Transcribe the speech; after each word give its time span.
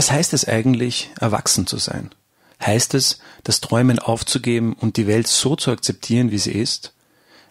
Was 0.00 0.10
heißt 0.10 0.32
es 0.32 0.48
eigentlich, 0.48 1.10
erwachsen 1.20 1.66
zu 1.66 1.76
sein? 1.76 2.08
Heißt 2.64 2.94
es, 2.94 3.18
das 3.44 3.60
Träumen 3.60 3.98
aufzugeben 3.98 4.72
und 4.72 4.96
die 4.96 5.06
Welt 5.06 5.26
so 5.26 5.56
zu 5.56 5.70
akzeptieren, 5.70 6.30
wie 6.30 6.38
sie 6.38 6.52
ist? 6.52 6.94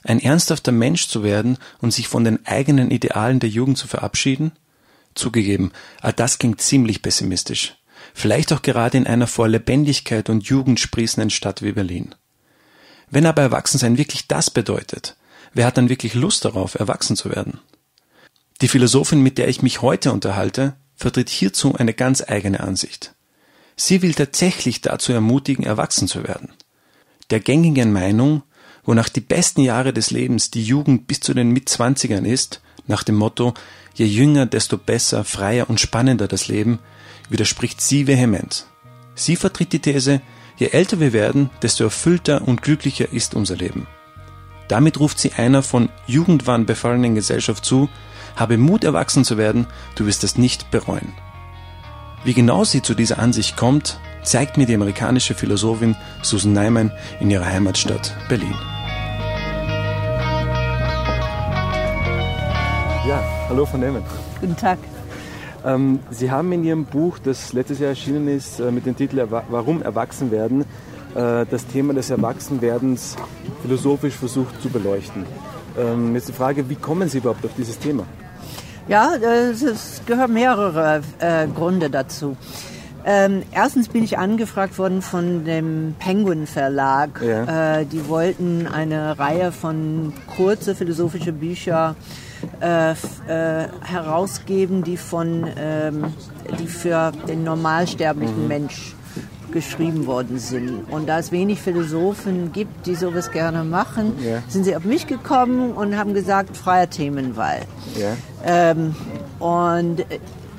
Ein 0.03 0.20
ernsthafter 0.20 0.71
Mensch 0.71 1.09
zu 1.09 1.21
werden 1.21 1.59
und 1.77 1.93
sich 1.93 2.07
von 2.07 2.23
den 2.23 2.43
eigenen 2.48 2.90
Idealen 2.90 3.40
der 3.40 3.52
Jugend 3.52 3.77
zu 3.77 3.85
verabschieden? 3.85 4.54
Zugegeben, 5.13 5.71
all 6.02 6.12
das 6.12 6.40
klingt 6.40 6.59
ziemlich 6.59 7.04
pessimistisch. 7.04 7.76
Vielleicht 8.16 8.52
auch 8.52 8.63
gerade 8.63 8.98
in 8.98 9.05
einer 9.05 9.27
vor 9.27 9.48
Lebendigkeit 9.48 10.27
und 10.27 10.48
Jugend 10.48 10.79
sprießenden 10.79 11.29
Stadt 11.29 11.62
wie 11.62 11.73
Berlin. 11.73 12.16
Wenn 13.12 13.27
aber 13.27 13.43
Erwachsensein 13.43 13.99
wirklich 13.99 14.27
das 14.27 14.49
bedeutet, 14.49 15.18
wer 15.54 15.68
hat 15.68 15.77
dann 15.77 15.90
wirklich 15.90 16.16
Lust 16.16 16.45
darauf, 16.45 16.73
erwachsen 16.73 17.16
zu 17.16 17.29
werden? 17.29 17.59
Die 18.62 18.68
Philosophin, 18.68 19.21
mit 19.21 19.38
der 19.38 19.49
ich 19.49 19.62
mich 19.62 19.84
heute 19.84 20.12
unterhalte, 20.12 20.76
vertritt 21.00 21.30
hierzu 21.30 21.76
eine 21.76 21.94
ganz 21.94 22.22
eigene 22.28 22.60
Ansicht. 22.60 23.16
Sie 23.78 24.02
will 24.02 24.14
tatsächlich 24.14 24.82
dazu 24.82 25.14
ermutigen, 25.14 25.66
erwachsen 25.66 26.10
zu 26.10 26.28
werden. 26.28 26.50
Der 27.30 27.40
gängigen 27.40 27.94
Meinung, 27.94 28.44
wonach 28.84 29.08
die 29.08 29.22
besten 29.22 29.62
Jahre 29.62 29.94
des 29.94 30.12
Lebens 30.12 30.52
die 30.52 30.64
Jugend 30.64 31.08
bis 31.08 31.22
zu 31.22 31.34
den 31.34 31.52
Mitzwanzigern 31.52 32.26
ist, 32.26 32.62
nach 32.86 33.04
dem 33.04 33.16
Motto, 33.16 33.54
je 33.94 34.05
jünger, 34.05 34.46
desto 34.46 34.77
besser, 34.77 35.24
freier 35.24 35.70
und 35.70 35.80
spannender 35.80 36.27
das 36.27 36.50
Leben, 36.50 36.80
widerspricht 37.30 37.80
sie 37.80 38.05
vehement. 38.05 38.66
Sie 39.16 39.38
vertritt 39.38 39.72
die 39.72 39.80
These, 39.80 40.22
je 40.58 40.68
älter 40.68 41.00
wir 41.00 41.14
werden, 41.14 41.50
desto 41.62 41.86
erfüllter 41.86 42.46
und 42.46 42.62
glücklicher 42.62 43.14
ist 43.14 43.36
unser 43.36 43.55
Leben. 43.55 43.88
Damit 44.68 45.00
ruft 45.00 45.20
sie 45.20 45.32
einer 45.34 45.64
von 45.64 45.90
Jugendwahn 46.08 46.66
befallenen 46.66 47.16
Gesellschaft 47.16 47.64
zu, 47.64 47.88
habe 48.35 48.58
Mut, 48.58 48.84
erwachsen 48.84 49.24
zu 49.24 49.38
werden, 49.38 49.68
du 49.96 50.05
wirst 50.05 50.24
es 50.24 50.38
nicht 50.38 50.72
bereuen. 50.72 51.13
Wie 52.24 52.34
genau 52.34 52.63
sie 52.63 52.82
zu 52.82 52.94
dieser 52.94 53.20
Ansicht 53.20 53.55
kommt, 53.55 53.99
zeigt 54.24 54.58
mir 54.58 54.66
die 54.66 54.76
amerikanische 54.76 55.34
Philosophin 55.34 55.96
Susan 56.21 56.54
Neiman 56.54 56.91
in 57.20 57.30
ihrer 57.32 57.46
Heimatstadt 57.46 58.13
Berlin. 58.27 58.54
Ja, 63.08 63.24
hallo 63.48 63.66
von 63.66 63.80
Neiman. 63.80 64.03
Guten 64.41 64.58
Tag. 64.58 64.78
Ähm, 65.66 66.00
Sie 66.12 66.30
haben 66.30 66.52
in 66.52 66.64
Ihrem 66.64 66.86
Buch, 66.86 67.19
das 67.19 67.53
letztes 67.53 67.80
Jahr 67.80 67.90
erschienen 67.90 68.28
ist, 68.28 68.59
äh, 68.59 68.72
mit 68.72 68.86
dem 68.86 68.96
Titel 68.96 69.25
Warum 69.30 69.81
erwachsen 69.81 70.31
werden, 70.31 70.62
äh, 71.16 71.46
das 71.50 71.66
Thema 71.68 71.94
des 71.94 72.09
Erwachsenwerdens 72.09 73.16
philosophisch 73.62 74.16
versucht 74.16 74.62
zu 74.62 74.69
beleuchten. 74.69 75.25
Ähm, 75.78 76.14
jetzt 76.16 76.30
die 76.30 76.34
Frage, 76.34 76.69
wie 76.69 76.75
kommen 76.75 77.09
Sie 77.09 77.18
überhaupt 77.18 77.46
auf 77.46 77.52
dieses 77.58 77.80
Thema? 77.80 78.03
Ja, 78.90 79.13
es 79.13 80.01
gehören 80.07 80.34
mehrere 80.34 81.03
äh, 81.19 81.45
Gründe 81.45 81.91
dazu. 81.91 82.35
Ähm, 83.06 83.44
erstens 83.51 83.88
bin 83.88 84.03
ich 84.03 84.18
angefragt 84.18 84.80
worden 84.80 85.03
von 85.03 85.46
dem 85.46 85.94
Penguin 86.00 86.47
Verlag. 86.47 87.22
Ja. 87.22 87.81
Äh, 87.81 87.86
die 87.86 88.08
wollten 88.08 88.66
eine 88.66 89.19
Reihe 89.19 89.52
von 89.52 90.12
kurze 90.36 90.74
philosophische 90.74 91.31
Bücher 91.31 91.96
äh, 92.62 92.91
äh, 92.91 92.96
herausgeben, 93.84 94.84
die 94.84 94.97
von 94.97 95.46
ähm, 95.56 96.06
die 96.59 96.68
für 96.68 97.12
den 97.28 97.44
normalsterblichen 97.44 98.41
mhm. 98.41 98.47
Mensch 98.47 98.96
geschrieben 99.52 100.06
worden 100.06 100.40
sind. 100.40 100.84
Und 100.92 101.08
da 101.08 101.20
es 101.20 101.32
wenig 101.32 101.62
Philosophen 101.62 102.52
gibt, 102.52 102.86
die 102.86 102.96
sowas 102.96 103.32
gerne 103.32 103.64
machen, 103.64 104.14
ja. 104.24 104.42
sind 104.48 104.64
sie 104.64 104.76
auf 104.76 104.84
mich 104.84 105.08
gekommen 105.08 105.72
und 105.74 105.98
haben 105.98 106.14
gesagt, 106.14 106.58
freier 106.58 106.90
Themenwahl. 106.90 107.62
Ja. 107.98 108.16
Ähm, 108.46 108.96
und 109.40 110.06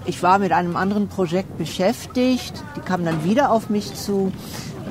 ich 0.06 0.22
war 0.22 0.38
mit 0.38 0.52
einem 0.52 0.76
anderen 0.76 1.08
Projekt 1.08 1.58
beschäftigt, 1.58 2.64
die 2.76 2.80
kamen 2.80 3.04
dann 3.04 3.24
wieder 3.24 3.52
auf 3.52 3.70
mich 3.70 3.94
zu 3.94 4.32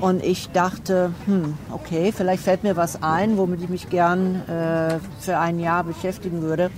und 0.01 0.23
ich 0.23 0.49
dachte, 0.51 1.11
hm, 1.25 1.55
okay, 1.71 2.13
vielleicht 2.15 2.43
fällt 2.43 2.63
mir 2.63 2.77
was 2.77 3.03
ein, 3.03 3.37
womit 3.37 3.63
ich 3.63 3.69
mich 3.69 3.89
gern 3.89 4.47
äh, 4.47 4.99
für 5.19 5.37
ein 5.37 5.59
Jahr 5.59 5.83
beschäftigen 5.83 6.41
würde. 6.41 6.71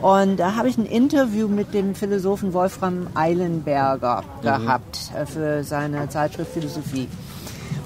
Und 0.00 0.36
da 0.36 0.56
habe 0.56 0.68
ich 0.68 0.76
ein 0.76 0.86
Interview 0.86 1.48
mit 1.48 1.72
dem 1.72 1.94
Philosophen 1.94 2.52
Wolfram 2.52 3.06
Eilenberger 3.14 4.22
mhm. 4.22 4.42
gehabt 4.42 5.10
äh, 5.16 5.26
für 5.26 5.64
seine 5.64 6.08
Zeitschrift 6.08 6.52
Philosophie. 6.52 7.08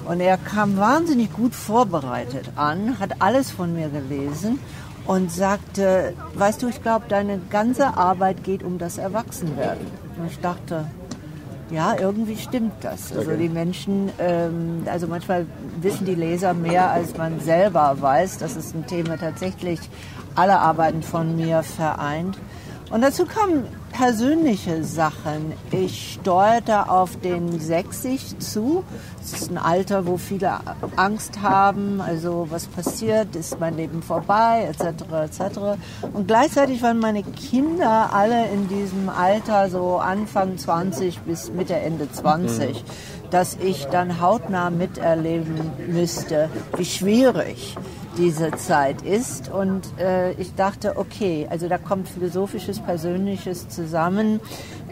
Und 0.05 0.19
er 0.19 0.37
kam 0.37 0.77
wahnsinnig 0.77 1.31
gut 1.31 1.55
vorbereitet 1.55 2.51
an, 2.55 2.99
hat 2.99 3.21
alles 3.21 3.51
von 3.51 3.73
mir 3.73 3.89
gelesen 3.89 4.59
und 5.05 5.31
sagte, 5.31 6.13
weißt 6.35 6.61
du, 6.61 6.67
ich 6.67 6.81
glaube, 6.81 7.05
deine 7.07 7.39
ganze 7.49 7.97
Arbeit 7.97 8.43
geht 8.43 8.63
um 8.63 8.77
das 8.77 8.97
Erwachsenwerden. 8.97 9.85
Und 10.17 10.27
ich 10.27 10.39
dachte, 10.39 10.85
ja, 11.71 11.95
irgendwie 11.97 12.35
stimmt 12.35 12.73
das. 12.81 13.15
Also 13.15 13.31
die 13.31 13.47
Menschen, 13.47 14.11
ähm, 14.19 14.83
also 14.85 15.07
manchmal 15.07 15.45
wissen 15.79 16.05
die 16.05 16.15
Leser 16.15 16.53
mehr, 16.53 16.91
als 16.91 17.17
man 17.17 17.39
selber 17.39 17.95
weiß. 17.99 18.39
Das 18.39 18.57
ist 18.57 18.75
ein 18.75 18.85
Thema 18.87 19.17
tatsächlich 19.17 19.79
alle 20.35 20.59
Arbeiten 20.59 21.03
von 21.03 21.35
mir 21.35 21.63
vereint. 21.63 22.37
Und 22.91 23.01
dazu 23.01 23.25
kamen 23.25 23.63
persönliche 23.91 24.83
Sachen. 24.83 25.53
Ich 25.71 26.13
steuerte 26.19 26.89
auf 26.89 27.17
den 27.21 27.59
60 27.59 28.39
zu. 28.39 28.83
Es 29.23 29.33
ist 29.33 29.51
ein 29.51 29.57
Alter, 29.57 30.05
wo 30.05 30.17
viele 30.17 30.59
Angst 30.97 31.41
haben. 31.41 32.01
Also 32.01 32.47
was 32.49 32.67
passiert, 32.67 33.35
ist 33.35 33.59
mein 33.61 33.77
Leben 33.77 34.01
vorbei, 34.01 34.67
etc. 34.69 35.03
etc. 35.23 35.59
Und 36.13 36.27
gleichzeitig 36.27 36.81
waren 36.81 36.99
meine 36.99 37.23
Kinder 37.23 38.09
alle 38.13 38.49
in 38.49 38.67
diesem 38.67 39.07
Alter, 39.07 39.69
so 39.69 39.97
Anfang 39.97 40.57
20 40.57 41.19
bis 41.19 41.49
Mitte, 41.51 41.75
Ende 41.75 42.11
20, 42.11 42.67
mhm. 42.67 43.29
dass 43.29 43.55
ich 43.55 43.85
dann 43.85 44.19
hautnah 44.19 44.69
miterleben 44.69 45.71
müsste, 45.87 46.49
wie 46.75 46.85
schwierig 46.85 47.77
diese 48.17 48.51
Zeit 48.51 49.01
ist. 49.01 49.49
Und 49.49 49.81
äh, 49.99 50.33
ich 50.33 50.53
dachte, 50.55 50.97
okay, 50.97 51.47
also 51.49 51.67
da 51.67 51.77
kommt 51.77 52.07
philosophisches, 52.07 52.79
persönliches 52.79 53.69
zusammen. 53.69 54.39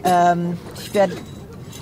Ähm, 0.04 0.56
ich 0.76 0.92
werde 0.94 1.16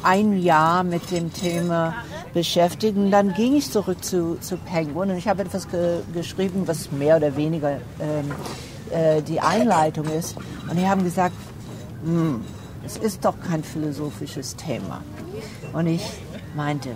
ein 0.03 0.39
Jahr 0.41 0.85
mit 0.85 1.11
dem 1.11 1.33
Thema 1.33 1.95
beschäftigen. 2.35 3.11
Dann 3.11 3.35
ging 3.35 3.57
ich 3.57 3.71
zurück 3.71 4.05
zu, 4.05 4.39
zu 4.41 4.57
Penguin 4.57 5.11
und 5.11 5.17
ich 5.17 5.29
habe 5.29 5.43
etwas 5.43 5.69
ge 5.69 6.01
geschrieben, 6.13 6.63
was 6.67 6.93
mehr 6.93 7.17
oder 7.17 7.37
weniger 7.37 7.81
ähm, 8.01 8.31
äh, 8.91 9.23
die 9.23 9.41
Einleitung 9.41 10.07
ist. 10.07 10.37
Und 10.69 10.79
die 10.79 10.87
haben 10.87 11.05
gesagt, 11.05 11.35
hm, 12.05 12.45
es 12.85 12.97
ist 12.97 13.25
doch 13.25 13.35
kein 13.41 13.63
philosophisches 13.63 14.57
Thema. 14.57 15.03
Und 15.73 15.87
ich 15.87 16.05
meinte, 16.55 16.91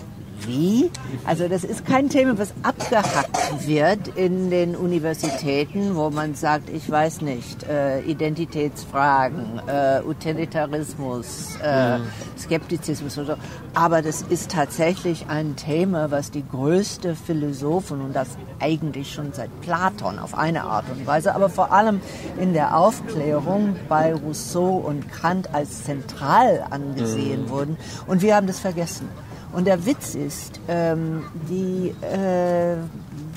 wie. 0.47 0.91
Also 1.25 1.49
das 1.49 1.65
ist 1.65 1.85
kein 1.87 2.09
Thema, 2.09 2.39
was 2.39 2.53
abgehackt 2.63 3.67
wird 3.67 4.09
in 4.17 4.51
den 4.51 4.77
Universitäten, 4.77 5.97
wo 5.97 6.11
man 6.11 6.35
sagt, 6.35 6.71
ich 6.71 6.91
weiß 6.91 7.23
nicht, 7.23 7.65
äh, 7.65 8.01
Identitätsfragen, 8.01 9.61
äh, 9.67 10.01
Utilitarismus, 10.07 11.57
äh. 11.63 11.99
Skeptizismus 12.39 13.17
und 13.19 13.27
so. 13.27 13.35
Aber 13.75 14.03
das 14.03 14.23
ist 14.23 14.51
tatsächlich 14.51 15.27
ein 15.29 15.57
Thema, 15.57 16.11
was 16.11 16.31
die 16.31 16.45
größte 16.47 17.15
Philosophen 17.15 18.01
und 18.01 18.15
das 18.15 18.29
eigentlich 18.61 19.13
schon 19.13 19.33
seit 19.33 19.49
Platon 19.61 20.19
auf 20.19 20.37
eine 20.37 20.65
Art 20.65 20.85
und 20.91 21.07
Weise, 21.07 21.35
aber 21.35 21.49
vor 21.49 21.73
allem 21.73 22.01
in 22.41 22.53
der 22.53 22.77
Aufklärung 22.77 23.77
bei 23.89 24.15
Rousseau 24.15 24.77
und 24.77 25.11
Kant 25.11 25.55
als 25.55 25.85
zentral 25.85 26.65
angesehen 26.71 27.45
mhm. 27.45 27.49
wurden. 27.49 27.77
Und 28.07 28.23
wir 28.23 28.37
haben 28.37 28.47
das 28.47 28.59
vergessen. 28.59 29.09
Und 29.53 29.67
der 29.67 29.85
Witz 29.85 30.15
ist, 30.15 30.61
ähm, 30.69 31.25
die 31.49 31.95
äh, 32.05 32.77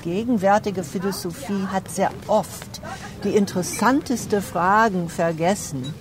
gegenwärtige 0.02 0.82
Philosophie 0.82 1.66
hat 1.70 1.90
sehr 1.90 2.10
oft 2.26 2.80
die 3.24 3.36
interessanteste 3.36 4.40
Fragen 4.40 5.08
vergessen, 5.08 5.94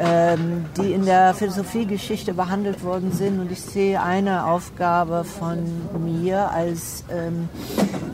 ähm, 0.00 0.64
die 0.76 0.92
in 0.92 1.04
der 1.04 1.34
Philosophiegeschichte 1.34 2.34
behandelt 2.34 2.82
worden 2.82 3.12
sind. 3.12 3.38
Und 3.40 3.52
ich 3.52 3.60
sehe 3.60 4.02
eine 4.02 4.46
Aufgabe 4.46 5.24
von 5.24 5.58
mir 6.02 6.50
als 6.50 7.04
ähm, 7.10 7.48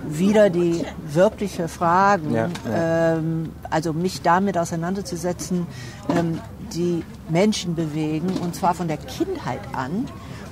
wieder 0.08 0.50
die 0.50 0.84
wirkliche 1.12 1.68
Fragen, 1.68 2.34
ja, 2.34 2.48
ja. 2.68 3.14
Ähm, 3.14 3.52
also 3.70 3.92
mich 3.92 4.22
damit 4.22 4.58
auseinanderzusetzen, 4.58 5.66
ähm, 6.10 6.40
die 6.74 7.04
Menschen 7.28 7.74
bewegen, 7.74 8.28
und 8.42 8.54
zwar 8.54 8.74
von 8.74 8.88
der 8.88 8.98
Kindheit 8.98 9.60
an 9.72 10.06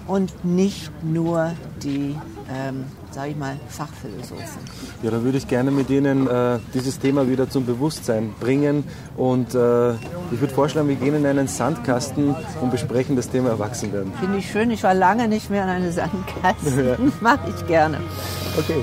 und 0.07 0.45
nicht 0.45 0.91
nur 1.03 1.53
die, 1.83 2.17
ähm, 2.53 2.85
sage 3.11 3.31
ich 3.31 3.37
mal, 3.37 3.57
Fachphilosophen. 3.69 4.61
Ja, 5.03 5.11
dann 5.11 5.25
würde 5.25 5.39
ich 5.39 5.49
gerne 5.49 5.71
mit 5.71 5.91
Ihnen 5.91 6.27
äh, 6.27 6.59
dieses 6.75 6.99
Thema 6.99 7.29
wieder 7.29 7.49
zum 7.51 7.67
Bewusstsein 7.67 8.35
bringen 8.41 8.85
und 9.17 9.55
äh, 9.55 9.93
ich 9.95 10.41
würde 10.41 10.55
vorschlagen, 10.55 10.89
wir 10.89 10.97
gehen 10.97 11.15
in 11.15 11.27
einen 11.27 11.49
Sandkasten 11.49 12.35
und 12.61 12.71
besprechen 12.71 13.17
das 13.17 13.31
Thema 13.31 13.51
Erwachsenwerden. 13.51 14.13
Finde 14.21 14.39
ich 14.39 14.51
schön, 14.51 14.71
ich 14.71 14.83
war 14.83 14.95
lange 14.95 15.29
nicht 15.29 15.51
mehr 15.51 15.65
in 15.65 15.69
einem 15.69 15.93
Sandkasten, 15.93 16.87
ja. 16.87 16.97
mache 17.21 17.51
ich 17.55 17.67
gerne. 17.67 17.99
Okay. 18.59 18.83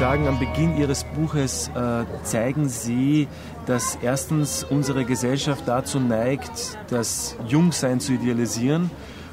Sagen 0.00 0.28
am 0.28 0.38
Beginn 0.38 0.78
Ihres 0.78 1.04
Buches, 1.04 1.70
äh, 1.74 2.04
zeigen 2.22 2.70
Sie, 2.70 3.28
dass 3.66 3.98
erstens 4.00 4.64
unsere 4.64 5.04
Gesellschaft 5.04 5.64
dazu 5.66 6.00
neigt, 6.00 6.78
das 6.88 7.36
Jungsein 7.46 8.00
zu 8.00 8.14
idealisieren. 8.14 8.90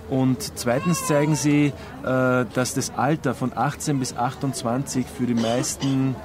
Und 0.09 0.57
zweitens 0.57 1.07
zeigen 1.07 1.35
Sie, 1.35 1.67
äh, 1.67 1.71
dass 2.03 2.73
das 2.73 2.91
Alter 2.97 3.33
von 3.33 3.53
18 3.55 3.97
bis 3.97 4.17
28 4.17 5.05
für 5.05 5.25
die 5.25 5.35
meisten 5.35 6.15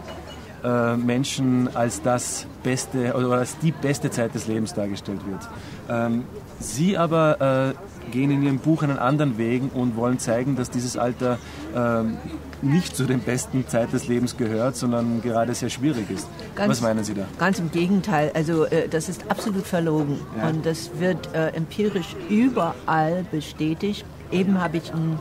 Menschen 0.65 1.75
als 1.75 2.03
das 2.03 2.47
beste 2.63 3.15
oder 3.15 3.33
als 3.33 3.59
die 3.59 3.73
beste 3.73 4.13
Zeit 4.13 4.33
des 4.33 4.47
Lebens 4.47 4.73
dargestellt 4.73 5.19
wird. 5.27 5.49
Ähm, 5.89 6.23
Sie 6.61 6.97
aber 6.97 7.75
gehen 8.13 8.31
in 8.31 8.45
Ihrem 8.45 8.59
Buch 8.59 8.85
einen 8.85 8.99
anderen 8.99 9.39
Weg 9.39 9.63
und 9.75 9.97
wollen 9.97 10.21
zeigen, 10.21 10.55
dass 10.55 10.71
dieses 10.71 10.97
Alter 10.97 11.39
ähm, 11.75 12.17
nicht 12.63 12.97
zu 12.97 13.05
den 13.05 13.21
besten 13.21 13.67
Zeit 13.67 13.93
des 13.93 14.09
Lebens 14.09 14.37
gehört, 14.37 14.77
sondern 14.77 15.21
gerade 15.21 15.55
sehr 15.55 15.69
schwierig 15.69 16.11
ist. 16.11 16.29
Ganz, 16.55 16.71
Was 16.71 16.81
meinen 16.81 17.05
Sie 17.05 17.15
da? 17.15 17.27
Ganz 17.39 17.59
im 17.59 17.71
Gegenteil. 17.71 18.31
Also 18.35 18.65
äh, 18.65 18.89
das 18.89 19.09
ist 19.09 19.25
absolut 19.29 19.67
verlogen 19.67 20.21
ja. 20.37 20.49
und 20.49 20.65
das 20.65 20.91
wird 20.99 21.35
äh, 21.35 21.49
empirisch 21.49 22.17
überall 22.29 23.25
bestätigt. 23.31 24.05
Eben 24.31 24.61
habe 24.61 24.79
ich 24.79 24.93
ein, 24.93 25.19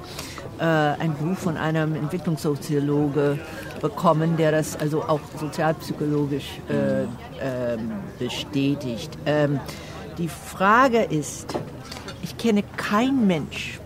äh, 0.60 0.64
ein 0.64 1.14
Buch 1.16 1.38
von 1.38 1.58
einem 1.58 1.96
Entwicklungssoziologe 1.96 3.40
bekommen, 3.82 4.38
der 4.38 4.52
das 4.52 4.80
also 4.80 5.04
auch 5.04 5.20
sozialpsychologisch 5.40 6.60
äh, 6.70 7.04
ähm, 7.42 7.92
bestätigt. 8.20 9.18
Ähm, 9.26 9.60
die 10.18 10.30
Frage 10.30 11.04
ist, 11.04 11.58
ich 12.22 12.38
kenne 12.38 12.64
keinen 12.78 13.28
Mensch, 13.28 13.81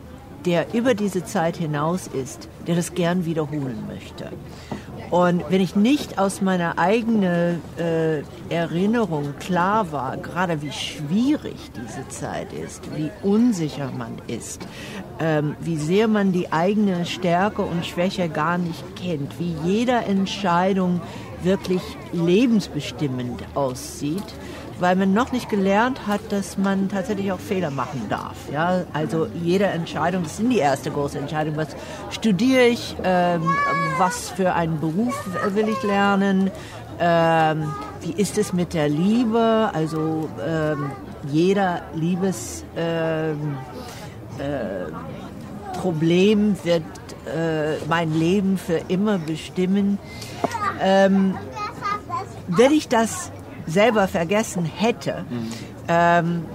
der 0.45 0.73
über 0.73 0.93
diese 0.93 1.23
Zeit 1.23 1.57
hinaus 1.57 2.07
ist, 2.07 2.47
der 2.67 2.75
das 2.75 2.93
gern 2.93 3.25
wiederholen 3.25 3.83
möchte. 3.87 4.31
Und 5.11 5.43
wenn 5.49 5.61
ich 5.61 5.75
nicht 5.75 6.17
aus 6.17 6.41
meiner 6.41 6.79
eigenen 6.79 7.61
äh, 7.77 8.21
Erinnerung 8.49 9.35
klar 9.39 9.91
war, 9.91 10.17
gerade 10.17 10.61
wie 10.61 10.71
schwierig 10.71 11.55
diese 11.75 12.07
Zeit 12.09 12.51
ist, 12.53 12.81
wie 12.95 13.11
unsicher 13.21 13.91
man 13.95 14.17
ist, 14.27 14.67
ähm, 15.19 15.55
wie 15.61 15.77
sehr 15.77 16.07
man 16.07 16.31
die 16.31 16.51
eigene 16.51 17.05
Stärke 17.05 17.61
und 17.61 17.85
Schwäche 17.85 18.29
gar 18.29 18.57
nicht 18.57 18.83
kennt, 18.95 19.39
wie 19.39 19.55
jede 19.63 19.93
Entscheidung 19.93 21.01
wirklich 21.43 21.81
lebensbestimmend 22.11 23.43
aussieht, 23.53 24.33
weil 24.79 24.95
man 24.95 25.13
noch 25.13 25.31
nicht 25.31 25.49
gelernt 25.49 26.07
hat, 26.07 26.21
dass 26.29 26.57
man 26.57 26.89
tatsächlich 26.89 27.31
auch 27.31 27.39
Fehler 27.39 27.71
machen 27.71 28.05
darf. 28.09 28.35
Ja, 28.51 28.83
also 28.93 29.27
jede 29.41 29.65
Entscheidung, 29.65 30.23
das 30.23 30.37
sind 30.37 30.49
die 30.49 30.59
erste 30.59 30.91
große 30.91 31.17
Entscheidung. 31.17 31.57
Was 31.57 31.69
studiere 32.09 32.65
ich? 32.65 32.95
Ähm, 33.03 33.43
was 33.97 34.29
für 34.29 34.53
einen 34.53 34.79
Beruf 34.79 35.15
will 35.53 35.69
ich 35.69 35.81
lernen? 35.83 36.51
Ähm, 36.99 37.73
wie 38.01 38.11
ist 38.11 38.37
es 38.37 38.53
mit 38.53 38.73
der 38.73 38.89
Liebe? 38.89 39.69
Also 39.73 40.29
ähm, 40.45 40.91
jeder 41.27 41.81
Liebesproblem 41.93 43.37
ähm, 44.37 46.53
äh, 46.53 46.65
wird 46.65 46.83
äh, 47.25 47.77
mein 47.87 48.13
Leben 48.13 48.57
für 48.57 48.79
immer 48.87 49.17
bestimmen. 49.17 49.97
Ähm, 50.81 51.37
wenn 52.47 52.71
ich 52.71 52.87
das 52.87 53.31
selber 53.67 54.07
vergessen 54.07 54.65
hätte, 54.65 55.25
ähm, 55.87 56.45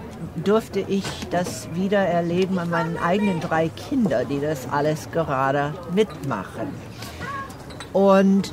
durfte 0.45 0.81
ich 0.81 1.05
das 1.31 1.69
wieder 1.75 1.99
erleben 1.99 2.59
an 2.59 2.71
meinen 2.71 2.97
eigenen 2.97 3.41
drei 3.41 3.69
Kindern, 3.69 4.29
die 4.29 4.41
das 4.41 4.69
alles 4.71 5.11
gerade 5.11 5.75
mitmachen. 5.95 6.69
Und 7.93 8.53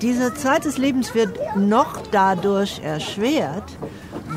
diese 0.00 0.34
Zeit 0.34 0.64
des 0.64 0.78
Lebens 0.78 1.14
wird 1.14 1.38
noch 1.56 2.02
dadurch 2.10 2.80
erschwert, 2.82 3.64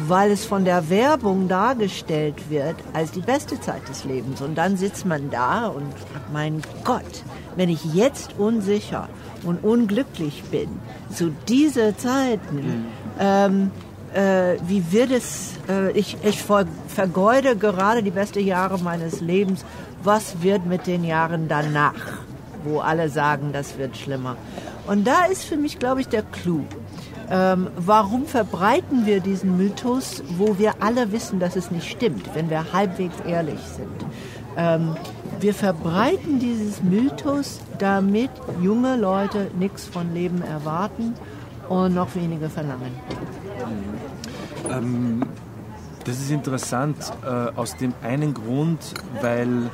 weil 0.07 0.31
es 0.31 0.45
von 0.45 0.65
der 0.65 0.89
Werbung 0.89 1.47
dargestellt 1.47 2.50
wird 2.50 2.75
als 2.94 3.12
die 3.12 3.21
beste 3.21 3.59
Zeit 3.59 3.88
des 3.89 4.03
Lebens. 4.03 4.41
Und 4.41 4.56
dann 4.56 4.77
sitzt 4.77 5.06
man 5.06 5.30
da 5.30 5.68
und 5.68 5.94
mein 6.31 6.62
Gott, 6.83 7.24
wenn 7.56 7.69
ich 7.69 7.83
jetzt 7.94 8.38
unsicher 8.38 9.09
und 9.44 9.63
unglücklich 9.63 10.44
bin, 10.51 10.69
zu 11.09 11.31
diesen 11.47 11.97
Zeiten, 11.97 12.56
mhm 12.56 12.86
ähm, 13.19 13.71
äh, 14.13 14.56
wie 14.68 14.92
wird 14.92 15.12
es, 15.12 15.54
äh, 15.68 15.92
ich, 15.92 16.18
ich 16.24 16.44
vergeude 16.88 17.56
gerade 17.56 18.01
die 18.01 18.12
besten 18.12 18.45
Jahre 18.45 18.80
meines 18.80 19.21
Lebens, 19.21 19.63
was 20.04 20.42
wird 20.42 20.66
mit 20.66 20.88
den 20.88 21.04
Jahren 21.04 21.48
danach, 21.48 21.94
wo 22.63 22.80
alle 22.80 23.10
sagen, 23.10 23.51
das 23.54 23.77
wird 23.77 23.98
schlimmer. 23.98 24.36
Und 24.88 25.06
da 25.06 25.25
ist 25.25 25.44
für 25.44 25.57
mich, 25.57 25.77
glaube 25.77 26.01
ich, 26.01 26.07
der 26.07 26.24
Clou. 26.24 26.63
Ähm, 27.31 27.68
warum 27.75 28.25
verbreiten 28.25 29.06
wir 29.06 29.19
diesen 29.19 29.57
Mythos, 29.57 30.24
wo 30.38 30.57
wir 30.57 30.75
alle 30.80 31.12
wissen, 31.12 31.39
dass 31.39 31.56
es 31.56 31.69
nicht 31.69 31.88
stimmt, 31.88 32.33
wenn 32.33 32.50
wir 32.50 32.74
halbwegs 32.74 33.15
ehrlich 33.27 33.60
sind? 33.75 33.88
Ähm, 34.58 34.96
wir 35.39 35.53
verbreiten 35.53 36.39
dieses 36.39 36.82
Mythos, 36.82 37.60
damit 37.77 38.32
junge 38.63 38.96
Leute 38.98 39.51
nichts 39.60 39.86
von 39.86 40.12
Leben 40.15 40.41
erwarten 40.41 41.13
und 41.69 41.93
noch 41.93 42.13
wenige 42.15 42.49
verlangen. 42.49 42.91
Ähm, 44.69 45.21
das 46.05 46.17
ist 46.19 46.31
interessant 46.31 46.97
äh, 47.23 47.27
aus 47.55 47.77
dem 47.77 47.93
einen 48.01 48.33
Grund, 48.33 48.93
weil 49.21 49.69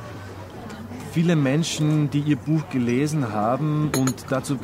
viele 1.12 1.34
Menschen, 1.34 2.10
die 2.10 2.20
ihr 2.20 2.36
Buch 2.36 2.68
gelesen 2.70 3.32
haben 3.32 3.90
und 3.96 4.26
dazu 4.28 4.58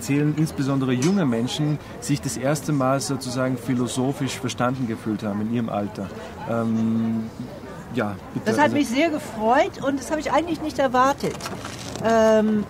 zählen 0.00 0.34
insbesondere 0.36 0.92
junge 0.92 1.24
Menschen, 1.24 1.78
sich 2.00 2.20
das 2.20 2.36
erste 2.36 2.72
Mal 2.72 3.00
sozusagen 3.00 3.56
philosophisch 3.56 4.36
verstanden 4.38 4.88
gefühlt 4.88 5.22
haben 5.22 5.42
in 5.42 5.54
ihrem 5.54 5.68
Alter. 5.68 6.08
Ähm, 6.50 7.30
ja, 7.94 8.16
bitte. 8.34 8.46
Das 8.46 8.56
hat 8.56 8.64
also 8.64 8.76
mich 8.76 8.88
sehr 8.88 9.10
gefreut 9.10 9.80
und 9.86 10.00
das 10.00 10.10
habe 10.10 10.20
ich 10.20 10.32
eigentlich 10.32 10.60
nicht 10.60 10.80
erwartet. 10.80 11.36
Ähm, 12.04 12.64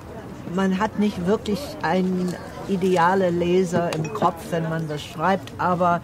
man 0.55 0.79
hat 0.79 0.99
nicht 0.99 1.27
wirklich 1.27 1.61
ein 1.81 2.35
ideale 2.69 3.31
Leser 3.31 3.95
im 3.95 4.13
Kopf, 4.13 4.51
wenn 4.51 4.65
man 4.65 4.89
das 4.89 5.03
schreibt, 5.03 5.53
aber 5.59 6.01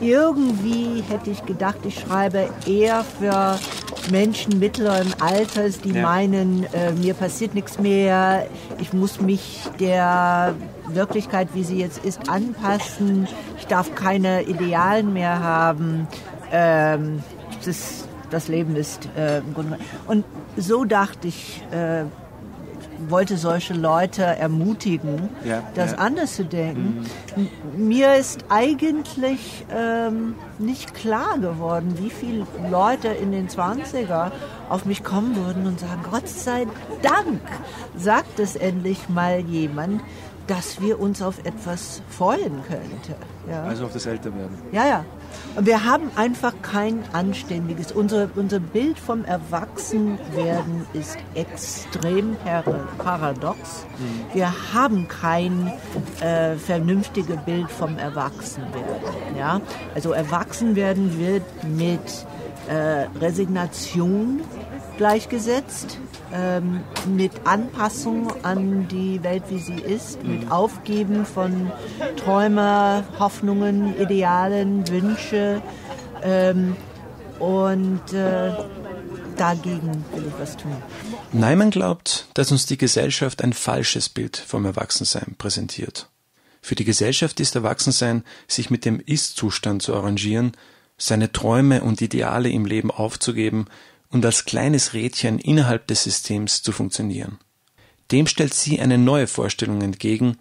irgendwie 0.00 1.02
hätte 1.08 1.30
ich 1.30 1.44
gedacht, 1.44 1.78
ich 1.84 2.00
schreibe 2.00 2.48
eher 2.66 3.04
für 3.04 3.58
Menschen 4.10 4.58
mittleren 4.58 5.14
Alters, 5.20 5.80
die 5.80 5.92
ja. 5.92 6.02
meinen, 6.02 6.64
äh, 6.72 6.92
mir 6.92 7.14
passiert 7.14 7.54
nichts 7.54 7.78
mehr, 7.78 8.46
ich 8.78 8.92
muss 8.92 9.20
mich 9.20 9.62
der 9.78 10.54
Wirklichkeit, 10.88 11.48
wie 11.54 11.62
sie 11.62 11.78
jetzt 11.78 12.04
ist, 12.04 12.28
anpassen, 12.28 13.28
ich 13.58 13.66
darf 13.66 13.94
keine 13.94 14.42
Idealen 14.42 15.12
mehr 15.12 15.40
haben. 15.40 16.08
Ähm, 16.50 17.22
das, 17.64 18.08
das 18.30 18.48
Leben 18.48 18.76
ist 18.76 19.08
äh, 19.16 19.38
im 19.38 19.54
Grunde. 19.54 19.78
Und 20.06 20.24
so 20.56 20.84
dachte 20.84 21.28
ich, 21.28 21.62
äh, 21.70 22.04
wollte 23.10 23.36
solche 23.36 23.74
Leute 23.74 24.22
ermutigen, 24.22 25.28
ja, 25.44 25.62
das 25.74 25.92
ja. 25.92 25.98
anders 25.98 26.36
zu 26.36 26.44
denken. 26.44 27.06
Mhm. 27.36 27.88
Mir 27.88 28.14
ist 28.14 28.44
eigentlich 28.48 29.64
ähm, 29.74 30.34
nicht 30.58 30.94
klar 30.94 31.38
geworden, 31.38 31.94
wie 31.98 32.10
viele 32.10 32.46
Leute 32.70 33.08
in 33.08 33.32
den 33.32 33.48
20er 33.48 34.30
auf 34.68 34.84
mich 34.84 35.04
kommen 35.04 35.36
würden 35.36 35.66
und 35.66 35.80
sagen, 35.80 36.02
Gott 36.10 36.28
sei 36.28 36.66
Dank 37.02 37.40
sagt 37.96 38.38
es 38.38 38.56
endlich 38.56 39.08
mal 39.08 39.40
jemand, 39.40 40.02
dass 40.46 40.80
wir 40.80 41.00
uns 41.00 41.22
auf 41.22 41.38
etwas 41.44 42.02
freuen 42.08 42.62
könnten. 42.68 43.14
Ja. 43.48 43.64
Also 43.64 43.84
auf 43.86 43.92
das 43.92 44.06
Älterwerden. 44.06 44.56
Ja, 44.72 44.86
ja. 44.86 45.04
Wir 45.60 45.84
haben 45.84 46.10
einfach 46.16 46.54
kein 46.62 47.04
anständiges. 47.12 47.92
Unser, 47.92 48.28
unser 48.36 48.58
Bild 48.58 48.98
vom 48.98 49.24
Erwachsenwerden 49.24 50.86
ist 50.94 51.18
extrem 51.34 52.36
paradox. 52.98 53.84
Mhm. 53.98 54.34
Wir 54.34 54.52
haben 54.72 55.08
kein 55.08 55.72
äh, 56.20 56.56
vernünftiges 56.56 57.36
Bild 57.44 57.70
vom 57.70 57.98
Erwachsenwerden. 57.98 59.36
Ja? 59.38 59.60
Also 59.94 60.12
Erwachsenwerden 60.12 61.18
wird 61.18 61.42
mit 61.64 62.00
äh, 62.68 63.06
Resignation 63.20 64.40
gleichgesetzt, 64.96 65.98
ähm, 66.32 66.80
mit 67.06 67.32
Anpassung 67.44 68.32
an 68.42 68.88
die 68.88 69.22
Welt, 69.22 69.44
wie 69.50 69.58
sie 69.58 69.80
ist, 69.80 70.22
mit 70.24 70.44
mhm. 70.44 70.52
Aufgeben 70.52 71.26
von 71.26 71.70
Träumen, 72.16 73.04
Hoffnungen, 73.18 73.98
Idealen, 74.00 74.88
Wünsche 74.88 75.62
ähm, 76.22 76.76
und 77.38 78.12
äh, 78.12 78.52
dagegen 79.36 80.04
will 80.14 80.24
ich 80.26 80.40
was 80.40 80.56
tun. 80.56 80.76
Neiman 81.32 81.70
glaubt, 81.70 82.26
dass 82.34 82.52
uns 82.52 82.66
die 82.66 82.78
Gesellschaft 82.78 83.42
ein 83.42 83.52
falsches 83.52 84.08
Bild 84.08 84.36
vom 84.36 84.64
Erwachsensein 84.64 85.34
präsentiert. 85.38 86.08
Für 86.60 86.76
die 86.76 86.84
Gesellschaft 86.84 87.40
ist 87.40 87.56
Erwachsensein, 87.56 88.22
sich 88.46 88.70
mit 88.70 88.84
dem 88.84 89.00
Ist-Zustand 89.00 89.82
zu 89.82 89.94
arrangieren, 89.94 90.52
seine 90.96 91.32
Träume 91.32 91.82
und 91.82 92.00
Ideale 92.00 92.48
im 92.50 92.64
Leben 92.64 92.90
aufzugeben 92.90 93.66
und 94.12 94.24
als 94.24 94.44
kleines 94.44 94.92
Rädchen 94.92 95.38
innerhalb 95.38 95.86
des 95.88 96.04
Systems 96.04 96.62
zu 96.62 96.70
funktionieren. 96.70 97.38
Dem 98.12 98.26
stellt 98.26 98.54
sie 98.54 98.78
eine 98.80 98.98
neue 98.98 99.26
Vorstellung 99.26 99.80
entgegen, 99.82 100.36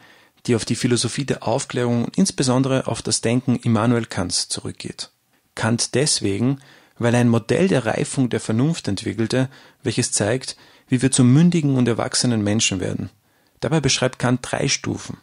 die 0.45 0.55
auf 0.55 0.65
die 0.65 0.75
Philosophie 0.75 1.25
der 1.25 1.47
Aufklärung 1.47 2.05
und 2.05 2.17
insbesondere 2.17 2.87
auf 2.87 3.01
das 3.01 3.21
Denken 3.21 3.55
Immanuel 3.55 4.05
Kants 4.05 4.49
zurückgeht. 4.49 5.11
Kant 5.55 5.95
deswegen, 5.95 6.59
weil 6.97 7.13
er 7.13 7.21
ein 7.21 7.29
Modell 7.29 7.67
der 7.67 7.85
Reifung 7.85 8.29
der 8.29 8.39
Vernunft 8.39 8.87
entwickelte, 8.87 9.49
welches 9.83 10.11
zeigt, 10.11 10.57
wie 10.87 11.01
wir 11.01 11.11
zu 11.11 11.23
mündigen 11.23 11.75
und 11.75 11.87
erwachsenen 11.87 12.43
Menschen 12.43 12.79
werden. 12.79 13.09
Dabei 13.61 13.79
beschreibt 13.79 14.19
Kant 14.19 14.39
drei 14.41 14.67
Stufen. 14.67 15.17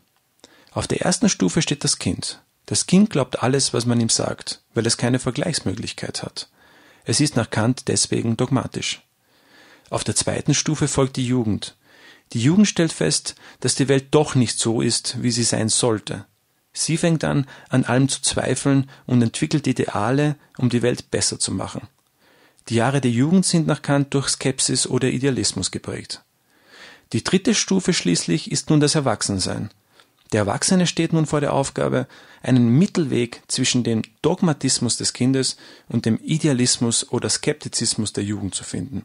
Auf 0.73 0.87
der 0.87 1.02
ersten 1.02 1.28
Stufe 1.28 1.61
steht 1.61 1.85
das 1.85 1.99
Kind. 1.99 2.43
Das 2.67 2.87
Kind 2.87 3.11
glaubt 3.11 3.43
alles, 3.43 3.75
was 3.75 3.85
man 3.85 4.00
ihm 4.00 4.09
sagt, 4.09 4.62
weil 4.75 4.87
es 4.87 4.97
keine 4.97 5.19
Vergleichsmöglichkeit 5.19 6.23
hat. 6.23 6.49
Es 7.09 7.21
ist 7.21 7.37
nach 7.37 7.49
Kant 7.49 7.88
deswegen 7.88 8.37
dogmatisch. 8.37 9.00
Auf 9.88 10.05
der 10.05 10.15
zweiten 10.15 10.53
Stufe 10.53 10.88
folgt 10.88 11.17
die 11.17 11.27
Jugend. 11.27 11.75
Die 12.35 12.41
Jugend 12.43 12.69
stellt 12.69 12.93
fest, 12.93 13.35
dass 13.61 13.75
die 13.75 13.88
Welt 13.88 14.09
doch 14.11 14.35
nicht 14.35 14.59
so 14.59 14.83
ist, 14.83 15.17
wie 15.23 15.31
sie 15.31 15.43
sein 15.43 15.71
sollte. 15.71 16.27
Sie 16.75 16.99
fängt 16.99 17.25
an, 17.25 17.47
an 17.71 17.85
allem 17.85 18.11
zu 18.11 18.21
zweifeln 18.21 18.91
und 19.07 19.23
entwickelt 19.23 19.67
Ideale, 19.67 20.37
um 20.59 20.69
die 20.69 20.83
Welt 20.83 21.11
besser 21.11 21.38
zu 21.38 21.50
machen. 21.50 21.88
Die 22.69 22.75
Jahre 22.75 23.00
der 23.00 23.11
Jugend 23.11 23.47
sind 23.47 23.67
nach 23.67 23.81
Kant 23.81 24.12
durch 24.12 24.29
Skepsis 24.29 24.87
oder 24.87 25.09
Idealismus 25.09 25.71
geprägt. 25.71 26.23
Die 27.15 27.25
dritte 27.25 27.55
Stufe 27.55 27.95
schließlich 27.95 28.53
ist 28.53 28.69
nun 28.69 28.81
das 28.81 28.95
Erwachsensein. 28.95 29.71
Der 30.32 30.40
Erwachsene 30.40 30.87
steht 30.87 31.12
nun 31.12 31.26
vor 31.26 31.40
der 31.40 31.52
Aufgabe, 31.52 32.06
einen 32.42 32.68
Mittelweg 32.68 33.42
zwischen 33.49 33.82
dem 33.82 34.02
Dogmatismus 34.23 34.97
des 34.97 35.12
Kindes 35.12 35.56
und 35.88 36.06
dem 36.06 36.18
Idealismus 36.18 37.11
oder 37.11 37.28
Skeptizismus 37.28 38.12
der 38.12 38.25
Jugend 38.25 38.54
zu 38.54 38.64
finden. 38.64 39.04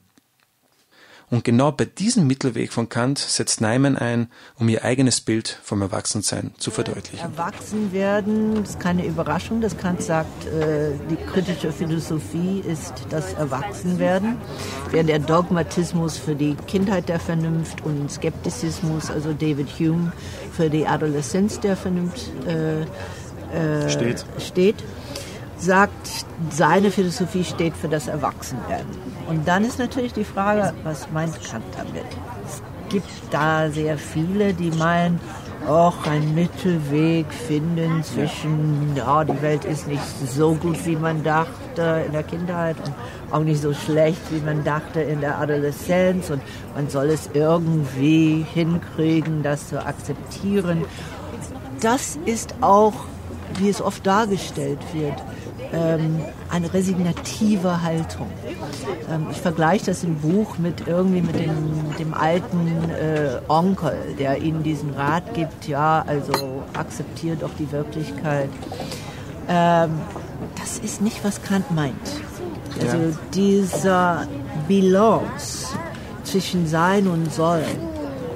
Und 1.34 1.44
genau 1.44 1.72
bei 1.72 1.86
diesem 1.86 2.28
Mittelweg 2.28 2.72
von 2.72 2.90
Kant 2.90 3.18
setzt 3.18 3.60
Neumann 3.60 3.98
ein, 3.98 4.28
um 4.60 4.70
ihr 4.70 4.84
eigenes 4.84 5.20
Bild 5.20 5.58
vom 5.64 5.82
Erwachsensein 5.82 6.52
zu 6.60 6.70
verdeutlichen. 6.70 7.20
Erwachsen 7.20 7.92
werden 7.92 8.62
ist 8.64 8.80
keine 8.80 9.04
Überraschung, 9.04 9.60
dass 9.60 9.76
Kant 9.76 10.04
sagt, 10.04 10.46
äh, 10.46 10.92
die 11.10 11.16
kritische 11.16 11.72
Philosophie 11.72 12.62
ist 12.68 12.94
das 13.10 13.34
Erwachsenwerden, 13.34 14.38
während 14.92 15.10
der 15.10 15.18
Dogmatismus 15.18 16.20
für 16.20 16.36
die 16.36 16.56
Kindheit 16.68 17.10
der 17.10 17.20
Vernunft 17.20 17.84
und 17.84 18.12
Skeptizismus, 18.12 19.10
also 19.10 19.34
David 19.34 19.70
Hume, 19.80 20.12
für 20.56 20.70
die 20.70 20.88
Adoleszenz 20.88 21.60
der 21.60 21.76
Vernunft 21.76 22.30
äh, 22.48 22.82
äh, 22.82 23.90
steht. 23.90 24.26
steht 24.40 24.76
sagt, 25.58 26.26
seine 26.50 26.92
Philosophie 26.92 27.44
steht 27.44 27.76
für 27.76 27.88
das 27.88 28.08
Erwachsenwerden. 28.08 28.88
Und 29.28 29.48
dann 29.48 29.64
ist 29.64 29.80
natürlich 29.80 30.14
die 30.14 30.26
Frage, 30.26 30.74
was 30.84 31.10
meint 31.12 31.34
Kant 31.44 31.64
damit? 31.78 32.06
Es 32.46 32.62
gibt 32.90 33.10
da 33.32 33.70
sehr 33.70 33.98
viele, 33.98 34.54
die 34.54 34.72
meinen, 34.72 35.20
auch 35.68 36.06
einen 36.06 36.36
Mittelweg 36.36 37.26
finden 37.32 38.04
zwischen, 38.04 38.96
ja, 38.96 39.24
die 39.24 39.42
Welt 39.42 39.64
ist 39.64 39.88
nicht 39.88 40.04
so 40.28 40.56
gut, 40.56 40.86
wie 40.86 40.98
man 40.98 41.24
dachte 41.24 41.63
in 41.78 42.12
der 42.12 42.24
Kindheit 42.24 42.76
und 42.84 42.94
auch 43.32 43.44
nicht 43.44 43.62
so 43.62 43.74
schlecht, 43.74 44.22
wie 44.32 44.40
man 44.40 44.64
dachte 44.64 45.02
in 45.02 45.22
der 45.22 45.40
Adoleszenz 45.40 46.30
und 46.30 46.42
man 46.76 46.90
soll 46.90 47.10
es 47.10 47.30
irgendwie 47.34 48.46
hinkriegen, 48.54 49.44
das 49.44 49.70
zu 49.70 49.84
akzeptieren. 49.84 50.86
Das 51.82 52.18
ist 52.26 52.56
auch, 52.62 52.94
wie 53.58 53.70
es 53.70 53.82
oft 53.82 54.06
dargestellt 54.06 54.80
wird, 54.94 55.22
ähm, 55.74 56.22
eine 56.50 56.74
resignative 56.74 57.82
Haltung. 57.82 58.28
Ähm, 59.12 59.28
ich 59.32 59.42
vergleiche 59.42 59.88
das 59.88 60.04
im 60.04 60.16
Buch 60.16 60.58
mit 60.58 60.88
irgendwie 60.88 61.22
mit 61.22 61.36
dem, 61.36 61.96
dem 61.98 62.14
alten 62.14 62.90
äh, 62.92 63.40
Onkel, 63.48 63.98
der 64.20 64.38
ihnen 64.40 64.64
diesen 64.64 64.94
Rat 64.94 65.34
gibt, 65.34 65.68
ja, 65.68 66.04
also 66.06 66.64
akzeptiert 66.74 67.42
doch 67.42 67.50
die 67.58 67.72
Wirklichkeit. 67.72 68.50
Ähm, 69.50 70.00
das 70.64 70.80
ist 70.80 71.02
nicht, 71.02 71.26
was 71.26 71.44
Kant 71.44 71.72
meint. 71.72 71.94
Also 72.80 72.98
ja. 72.98 73.18
dieser 73.34 74.28
Balance 74.70 75.68
zwischen 76.24 76.68
Sein 76.68 77.08
und 77.08 77.34
Sollen 77.34 77.66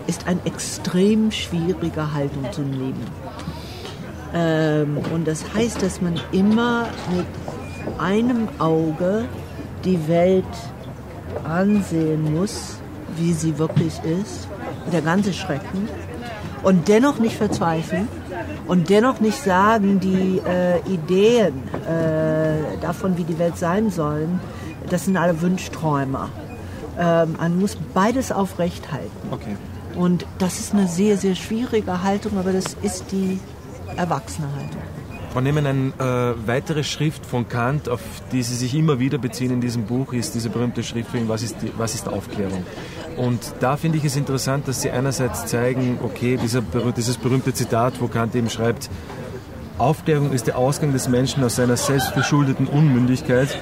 ist 0.07 0.27
eine 0.27 0.41
extrem 0.45 1.31
schwierige 1.31 2.13
Haltung 2.13 2.51
zu 2.51 2.61
nehmen. 2.61 3.05
Ähm, 4.33 4.97
und 5.13 5.25
das 5.25 5.45
heißt, 5.53 5.81
dass 5.81 6.01
man 6.01 6.19
immer 6.33 6.87
mit 7.15 7.25
einem 7.97 8.49
Auge 8.59 9.23
die 9.85 10.07
Welt 10.09 10.43
ansehen 11.45 12.33
muss, 12.37 12.75
wie 13.15 13.31
sie 13.31 13.57
wirklich 13.57 13.93
ist, 14.03 14.49
der 14.91 15.01
ganze 15.01 15.31
Schrecken, 15.31 15.87
und 16.61 16.89
dennoch 16.89 17.19
nicht 17.19 17.37
verzweifeln 17.37 18.09
und 18.67 18.89
dennoch 18.89 19.19
nicht 19.19 19.41
sagen, 19.41 19.99
die 19.99 20.41
äh, 20.45 20.79
Ideen 20.91 21.63
äh, 21.87 22.77
davon, 22.81 23.17
wie 23.17 23.23
die 23.23 23.39
Welt 23.39 23.57
sein 23.57 23.89
sollen, 23.89 24.39
das 24.89 25.05
sind 25.05 25.17
alle 25.17 25.41
Wunschträume. 25.41 26.29
Ähm, 26.99 27.35
man 27.37 27.59
muss 27.59 27.77
beides 27.93 28.31
aufrecht 28.31 28.91
halten. 28.91 29.11
Okay. 29.31 29.55
Und 29.95 30.25
das 30.37 30.59
ist 30.59 30.73
eine 30.73 30.87
sehr, 30.87 31.17
sehr 31.17 31.35
schwierige 31.35 32.03
Haltung, 32.03 32.37
aber 32.37 32.53
das 32.53 32.75
ist 32.81 33.11
die 33.11 33.39
Erwachsene 33.95 34.47
halt. 34.55 34.69
Wir 35.33 35.41
nehmen 35.41 35.67
eine 35.67 36.33
äh, 36.35 36.47
weitere 36.47 36.83
Schrift 36.83 37.25
von 37.25 37.47
Kant, 37.47 37.89
auf 37.89 38.01
die 38.31 38.41
Sie 38.41 38.55
sich 38.55 38.73
immer 38.73 38.99
wieder 38.99 39.17
beziehen 39.17 39.51
in 39.51 39.61
diesem 39.61 39.85
Buch, 39.85 40.13
ist 40.13 40.33
diese 40.33 40.49
berühmte 40.49 40.83
Schrift 40.83 41.11
für 41.11 41.17
ihn, 41.17 41.27
was 41.27 41.43
ist, 41.43 41.57
die, 41.61 41.71
was 41.77 41.93
ist 41.93 42.07
Aufklärung? 42.07 42.63
Und 43.17 43.39
da 43.59 43.77
finde 43.77 43.97
ich 43.97 44.05
es 44.05 44.15
interessant, 44.15 44.67
dass 44.67 44.81
Sie 44.81 44.91
einerseits 44.91 45.47
zeigen, 45.47 45.99
okay, 46.03 46.37
dieser, 46.37 46.61
dieses 46.95 47.17
berühmte 47.17 47.53
Zitat, 47.53 47.99
wo 47.99 48.07
Kant 48.07 48.35
eben 48.35 48.49
schreibt, 48.49 48.89
Aufklärung 49.79 50.31
ist 50.31 50.47
der 50.47 50.57
Ausgang 50.57 50.93
des 50.93 51.07
Menschen 51.07 51.43
aus 51.43 51.55
seiner 51.55 51.77
selbstverschuldeten 51.77 52.67
Unmündigkeit. 52.67 53.59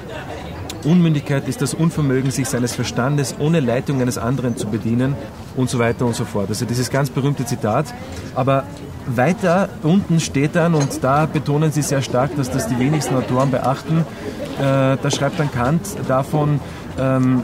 Unmündigkeit 0.84 1.48
ist 1.48 1.60
das 1.62 1.74
Unvermögen, 1.74 2.30
sich 2.30 2.48
seines 2.48 2.74
Verstandes 2.74 3.34
ohne 3.38 3.60
Leitung 3.60 4.00
eines 4.00 4.18
anderen 4.18 4.56
zu 4.56 4.68
bedienen 4.68 5.14
und 5.56 5.68
so 5.68 5.78
weiter 5.78 6.06
und 6.06 6.14
so 6.14 6.24
fort. 6.24 6.48
Also 6.48 6.64
dieses 6.64 6.90
ganz 6.90 7.10
berühmte 7.10 7.44
Zitat. 7.44 7.86
Aber 8.34 8.64
weiter 9.06 9.68
unten 9.82 10.20
steht 10.20 10.56
dann, 10.56 10.74
und 10.74 11.02
da 11.02 11.26
betonen 11.26 11.72
sie 11.72 11.82
sehr 11.82 12.02
stark, 12.02 12.34
dass 12.36 12.50
das 12.50 12.68
die 12.68 12.78
wenigsten 12.78 13.14
Autoren 13.14 13.50
beachten, 13.50 14.04
äh, 14.58 14.96
da 15.00 15.10
schreibt 15.10 15.38
dann 15.38 15.50
Kant 15.50 15.82
davon, 16.08 16.60
ähm, 16.98 17.42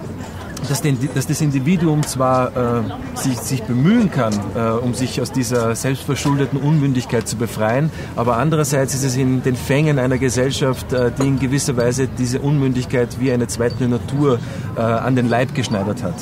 dass, 0.69 0.83
den, 0.83 0.99
dass, 1.14 1.26
das 1.26 1.40
Individuum 1.40 2.02
zwar 2.02 2.57
äh, 2.57 2.83
sich, 3.14 3.38
sich, 3.38 3.62
bemühen 3.62 4.11
kann, 4.11 4.33
äh, 4.54 4.71
um 4.71 4.95
sich 4.95 5.21
aus 5.21 5.33
dieser 5.33 5.75
selbstverschuldeten 5.75 6.59
Unmündigkeit 6.61 7.26
zu 7.28 7.37
befreien, 7.37 7.90
aber 8.16 8.37
andererseits 8.37 8.95
ist 8.95 9.04
es 9.04 9.16
in 9.16 9.42
den 9.42 9.57
Fängen 9.57 9.99
einer 9.99 10.19
Gesellschaft, 10.19 10.92
äh, 10.92 11.11
die 11.11 11.26
in 11.26 11.38
gewisser 11.38 11.76
Weise 11.76 12.09
diese 12.09 12.40
Unmündigkeit 12.40 13.21
wie 13.21 13.33
eine 13.33 13.47
zweite 13.47 13.88
Natur 13.88 14.38
äh, 14.76 14.81
an 14.81 15.16
den 15.16 15.28
Leib 15.28 15.54
geschneidert 15.54 16.02
hat. 16.02 16.14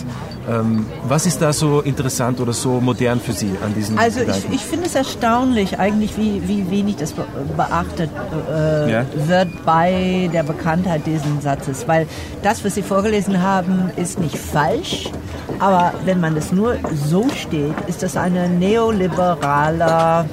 Ähm, 0.48 0.86
was 1.06 1.26
ist 1.26 1.42
da 1.42 1.52
so 1.52 1.80
interessant 1.80 2.40
oder 2.40 2.52
so 2.52 2.80
modern 2.80 3.20
für 3.20 3.32
Sie 3.32 3.50
an 3.64 3.74
diesem 3.74 3.98
Also 3.98 4.20
ich, 4.20 4.50
ich 4.52 4.64
finde 4.64 4.86
es 4.86 4.94
erstaunlich 4.94 5.78
eigentlich, 5.78 6.16
wie, 6.16 6.46
wie 6.48 6.70
wenig 6.70 6.96
das 6.96 7.14
beachtet 7.56 8.10
äh, 8.50 8.90
ja. 8.90 9.04
wird 9.14 9.48
bei 9.66 10.30
der 10.32 10.42
Bekanntheit 10.42 11.02
dieses 11.06 11.26
Satzes. 11.42 11.86
Weil 11.86 12.06
das, 12.42 12.64
was 12.64 12.74
Sie 12.74 12.82
vorgelesen 12.82 13.42
haben, 13.42 13.90
ist 13.96 14.18
nicht 14.18 14.38
falsch, 14.38 15.10
aber 15.58 15.92
wenn 16.04 16.20
man 16.20 16.36
es 16.36 16.52
nur 16.52 16.76
so 16.94 17.28
steht, 17.28 17.74
ist 17.86 18.02
das 18.02 18.16
eine 18.16 18.48
neoliberale 18.48 20.24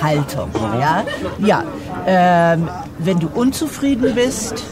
Haltung. 0.00 0.50
Ja, 0.80 1.04
ja. 1.38 1.64
Ähm, 2.06 2.68
wenn 2.98 3.18
du 3.18 3.28
unzufrieden 3.34 4.14
bist, 4.14 4.62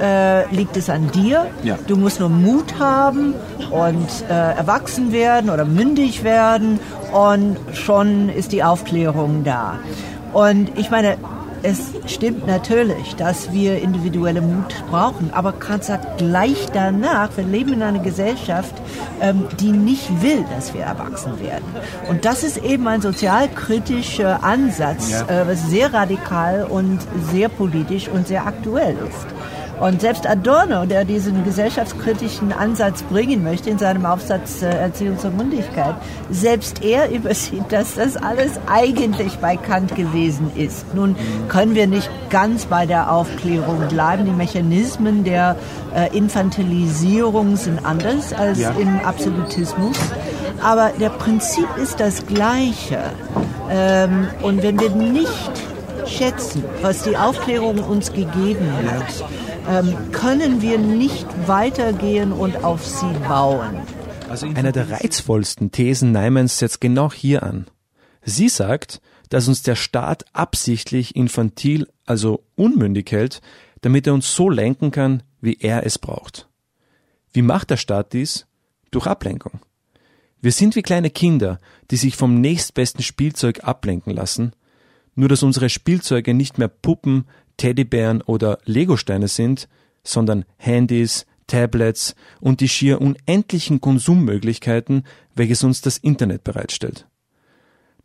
äh, 0.00 0.46
liegt 0.54 0.76
es 0.76 0.88
an 0.90 1.10
dir. 1.12 1.46
Ja. 1.62 1.78
Du 1.86 1.96
musst 1.96 2.20
nur 2.20 2.28
Mut 2.28 2.78
haben 2.78 3.34
und 3.70 4.08
äh, 4.28 4.32
erwachsen 4.32 5.12
werden 5.12 5.50
oder 5.50 5.64
mündig 5.64 6.24
werden 6.24 6.80
und 7.12 7.56
schon 7.72 8.28
ist 8.28 8.52
die 8.52 8.62
Aufklärung 8.62 9.44
da. 9.44 9.78
Und 10.32 10.78
ich 10.78 10.90
meine, 10.90 11.16
es 11.62 11.92
stimmt 12.06 12.46
natürlich, 12.46 13.16
dass 13.16 13.52
wir 13.52 13.82
individuelle 13.82 14.40
Mut 14.40 14.74
brauchen, 14.90 15.30
aber 15.32 15.52
Kant 15.52 15.84
sagt 15.84 16.18
gleich 16.18 16.68
danach, 16.72 17.36
wir 17.36 17.44
leben 17.44 17.74
in 17.74 17.82
einer 17.82 17.98
Gesellschaft, 17.98 18.74
ähm, 19.20 19.46
die 19.58 19.72
nicht 19.72 20.22
will, 20.22 20.44
dass 20.54 20.72
wir 20.72 20.82
erwachsen 20.82 21.38
werden. 21.40 21.64
Und 22.08 22.24
das 22.24 22.44
ist 22.44 22.58
eben 22.58 22.88
ein 22.88 23.02
sozialkritischer 23.02 24.42
Ansatz, 24.42 25.10
ja. 25.10 25.42
äh, 25.42 25.48
was 25.48 25.68
sehr 25.68 25.92
radikal 25.92 26.64
und 26.64 27.00
sehr 27.30 27.48
politisch 27.48 28.08
und 28.08 28.26
sehr 28.26 28.46
aktuell 28.46 28.96
ist. 29.08 29.39
Und 29.80 30.02
selbst 30.02 30.26
Adorno, 30.26 30.84
der 30.84 31.06
diesen 31.06 31.42
gesellschaftskritischen 31.42 32.52
Ansatz 32.52 33.02
bringen 33.02 33.42
möchte 33.42 33.70
in 33.70 33.78
seinem 33.78 34.04
Aufsatz 34.04 34.60
äh, 34.60 34.68
Erziehung 34.68 35.18
zur 35.18 35.30
Mündigkeit, 35.30 35.94
selbst 36.30 36.84
er 36.84 37.10
übersieht, 37.10 37.64
dass 37.70 37.94
das 37.94 38.18
alles 38.18 38.60
eigentlich 38.70 39.38
bei 39.38 39.56
Kant 39.56 39.96
gewesen 39.96 40.52
ist. 40.54 40.94
Nun 40.94 41.16
können 41.48 41.74
wir 41.74 41.86
nicht 41.86 42.10
ganz 42.28 42.66
bei 42.66 42.84
der 42.84 43.10
Aufklärung 43.10 43.88
bleiben. 43.88 44.26
Die 44.26 44.32
Mechanismen 44.32 45.24
der 45.24 45.56
äh, 45.94 46.14
Infantilisierung 46.14 47.56
sind 47.56 47.84
anders 47.84 48.34
als 48.34 48.60
ja. 48.60 48.72
im 48.72 49.00
Absolutismus. 49.04 49.96
aber 50.62 50.92
der 51.00 51.08
Prinzip 51.10 51.68
ist 51.82 52.00
das 52.00 52.26
gleiche. 52.26 53.00
Ähm, 53.70 54.28
und 54.42 54.62
wenn 54.62 54.78
wir 54.78 54.90
nicht 54.90 55.50
schätzen, 56.06 56.64
was 56.82 57.02
die 57.02 57.16
Aufklärung 57.16 57.78
uns 57.78 58.12
gegeben 58.12 58.68
hat, 58.86 59.24
ähm, 59.70 59.96
können 60.12 60.62
wir 60.62 60.78
nicht 60.78 61.26
weitergehen 61.46 62.32
und 62.32 62.64
auf 62.64 62.84
sie 62.84 63.12
bauen. 63.28 63.80
Also 64.28 64.46
Eine 64.46 64.72
der 64.72 64.90
reizvollsten 64.90 65.70
Thesen 65.70 66.12
Neimans 66.12 66.58
setzt 66.58 66.80
genau 66.80 67.12
hier 67.12 67.42
an. 67.42 67.66
Sie 68.22 68.48
sagt, 68.48 69.00
dass 69.28 69.48
uns 69.48 69.62
der 69.62 69.76
Staat 69.76 70.24
absichtlich 70.32 71.14
infantil, 71.14 71.88
also 72.04 72.42
unmündig 72.56 73.10
hält, 73.12 73.40
damit 73.80 74.06
er 74.06 74.14
uns 74.14 74.34
so 74.34 74.50
lenken 74.50 74.90
kann, 74.90 75.22
wie 75.40 75.56
er 75.60 75.86
es 75.86 75.98
braucht. 75.98 76.48
Wie 77.32 77.42
macht 77.42 77.70
der 77.70 77.76
Staat 77.76 78.12
dies? 78.12 78.46
Durch 78.90 79.06
Ablenkung. 79.06 79.60
Wir 80.40 80.52
sind 80.52 80.74
wie 80.74 80.82
kleine 80.82 81.10
Kinder, 81.10 81.60
die 81.90 81.96
sich 81.96 82.16
vom 82.16 82.40
nächstbesten 82.40 83.04
Spielzeug 83.04 83.62
ablenken 83.62 84.12
lassen, 84.12 84.52
nur 85.14 85.28
dass 85.28 85.42
unsere 85.42 85.68
Spielzeuge 85.68 86.34
nicht 86.34 86.58
mehr 86.58 86.68
Puppen, 86.68 87.26
Teddybären 87.60 88.22
oder 88.22 88.58
Legosteine 88.64 89.28
sind, 89.28 89.68
sondern 90.02 90.46
Handys, 90.56 91.26
Tablets 91.46 92.14
und 92.40 92.60
die 92.60 92.70
schier 92.70 93.02
unendlichen 93.02 93.82
Konsummöglichkeiten, 93.82 95.04
welches 95.34 95.62
uns 95.62 95.82
das 95.82 95.98
Internet 95.98 96.42
bereitstellt. 96.42 97.06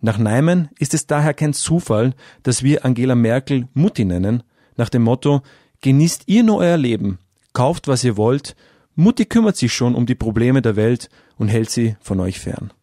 Nach 0.01 0.17
Neiman 0.17 0.67
ist 0.77 0.93
es 0.93 1.07
daher 1.07 1.33
kein 1.33 1.53
Zufall, 1.53 2.15
dass 2.43 2.63
wir 2.63 2.83
Angela 2.83 3.15
Merkel 3.15 3.69
Mutti 3.73 4.03
nennen, 4.03 4.43
nach 4.75 4.89
dem 4.89 5.03
Motto 5.03 5.41
Genießt 5.79 6.23
ihr 6.25 6.43
nur 6.43 6.57
euer 6.57 6.77
Leben, 6.77 7.19
kauft 7.53 7.87
was 7.87 8.03
ihr 8.03 8.17
wollt, 8.17 8.57
Mutti 8.95 9.25
kümmert 9.25 9.55
sich 9.55 9.71
schon 9.71 9.95
um 9.95 10.05
die 10.05 10.15
Probleme 10.15 10.61
der 10.61 10.75
Welt 10.75 11.09
und 11.37 11.47
hält 11.47 11.69
sie 11.69 11.95
von 12.01 12.19
euch 12.19 12.39
fern. 12.39 12.73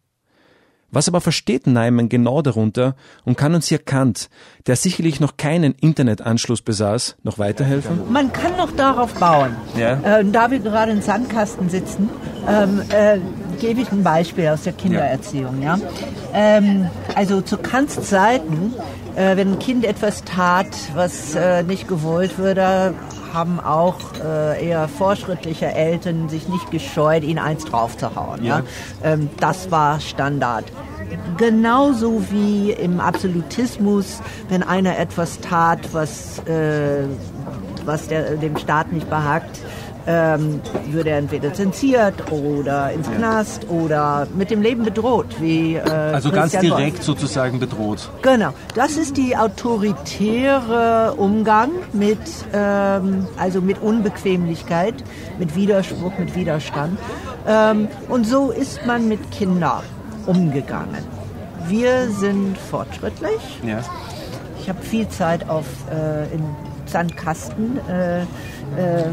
Was 0.93 1.07
aber 1.07 1.21
versteht 1.21 1.65
Neiman 1.65 2.07
genau 2.07 2.43
darunter 2.43 2.95
und 3.25 3.35
kann 3.35 3.55
uns 3.55 3.67
hier 3.67 3.79
Kant, 3.79 4.29
der 4.67 4.75
sicherlich 4.75 5.19
noch 5.19 5.37
keinen 5.37 5.73
Internetanschluss 5.73 6.61
besaß, 6.61 7.15
noch 7.23 7.39
weiterhelfen? 7.39 8.11
Man 8.11 8.31
kann 8.31 8.55
noch 8.57 8.71
darauf 8.71 9.15
bauen. 9.15 9.55
Ja. 9.75 10.19
Äh, 10.19 10.25
da 10.25 10.51
wir 10.51 10.59
gerade 10.59 10.91
im 10.91 11.01
Sandkasten 11.01 11.69
sitzen, 11.69 12.09
ähm, 12.47 12.81
äh, 12.89 13.17
gebe 13.59 13.81
ich 13.81 13.91
ein 13.91 14.03
Beispiel 14.03 14.47
aus 14.49 14.63
der 14.63 14.73
Kindererziehung. 14.73 15.63
Ja. 15.63 15.77
ja? 15.77 15.83
Ähm, 16.31 16.87
also 17.15 17.41
zu 17.41 17.57
Kants 17.57 17.99
Zeiten, 18.01 18.73
äh, 19.15 19.35
wenn 19.35 19.53
ein 19.53 19.59
Kind 19.59 19.85
etwas 19.85 20.23
tat, 20.23 20.67
was 20.93 21.33
äh, 21.33 21.63
nicht 21.63 21.87
gewollt 21.87 22.37
würde, 22.37 22.93
haben 23.33 23.59
auch 23.59 23.97
äh, 24.23 24.67
eher 24.67 24.87
fortschrittliche 24.87 25.65
Eltern 25.65 26.29
sich 26.29 26.47
nicht 26.47 26.71
gescheut, 26.71 27.23
ihn 27.23 27.39
eins 27.39 27.65
draufzuhauen. 27.65 28.43
Ja. 28.43 28.59
ja? 28.59 28.65
Ähm, 29.03 29.29
das 29.39 29.71
war 29.71 29.99
Standard. 29.99 30.65
Genauso 31.37 32.23
wie 32.31 32.71
im 32.71 32.99
Absolutismus, 32.99 34.21
wenn 34.49 34.63
einer 34.63 34.97
etwas 34.97 35.39
tat, 35.39 35.79
was, 35.93 36.39
äh, 36.39 37.05
was 37.85 38.07
der, 38.07 38.37
dem 38.37 38.57
Staat 38.57 38.91
nicht 38.91 39.09
behagt, 39.09 39.59
ähm, 40.07 40.61
würde 40.89 41.11
er 41.11 41.17
entweder 41.17 41.53
zensiert 41.53 42.31
oder 42.31 42.91
ins 42.91 43.09
Knast 43.11 43.67
oder 43.69 44.27
mit 44.35 44.51
dem 44.51 44.61
Leben 44.61 44.83
bedroht. 44.83 45.27
Wie, 45.39 45.75
äh, 45.75 45.81
also 45.81 46.29
Christian 46.29 46.33
ganz 46.33 46.51
direkt 46.59 46.97
Wolf. 46.97 47.05
sozusagen 47.05 47.59
bedroht. 47.59 48.09
Genau, 48.21 48.53
das 48.75 48.97
ist 48.97 49.17
die 49.17 49.35
autoritäre 49.37 51.13
Umgang 51.15 51.71
mit, 51.93 52.19
ähm, 52.53 53.27
also 53.37 53.61
mit 53.61 53.81
Unbequemlichkeit, 53.81 54.95
mit 55.39 55.55
Widerspruch, 55.55 56.17
mit 56.17 56.35
Widerstand. 56.35 56.99
Ähm, 57.47 57.87
und 58.09 58.25
so 58.25 58.51
ist 58.51 58.85
man 58.85 59.07
mit 59.07 59.31
Kindern 59.31 59.83
umgegangen. 60.25 61.03
Wir 61.67 62.09
sind 62.09 62.57
fortschrittlich. 62.57 63.59
Ja. 63.65 63.79
Ich 64.59 64.69
habe 64.69 64.81
viel 64.81 65.07
Zeit 65.09 65.49
auf 65.49 65.65
äh, 65.91 66.33
in 66.33 66.43
Sandkasten 66.85 67.77
äh, 67.89 68.25
äh, 68.77 69.05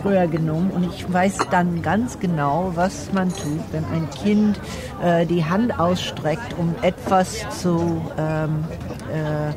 früher 0.00 0.26
genommen 0.26 0.70
und 0.70 0.84
ich 0.84 1.10
weiß 1.12 1.38
dann 1.50 1.82
ganz 1.82 2.18
genau, 2.18 2.72
was 2.74 3.12
man 3.12 3.30
tut, 3.30 3.60
wenn 3.72 3.84
ein 3.86 4.08
Kind 4.10 4.60
äh, 5.02 5.26
die 5.26 5.44
Hand 5.44 5.78
ausstreckt, 5.78 6.56
um 6.58 6.74
etwas 6.82 7.48
zu 7.60 8.02
ähm, 8.18 8.64
äh, 9.12 9.52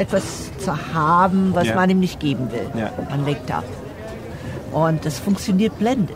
etwas 0.00 0.56
zu 0.58 0.94
haben, 0.94 1.54
was 1.54 1.68
ja. 1.68 1.74
man 1.74 1.90
ihm 1.90 2.00
nicht 2.00 2.20
geben 2.20 2.50
will. 2.52 2.70
Ja. 2.74 2.90
Man 3.10 3.26
legt 3.26 3.50
ab. 3.50 3.64
Und 4.72 5.04
das 5.04 5.18
funktioniert 5.18 5.78
blendend. 5.78 6.12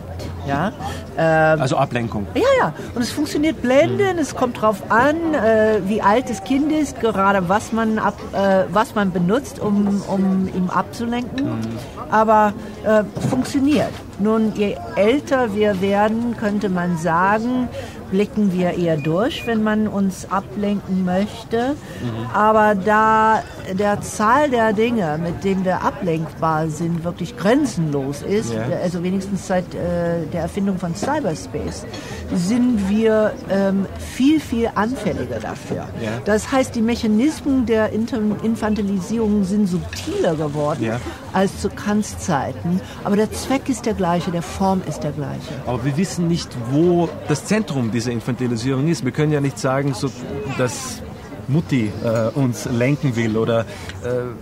Ja? 0.47 0.71
Ähm, 1.17 1.61
also 1.61 1.77
Ablenkung. 1.77 2.27
Ja, 2.35 2.41
ja. 2.59 2.73
Und 2.93 3.01
es 3.01 3.11
funktioniert 3.11 3.61
blendend. 3.61 4.15
Mhm. 4.15 4.19
Es 4.19 4.35
kommt 4.35 4.57
darauf 4.57 4.91
an, 4.91 5.33
äh, 5.33 5.81
wie 5.85 6.01
alt 6.01 6.29
das 6.29 6.43
Kind 6.43 6.71
ist, 6.71 6.99
gerade 6.99 7.47
was 7.49 7.71
man, 7.71 7.99
ab, 7.99 8.15
äh, 8.33 8.63
was 8.71 8.95
man 8.95 9.11
benutzt, 9.11 9.59
um, 9.59 10.01
um 10.07 10.47
ihm 10.55 10.69
abzulenken. 10.69 11.45
Mhm. 11.45 11.79
Aber 12.11 12.53
äh, 12.83 13.03
funktioniert. 13.29 13.91
Nun, 14.19 14.53
je 14.55 14.77
älter 14.95 15.53
wir 15.55 15.81
werden, 15.81 16.37
könnte 16.37 16.69
man 16.69 16.97
sagen, 16.97 17.67
blicken 18.15 18.53
wir 18.53 18.77
eher 18.77 18.95
durch, 18.95 19.45
wenn 19.45 19.61
man 19.61 19.89
uns 19.89 20.31
ablenken 20.31 21.03
möchte. 21.03 21.75
Mhm. 22.01 22.29
Aber 22.33 22.73
da 22.73 23.43
der 23.77 23.99
Zahl 23.99 24.49
der 24.49 24.71
Dinge, 24.71 25.19
mit 25.21 25.43
denen 25.43 25.65
wir 25.65 25.81
ablenkbar 25.81 26.69
sind, 26.69 27.03
wirklich 27.03 27.35
grenzenlos 27.35 28.21
ist, 28.21 28.53
ja. 28.53 28.61
also 28.81 29.03
wenigstens 29.03 29.47
seit 29.47 29.65
äh, 29.75 30.25
der 30.31 30.43
Erfindung 30.43 30.77
von 30.77 30.95
Cyberspace, 30.95 31.85
sind 32.33 32.89
wir 32.89 33.33
ähm, 33.49 33.85
viel, 33.99 34.39
viel 34.39 34.69
anfälliger 34.75 35.41
dafür. 35.41 35.87
Ja. 36.01 36.11
Das 36.23 36.53
heißt, 36.53 36.73
die 36.73 36.81
Mechanismen 36.81 37.65
der 37.65 37.91
Infantilisierung 37.91 39.43
sind 39.43 39.67
subtiler 39.67 40.35
geworden 40.35 40.85
ja. 40.85 41.01
Als 41.35 41.61
zu 41.61 41.69
Kants 41.69 42.17
Zeiten. 42.17 42.79
Aber 43.03 43.15
der 43.15 43.31
Zweck 43.31 43.67
ist 43.69 43.85
der 43.85 43.93
gleiche, 43.93 44.31
der 44.31 44.41
Form 44.41 44.81
ist 44.87 45.01
der 45.03 45.11
gleiche. 45.11 45.53
Aber 45.65 45.83
wir 45.83 45.97
wissen 45.97 46.27
nicht, 46.27 46.49
wo 46.71 47.09
das 47.27 47.45
Zentrum 47.45 47.91
dieser 47.91 48.11
Infantilisierung 48.11 48.87
ist. 48.87 49.03
Wir 49.03 49.11
können 49.11 49.33
ja 49.33 49.41
nicht 49.41 49.59
sagen, 49.59 49.93
so, 49.93 50.09
dass 50.57 51.01
Mutti 51.47 51.91
äh, 52.03 52.29
uns 52.37 52.65
lenken 52.65 53.15
will 53.15 53.37
oder 53.37 53.61
äh, 53.61 53.65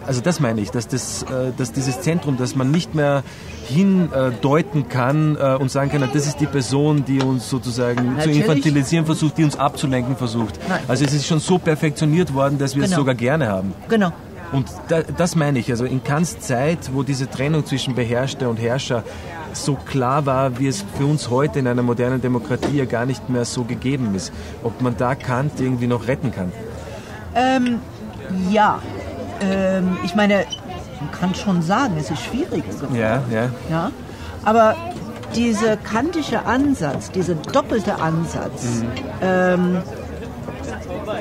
also 0.06 0.22
das 0.22 0.40
meine 0.40 0.62
ich, 0.62 0.72
dass 0.72 0.88
das, 0.88 1.24
äh, 1.24 1.52
dass 1.58 1.74
dieses 1.74 2.00
Zentrum, 2.02 2.38
dass 2.38 2.56
man 2.56 2.72
nicht 2.72 2.96
mehr 2.96 3.24
hindeuten 3.68 4.88
kann 4.88 5.36
äh, 5.36 5.56
und 5.56 5.70
sagen 5.70 5.92
kann, 5.92 6.08
das 6.14 6.28
ist 6.28 6.40
die 6.40 6.46
Person, 6.46 7.04
die 7.06 7.20
uns 7.22 7.50
sozusagen 7.50 8.16
Natürlich. 8.16 8.38
zu 8.38 8.42
infantilisieren 8.42 9.06
versucht, 9.06 9.38
die 9.38 9.44
uns 9.44 9.58
abzulenken 9.58 10.16
versucht. 10.16 10.60
Nein. 10.70 10.80
Also 10.88 11.04
es 11.04 11.14
ist 11.14 11.26
schon 11.26 11.40
so 11.40 11.58
perfektioniert 11.58 12.34
worden, 12.34 12.58
dass 12.58 12.76
wir 12.76 12.84
genau. 12.84 12.94
es 12.94 12.98
sogar 12.98 13.16
gerne 13.16 13.48
haben. 13.48 13.74
Genau. 13.90 14.14
Und 14.54 14.68
da, 14.88 15.02
das 15.02 15.36
meine 15.36 15.60
ich, 15.60 15.72
also 15.72 15.84
in 15.84 16.04
Kants 16.04 16.40
Zeit, 16.40 16.92
wo 16.94 17.04
diese 17.04 17.30
Trennung 17.30 17.66
zwischen 17.66 17.96
Beherrschter 17.96 18.50
und 18.50 18.58
Herrscher 18.58 19.04
so 19.52 19.76
klar 19.76 20.26
war, 20.26 20.60
wie 20.60 20.68
es 20.68 20.86
für 20.96 21.06
uns 21.06 21.30
heute 21.30 21.60
in 21.60 21.68
einer 21.68 21.82
modernen 21.82 22.22
Demokratie 22.22 22.78
ja 22.78 22.86
gar 22.86 23.06
nicht 23.06 23.30
mehr 23.30 23.46
so 23.46 23.64
gegeben 23.64 24.14
ist. 24.16 24.32
Ob 24.64 24.82
man 24.82 24.96
da 24.96 25.16
Kant 25.16 25.60
irgendwie 25.60 25.88
noch 25.88 26.08
retten 26.08 26.32
kann? 26.32 26.52
Ähm, 27.36 27.80
ja. 28.52 28.80
Ähm, 29.42 29.98
ich 30.04 30.16
meine, 30.16 30.46
man 31.00 31.12
kann 31.12 31.36
schon 31.36 31.62
sagen, 31.62 31.96
es 32.00 32.12
ist 32.12 32.24
schwieriger 32.24 32.62
geworden. 32.62 32.96
Ja, 32.96 33.24
ja. 33.32 33.50
ja? 33.70 33.92
Aber 34.46 34.76
dieser 35.36 35.78
kantische 35.78 36.46
Ansatz, 36.46 37.12
dieser 37.12 37.36
doppelte 37.36 38.00
Ansatz, 38.00 38.82
mhm. 38.82 38.88
ähm, 39.22 39.78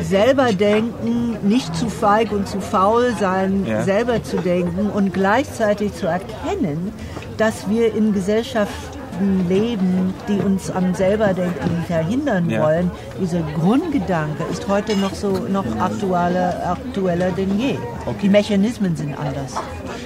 selber 0.00 0.52
denken, 0.52 1.36
nicht 1.42 1.74
zu 1.74 1.88
feig 1.88 2.32
und 2.32 2.48
zu 2.48 2.60
faul 2.60 3.14
sein, 3.18 3.66
ja. 3.66 3.82
selber 3.82 4.22
zu 4.22 4.38
denken 4.38 4.90
und 4.90 5.12
gleichzeitig 5.12 5.94
zu 5.94 6.06
erkennen, 6.06 6.92
dass 7.36 7.68
wir 7.68 7.94
in 7.94 8.12
Gesellschaften 9.12 9.48
leben, 9.48 10.14
die 10.28 10.38
uns 10.38 10.70
am 10.70 10.94
selberdenken 10.94 11.84
verhindern 11.86 12.48
ja. 12.50 12.62
wollen. 12.62 12.90
Dieser 13.20 13.42
Grundgedanke 13.58 14.44
ist 14.50 14.68
heute 14.68 14.96
noch 14.96 15.14
so 15.14 15.30
noch 15.48 15.64
aktueller, 15.78 16.70
aktueller 16.70 17.30
denn 17.32 17.58
je. 17.58 17.76
Okay. 18.06 18.16
Die 18.22 18.28
Mechanismen 18.28 18.96
sind 18.96 19.18
anders. 19.18 19.54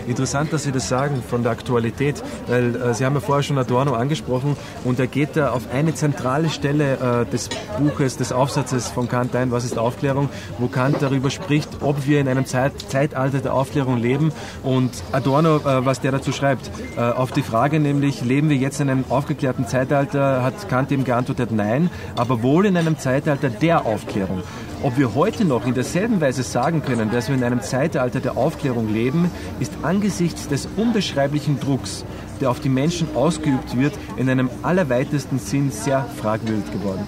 Interessant, 0.06 0.52
dass 0.52 0.62
Sie 0.62 0.72
das 0.72 0.88
sagen 0.88 1.22
von 1.28 1.42
der 1.42 1.52
Aktualität, 1.52 2.22
weil 2.46 2.76
äh, 2.76 2.94
Sie 2.94 3.04
haben 3.04 3.14
ja 3.14 3.20
vorher 3.20 3.42
schon 3.42 3.58
Adorno 3.58 3.94
angesprochen 3.94 4.56
und 4.84 5.00
er 5.00 5.08
geht 5.08 5.36
da 5.36 5.50
auf 5.50 5.62
eine 5.72 5.94
zentrale 5.94 6.48
Stelle 6.48 7.24
äh, 7.26 7.30
des 7.30 7.48
Buches, 7.78 8.16
des 8.16 8.32
Aufsatzes 8.32 8.88
von 8.88 9.08
Kant 9.08 9.34
ein, 9.34 9.50
was 9.50 9.64
ist 9.64 9.78
Aufklärung, 9.78 10.28
wo 10.58 10.68
Kant 10.68 10.98
darüber 11.00 11.30
spricht, 11.30 11.68
ob 11.80 12.06
wir 12.06 12.20
in 12.20 12.28
einem 12.28 12.46
Zeit, 12.46 12.72
Zeitalter 12.88 13.40
der 13.40 13.54
Aufklärung 13.54 13.96
leben 13.96 14.32
und 14.62 14.90
Adorno, 15.10 15.56
äh, 15.56 15.84
was 15.84 16.00
der 16.00 16.12
dazu 16.12 16.30
schreibt, 16.32 16.70
äh, 16.96 17.00
auf 17.00 17.32
die 17.32 17.42
Frage 17.42 17.80
nämlich, 17.80 18.22
leben 18.22 18.48
wir 18.48 18.56
jetzt 18.56 18.80
in 18.80 18.88
einem 18.88 18.95
aufgeklärten 19.08 19.66
Zeitalter, 19.66 20.42
hat 20.42 20.68
Kant 20.68 20.90
eben 20.92 21.04
geantwortet, 21.04 21.50
nein, 21.52 21.90
aber 22.16 22.42
wohl 22.42 22.66
in 22.66 22.76
einem 22.76 22.98
Zeitalter 22.98 23.50
der 23.50 23.86
Aufklärung. 23.86 24.42
Ob 24.82 24.98
wir 24.98 25.14
heute 25.14 25.44
noch 25.44 25.66
in 25.66 25.74
derselben 25.74 26.20
Weise 26.20 26.42
sagen 26.42 26.82
können, 26.82 27.10
dass 27.10 27.28
wir 27.28 27.36
in 27.36 27.44
einem 27.44 27.60
Zeitalter 27.60 28.20
der 28.20 28.36
Aufklärung 28.36 28.92
leben, 28.92 29.30
ist 29.58 29.72
angesichts 29.82 30.48
des 30.48 30.68
unbeschreiblichen 30.76 31.58
Drucks, 31.60 32.04
der 32.40 32.50
auf 32.50 32.60
die 32.60 32.68
Menschen 32.68 33.08
ausgeübt 33.14 33.76
wird, 33.76 33.92
in 34.16 34.28
einem 34.28 34.50
allerweitesten 34.62 35.38
Sinn 35.38 35.70
sehr 35.70 36.04
fragwürdig 36.20 36.70
geworden. 36.72 37.06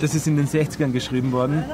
Das 0.00 0.14
ist 0.14 0.26
in 0.26 0.36
den 0.36 0.46
60ern 0.46 0.92
geschrieben 0.92 1.32
worden. 1.32 1.64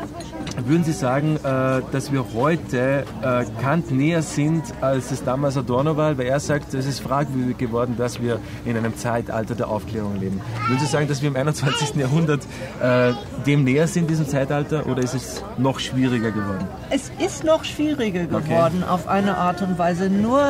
Würden 0.66 0.84
Sie 0.84 0.92
sagen, 0.92 1.36
äh, 1.36 1.82
dass 1.90 2.12
wir 2.12 2.24
heute 2.32 3.04
äh, 3.22 3.44
Kant 3.60 3.90
näher 3.90 4.22
sind, 4.22 4.62
als 4.80 5.10
es 5.10 5.24
damals 5.24 5.56
Adorno 5.56 5.96
war? 5.96 6.16
Weil 6.16 6.26
er 6.26 6.38
sagt, 6.38 6.74
es 6.74 6.86
ist 6.86 7.00
fragwürdig 7.00 7.58
geworden, 7.58 7.96
dass 7.98 8.22
wir 8.22 8.38
in 8.64 8.76
einem 8.76 8.96
Zeitalter 8.96 9.56
der 9.56 9.68
Aufklärung 9.68 10.18
leben. 10.20 10.40
Würden 10.68 10.78
Sie 10.78 10.86
sagen, 10.86 11.08
dass 11.08 11.22
wir 11.22 11.28
im 11.28 11.36
21. 11.36 11.96
Jahrhundert 11.96 12.42
äh, 12.80 13.12
dem 13.44 13.64
näher 13.64 13.88
sind, 13.88 14.08
diesem 14.08 14.28
Zeitalter, 14.28 14.86
oder 14.86 15.02
ist 15.02 15.14
es 15.14 15.42
noch 15.58 15.80
schwieriger 15.80 16.30
geworden? 16.30 16.66
Es 16.90 17.10
ist 17.18 17.42
noch 17.42 17.64
schwieriger 17.64 18.24
geworden 18.24 18.84
okay. 18.84 18.90
auf 18.90 19.08
eine 19.08 19.36
Art 19.36 19.60
und 19.60 19.76
Weise. 19.78 20.08
Nur, 20.08 20.40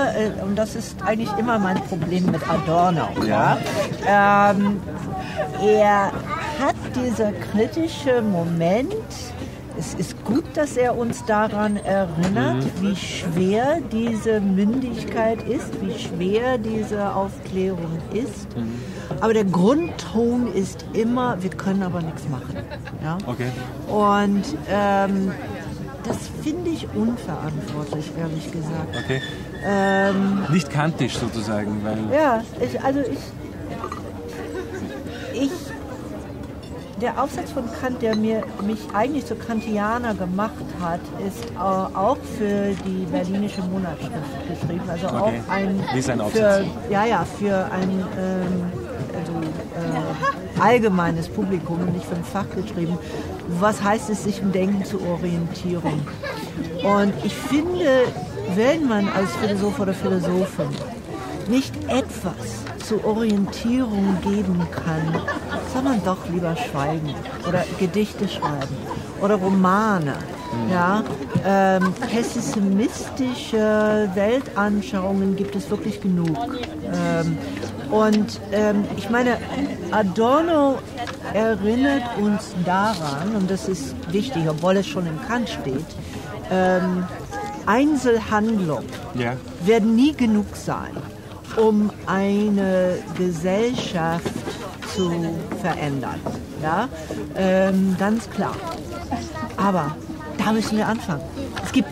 und 0.45 0.57
das 0.57 0.75
ist 0.75 1.03
eigentlich 1.03 1.33
immer 1.39 1.59
mein 1.59 1.77
Problem 1.77 2.27
mit 2.27 2.44
Adorno. 2.49 3.09
Ja. 3.27 3.59
Ähm, 4.07 4.81
er 5.63 6.13
hat 6.61 6.77
dieser 6.95 7.33
kritische 7.33 8.23
Moment, 8.23 8.95
es 9.77 9.95
ist 9.95 10.25
gut, 10.25 10.45
dass 10.55 10.77
er 10.77 10.97
uns 10.97 11.25
daran 11.25 11.77
erinnert, 11.77 12.65
mhm. 12.65 12.83
wie 12.83 12.97
schwer 12.97 13.81
diese 13.91 14.41
Mündigkeit 14.41 15.43
ist, 15.49 15.81
wie 15.81 15.99
schwer 15.99 16.59
diese 16.59 17.13
Aufklärung 17.15 17.99
ist. 18.13 18.57
Mhm. 18.57 18.81
Aber 19.21 19.35
der 19.35 19.45
Grundton 19.45 20.53
ist 20.53 20.85
immer, 20.93 21.43
wir 21.43 21.51
können 21.51 21.83
aber 21.83 22.01
nichts 22.03 22.29
machen. 22.29 22.57
Ja? 23.03 23.19
Okay. 23.27 23.51
Und 23.89 24.45
ähm, 24.71 25.33
das 26.05 26.19
finde 26.43 26.71
ich 26.71 26.87
unverantwortlich, 26.95 28.13
ehrlich 28.19 28.53
gesagt. 28.53 28.97
Okay. 29.05 29.21
Ähm, 29.67 30.47
Nicht 30.51 30.71
kantisch 30.71 31.17
sozusagen, 31.17 31.83
weil. 31.85 31.99
Ja, 32.15 32.43
ich, 32.61 32.83
also 32.83 33.01
ich, 33.01 33.19
ich 35.43 35.51
der 37.01 37.23
Aufsatz 37.23 37.51
von 37.51 37.65
Kant, 37.81 38.03
der 38.03 38.17
mir, 38.17 38.45
mich 38.67 38.79
eigentlich 38.93 39.27
zu 39.27 39.35
Kantianer 39.35 40.15
gemacht 40.15 40.65
hat, 40.81 41.01
ist 41.27 41.45
äh, 41.53 41.59
auch 41.59 42.17
für 42.39 42.75
die 42.87 43.05
Berlinische 43.11 43.63
Monatsschrift 43.63 44.13
geschrieben. 44.49 44.89
Also 44.89 45.09
okay. 45.09 45.17
auch 45.19 45.53
ein, 45.53 45.85
Wie 45.93 45.99
ist 45.99 46.11
ein 46.11 46.21
Aufsatz? 46.21 46.65
Für, 46.65 46.93
ja, 46.93 47.05
ja, 47.05 47.27
für 47.39 47.65
ein 47.73 47.91
ähm, 48.19 48.73
also, 49.19 49.33
äh, 49.33 50.61
allgemeines 50.63 51.29
Publikum 51.29 51.81
und 51.81 51.95
nicht 51.95 52.07
für 52.07 52.17
ein 52.17 52.25
Fach 52.25 52.47
geschrieben. 52.55 52.99
Was 53.61 53.83
heißt 53.83 54.09
es, 54.11 54.25
sich 54.25 54.41
im 54.41 54.53
Denken 54.53 54.85
zu 54.85 55.01
orientieren? 55.03 56.07
Und 56.83 57.13
ich 57.25 57.35
finde, 57.35 58.05
wenn 58.55 58.87
man 58.87 59.09
als 59.09 59.31
Philosoph 59.37 59.79
oder 59.81 59.95
Philosophin 59.95 60.69
nicht 61.49 61.75
etwas 61.89 62.65
zur 62.87 63.05
Orientierung 63.05 64.17
geben 64.23 64.67
kann, 64.71 65.21
soll 65.73 65.83
man 65.83 66.05
doch 66.05 66.29
lieber 66.31 66.55
schweigen 66.57 67.15
oder 67.49 67.65
Gedichte 67.79 68.29
schreiben 68.29 68.77
oder 69.21 69.37
Romane. 69.37 70.15
Ja, 70.71 71.03
ähm, 71.45 71.93
pessimistische 72.11 74.09
Weltanschauungen 74.15 75.35
gibt 75.35 75.57
es 75.57 75.69
wirklich 75.69 76.01
genug. 76.01 76.37
Ähm, 76.93 77.37
und 77.91 78.41
ähm, 78.53 78.85
ich 78.97 79.11
meine, 79.11 79.39
Adorno 79.91 80.79
erinnert 81.33 82.05
uns 82.21 82.55
daran, 82.65 83.35
und 83.37 83.51
das 83.51 83.69
ist 83.69 83.95
wichtig, 84.13 84.49
obwohl 84.49 84.77
es 84.77 84.87
schon 84.87 85.07
im 85.07 85.21
Kant 85.27 85.49
steht, 85.49 85.87
ähm, 86.51 87.05
Einzelhandlungen 87.67 88.89
ja. 89.15 89.35
werden 89.65 89.95
nie 89.95 90.13
genug 90.13 90.47
sein 90.55 90.97
um 91.57 91.91
eine 92.07 92.99
Gesellschaft 93.17 94.33
zu 94.95 95.11
verändern. 95.61 96.21
Ja, 96.63 96.89
ähm, 97.37 97.97
ganz 97.99 98.29
klar. 98.31 98.57
Aber 99.57 99.97
da 100.39 100.53
müssen 100.53 100.79
wir 100.79 100.89
anfangen. 100.89 101.23
Es 101.63 101.73
gibt, 101.73 101.89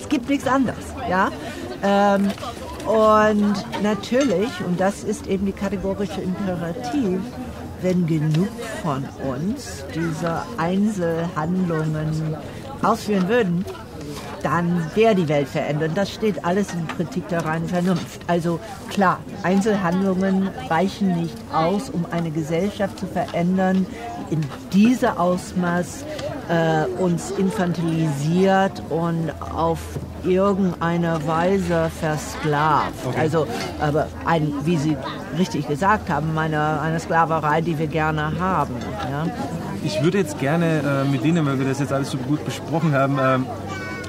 es 0.00 0.08
gibt 0.08 0.28
nichts 0.28 0.46
anderes. 0.46 0.84
Ja, 1.08 1.30
ähm, 1.82 2.30
und 2.86 3.54
natürlich, 3.82 4.50
und 4.66 4.80
das 4.80 5.04
ist 5.04 5.26
eben 5.26 5.46
die 5.46 5.52
kategorische 5.52 6.20
Imperativ, 6.20 7.20
wenn 7.80 8.06
genug 8.06 8.48
von 8.82 9.04
uns 9.28 9.84
diese 9.94 10.42
Einzelhandlungen 10.56 12.36
ausführen 12.82 13.28
würden, 13.28 13.64
dann 14.42 14.90
wäre 14.94 15.14
die 15.14 15.28
Welt 15.28 15.48
verändert. 15.48 15.92
Das 15.94 16.10
steht 16.10 16.44
alles 16.44 16.72
in 16.72 16.86
Kritik 16.88 17.28
der 17.28 17.44
reinen 17.44 17.68
Vernunft. 17.68 18.20
Also 18.26 18.60
klar, 18.90 19.20
Einzelhandlungen 19.42 20.48
reichen 20.68 21.20
nicht 21.20 21.36
aus, 21.52 21.90
um 21.90 22.06
eine 22.10 22.30
Gesellschaft 22.30 22.98
zu 22.98 23.06
verändern, 23.06 23.86
die 23.86 24.12
in 24.32 24.40
dieser 24.72 25.20
Ausmaß 25.20 26.04
äh, 26.48 26.86
uns 26.98 27.30
infantilisiert 27.32 28.82
und 28.88 29.30
auf 29.54 29.78
irgendeine 30.24 31.26
Weise 31.26 31.90
versklavt. 32.00 33.06
Okay. 33.06 33.20
Also, 33.20 33.46
aber 33.78 34.08
ein, 34.24 34.52
wie 34.64 34.78
Sie 34.78 34.96
richtig 35.38 35.68
gesagt 35.68 36.08
haben, 36.08 36.36
eine, 36.38 36.80
eine 36.80 36.98
Sklaverei, 36.98 37.60
die 37.60 37.78
wir 37.78 37.88
gerne 37.88 38.32
haben. 38.40 38.74
Ja? 39.10 39.26
Ich 39.84 40.02
würde 40.02 40.18
jetzt 40.18 40.38
gerne 40.38 41.04
äh, 41.04 41.10
mit 41.10 41.24
Ihnen, 41.24 41.44
weil 41.44 41.58
wir 41.58 41.66
das 41.66 41.80
jetzt 41.80 41.92
alles 41.92 42.10
so 42.10 42.16
gut 42.16 42.42
besprochen 42.44 42.94
haben, 42.94 43.18
äh, 43.18 43.38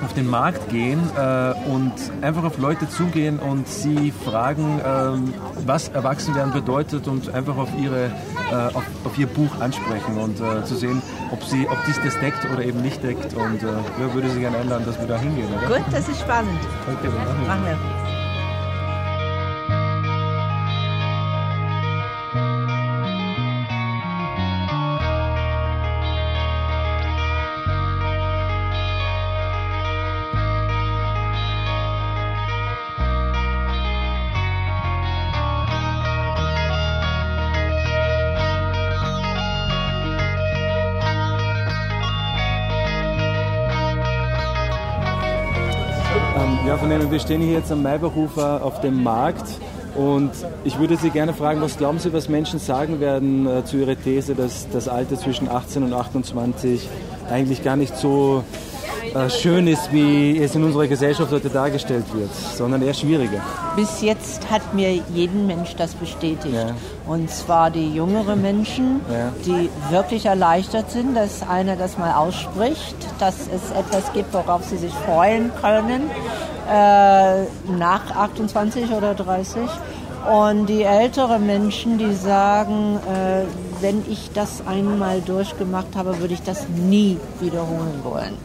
auf 0.05 0.13
den 0.13 0.27
Markt 0.27 0.69
gehen 0.69 0.99
äh, 1.17 1.53
und 1.69 1.93
einfach 2.21 2.43
auf 2.43 2.57
Leute 2.57 2.89
zugehen 2.89 3.39
und 3.39 3.67
sie 3.67 4.11
fragen, 4.11 4.81
ähm, 4.85 5.33
was 5.65 5.89
Erwachsenwerden 5.89 6.53
bedeutet 6.53 7.07
und 7.07 7.33
einfach 7.33 7.57
auf, 7.57 7.69
ihre, 7.79 8.05
äh, 8.51 8.55
auf, 8.73 8.83
auf, 9.03 9.17
ihr 9.17 9.27
Buch 9.27 9.59
ansprechen 9.59 10.17
und 10.17 10.39
äh, 10.39 10.63
zu 10.65 10.75
sehen, 10.75 11.01
ob, 11.31 11.43
sie, 11.43 11.67
ob 11.67 11.77
dies 11.87 11.99
das 12.03 12.19
deckt 12.19 12.45
oder 12.51 12.63
eben 12.63 12.81
nicht 12.81 13.03
deckt. 13.03 13.33
Und 13.33 13.63
äh, 13.63 13.67
ja, 13.67 14.13
würde 14.13 14.29
Sie 14.29 14.39
gerne 14.39 14.57
einladen, 14.57 14.85
dass 14.85 14.99
wir 14.99 15.07
da 15.07 15.17
hingehen. 15.17 15.47
Oder? 15.57 15.77
Gut, 15.77 15.85
das 15.91 16.07
ist 16.07 16.19
spannend. 16.19 16.59
Okay, 16.87 17.09
machen 17.47 17.65
wir. 17.65 17.73
vernehmen. 17.73 17.79
Wir 17.79 18.02
stehen 47.19 47.41
hier 47.41 47.53
jetzt 47.53 47.71
am 47.71 47.83
Maybachhofer 47.83 48.63
auf 48.63 48.81
dem 48.81 49.03
Markt 49.03 49.45
und 49.95 50.31
ich 50.63 50.79
würde 50.79 50.97
Sie 50.97 51.11
gerne 51.11 51.33
fragen, 51.33 51.61
was 51.61 51.77
glauben 51.77 51.99
Sie, 51.99 52.11
was 52.13 52.27
Menschen 52.27 52.59
sagen 52.59 52.99
werden 52.99 53.45
äh, 53.45 53.63
zu 53.63 53.77
Ihrer 53.77 53.95
These, 53.95 54.33
dass 54.33 54.67
das 54.71 54.87
Alter 54.87 55.17
zwischen 55.17 55.49
18 55.49 55.83
und 55.83 55.93
28 55.93 56.89
eigentlich 57.29 57.63
gar 57.63 57.75
nicht 57.75 57.95
so 57.95 58.43
äh, 59.13 59.29
schön 59.29 59.67
ist, 59.67 59.91
wie 59.91 60.39
es 60.39 60.55
in 60.55 60.63
unserer 60.63 60.87
Gesellschaft 60.87 61.31
heute 61.31 61.49
dargestellt 61.49 62.05
wird, 62.13 62.33
sondern 62.33 62.81
eher 62.81 62.95
schwieriger. 62.95 63.41
Bis 63.75 64.01
jetzt 64.01 64.49
hat 64.49 64.73
mir 64.73 64.93
jeden 65.13 65.45
Mensch 65.45 65.75
das 65.75 65.93
bestätigt. 65.93 66.55
Ja. 66.55 66.71
Und 67.05 67.29
zwar 67.29 67.69
die 67.69 67.93
jüngeren 67.93 68.41
Menschen, 68.41 69.01
ja. 69.11 69.31
die 69.45 69.69
wirklich 69.93 70.25
erleichtert 70.25 70.89
sind, 70.89 71.15
dass 71.15 71.47
einer 71.47 71.75
das 71.75 71.99
mal 71.99 72.13
ausspricht, 72.13 72.95
dass 73.19 73.41
es 73.41 73.71
etwas 73.77 74.11
gibt, 74.13 74.33
worauf 74.33 74.63
sie 74.63 74.77
sich 74.77 74.93
freuen 74.93 75.51
können 75.61 76.09
äh, 76.69 77.43
nach 77.77 78.15
28 78.15 78.91
oder 78.91 79.13
30. 79.13 79.61
Und 80.31 80.67
die 80.67 80.83
älteren 80.83 81.45
Menschen, 81.45 81.97
die 81.97 82.13
sagen, 82.13 82.97
äh, 83.07 83.43
wenn 83.81 84.03
ich 84.09 84.31
das 84.33 84.65
einmal 84.65 85.19
durchgemacht 85.19 85.95
habe, 85.95 86.19
würde 86.19 86.33
ich 86.33 86.41
das 86.41 86.65
nie 86.69 87.17
wiederholen 87.41 87.99
wollen. 88.03 88.37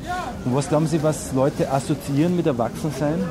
Und 0.44 0.56
was 0.56 0.68
glauben 0.68 0.88
Sie, 0.88 1.00
was 1.02 1.32
Leute 1.32 1.70
assoziieren 1.70 2.34
mit 2.34 2.46
Erwachsensein? 2.46 3.24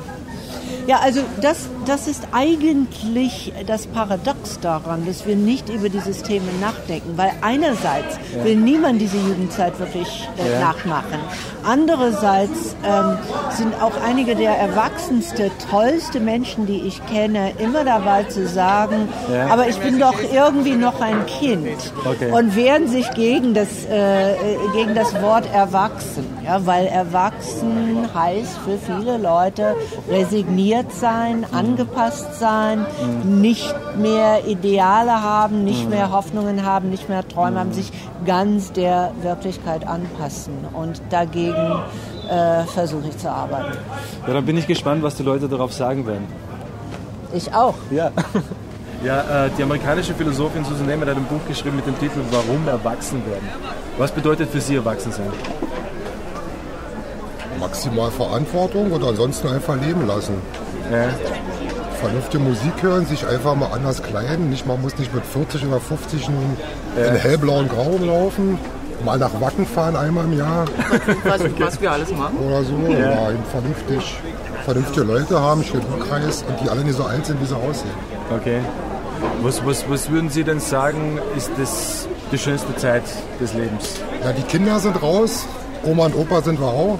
Ja, 0.87 0.99
also 0.99 1.19
das, 1.41 1.67
das 1.85 2.07
ist 2.07 2.25
eigentlich 2.31 3.51
das 3.65 3.87
Paradox 3.87 4.57
daran, 4.61 5.05
dass 5.05 5.27
wir 5.27 5.35
nicht 5.35 5.67
über 5.67 5.89
dieses 5.89 6.23
Thema 6.23 6.47
nachdenken, 6.61 7.17
weil 7.17 7.31
einerseits 7.41 8.17
ja. 8.33 8.45
will 8.45 8.55
niemand 8.55 9.01
diese 9.01 9.17
Jugendzeit 9.17 9.77
wirklich 9.79 10.29
äh, 10.37 10.49
ja. 10.49 10.59
nachmachen. 10.61 11.19
Andererseits 11.65 12.77
ähm, 12.85 13.17
sind 13.49 13.73
auch 13.81 13.91
einige 14.01 14.35
der 14.37 14.57
erwachsenste, 14.57 15.51
tollste 15.69 16.21
Menschen, 16.21 16.65
die 16.67 16.83
ich 16.83 17.05
kenne, 17.07 17.51
immer 17.57 17.83
dabei 17.83 18.23
zu 18.23 18.47
sagen, 18.47 19.09
ja. 19.29 19.47
aber 19.47 19.67
ich 19.67 19.77
bin 19.79 19.99
doch 19.99 20.15
irgendwie 20.33 20.75
noch 20.75 21.01
ein 21.01 21.25
Kind 21.25 21.91
okay. 22.05 22.31
und 22.31 22.55
wehren 22.55 22.87
sich 22.87 23.11
gegen 23.11 23.53
das, 23.53 23.67
äh, 23.91 24.35
gegen 24.73 24.95
das 24.95 25.21
Wort 25.21 25.53
erwachsen, 25.53 26.25
ja, 26.45 26.65
weil 26.65 26.85
erwachsen 26.85 28.07
heißt 28.13 28.57
für 28.59 28.77
viele 28.77 29.17
Leute 29.17 29.75
resigniert 30.09 30.76
sein, 30.91 31.39
mhm. 31.39 31.57
angepasst 31.57 32.39
sein, 32.39 32.85
mhm. 33.23 33.41
nicht 33.41 33.75
mehr 33.97 34.45
Ideale 34.47 35.21
haben, 35.21 35.63
nicht 35.63 35.85
mhm. 35.85 35.89
mehr 35.91 36.11
Hoffnungen 36.11 36.65
haben, 36.65 36.89
nicht 36.89 37.09
mehr 37.09 37.27
Träume 37.27 37.59
haben, 37.59 37.73
sich 37.73 37.91
ganz 38.25 38.71
der 38.71 39.11
Wirklichkeit 39.21 39.87
anpassen. 39.87 40.53
Und 40.73 41.01
dagegen 41.09 41.79
äh, 42.29 42.63
versuche 42.65 43.09
ich 43.09 43.17
zu 43.17 43.29
arbeiten. 43.29 43.77
Ja, 44.27 44.33
dann 44.33 44.45
bin 44.45 44.57
ich 44.57 44.67
gespannt, 44.67 45.03
was 45.03 45.15
die 45.15 45.23
Leute 45.23 45.47
darauf 45.47 45.73
sagen 45.73 46.05
werden. 46.05 46.27
Ich 47.33 47.53
auch. 47.53 47.75
Ja. 47.91 48.11
Ja, 49.03 49.45
äh, 49.45 49.49
die 49.55 49.61
amerikanische 49.61 50.15
Philosophin 50.15 50.65
Susan 50.65 50.87
Neyman 50.87 51.07
hat 51.07 51.17
ein 51.17 51.25
Buch 51.25 51.45
geschrieben 51.47 51.75
mit 51.75 51.85
dem 51.85 51.97
Titel 51.99 52.19
Warum 52.31 52.67
Erwachsen 52.67 53.23
werden. 53.27 53.47
Was 53.97 54.11
bedeutet 54.11 54.49
für 54.49 54.59
Sie 54.59 54.75
Erwachsen 54.75 55.11
sein? 55.11 55.31
Maximal 57.59 58.09
Verantwortung 58.09 58.91
und 58.91 59.03
ansonsten 59.03 59.49
einfach 59.49 59.79
leben 59.79 60.07
lassen. 60.07 60.41
Ja. 60.91 61.09
Vernünftige 61.99 62.43
Musik 62.43 62.73
hören, 62.81 63.05
sich 63.05 63.25
einfach 63.27 63.55
mal 63.55 63.71
anders 63.73 64.03
kleiden. 64.03 64.49
Nicht, 64.49 64.67
man 64.67 64.81
muss 64.81 64.97
nicht 64.97 65.13
mit 65.13 65.25
40 65.25 65.65
oder 65.65 65.79
50 65.79 66.29
in, 66.29 66.35
ja. 66.95 67.05
in 67.09 67.15
hellblauen 67.15 67.67
Grau 67.67 67.97
laufen. 67.97 68.59
Mal 69.03 69.17
nach 69.17 69.39
Wacken 69.39 69.65
fahren 69.65 69.95
einmal 69.95 70.25
im 70.25 70.37
Jahr. 70.37 70.65
Was, 71.23 71.41
okay. 71.41 71.53
was 71.59 71.81
wir 71.81 71.91
alles 71.91 72.11
machen. 72.11 72.37
Oder 72.37 72.63
so. 72.63 72.73
Ja. 72.89 72.99
ja 72.99 73.29
vernünftig, 73.51 74.19
vernünftige 74.65 75.05
Leute 75.05 75.39
haben, 75.39 75.63
schönen 75.63 75.85
Umkreis 75.85 76.43
und 76.47 76.59
die 76.61 76.69
alle 76.69 76.81
nicht 76.81 76.97
so 76.97 77.03
alt 77.03 77.25
sind, 77.25 77.39
wie 77.41 77.45
sie 77.45 77.55
aussehen. 77.55 77.91
Okay. 78.35 78.59
Was, 79.41 79.65
was, 79.65 79.89
was 79.89 80.09
würden 80.09 80.29
Sie 80.29 80.43
denn 80.43 80.59
sagen, 80.59 81.19
ist 81.35 81.51
das 81.57 82.07
die 82.31 82.37
schönste 82.37 82.75
Zeit 82.75 83.03
des 83.39 83.53
Lebens? 83.53 84.01
Ja, 84.23 84.31
die 84.31 84.43
Kinder 84.43 84.79
sind 84.79 85.01
raus, 85.01 85.47
Oma 85.83 86.05
und 86.05 86.15
Opa 86.15 86.41
sind 86.41 86.59
wir 86.59 86.67
auch. 86.67 86.99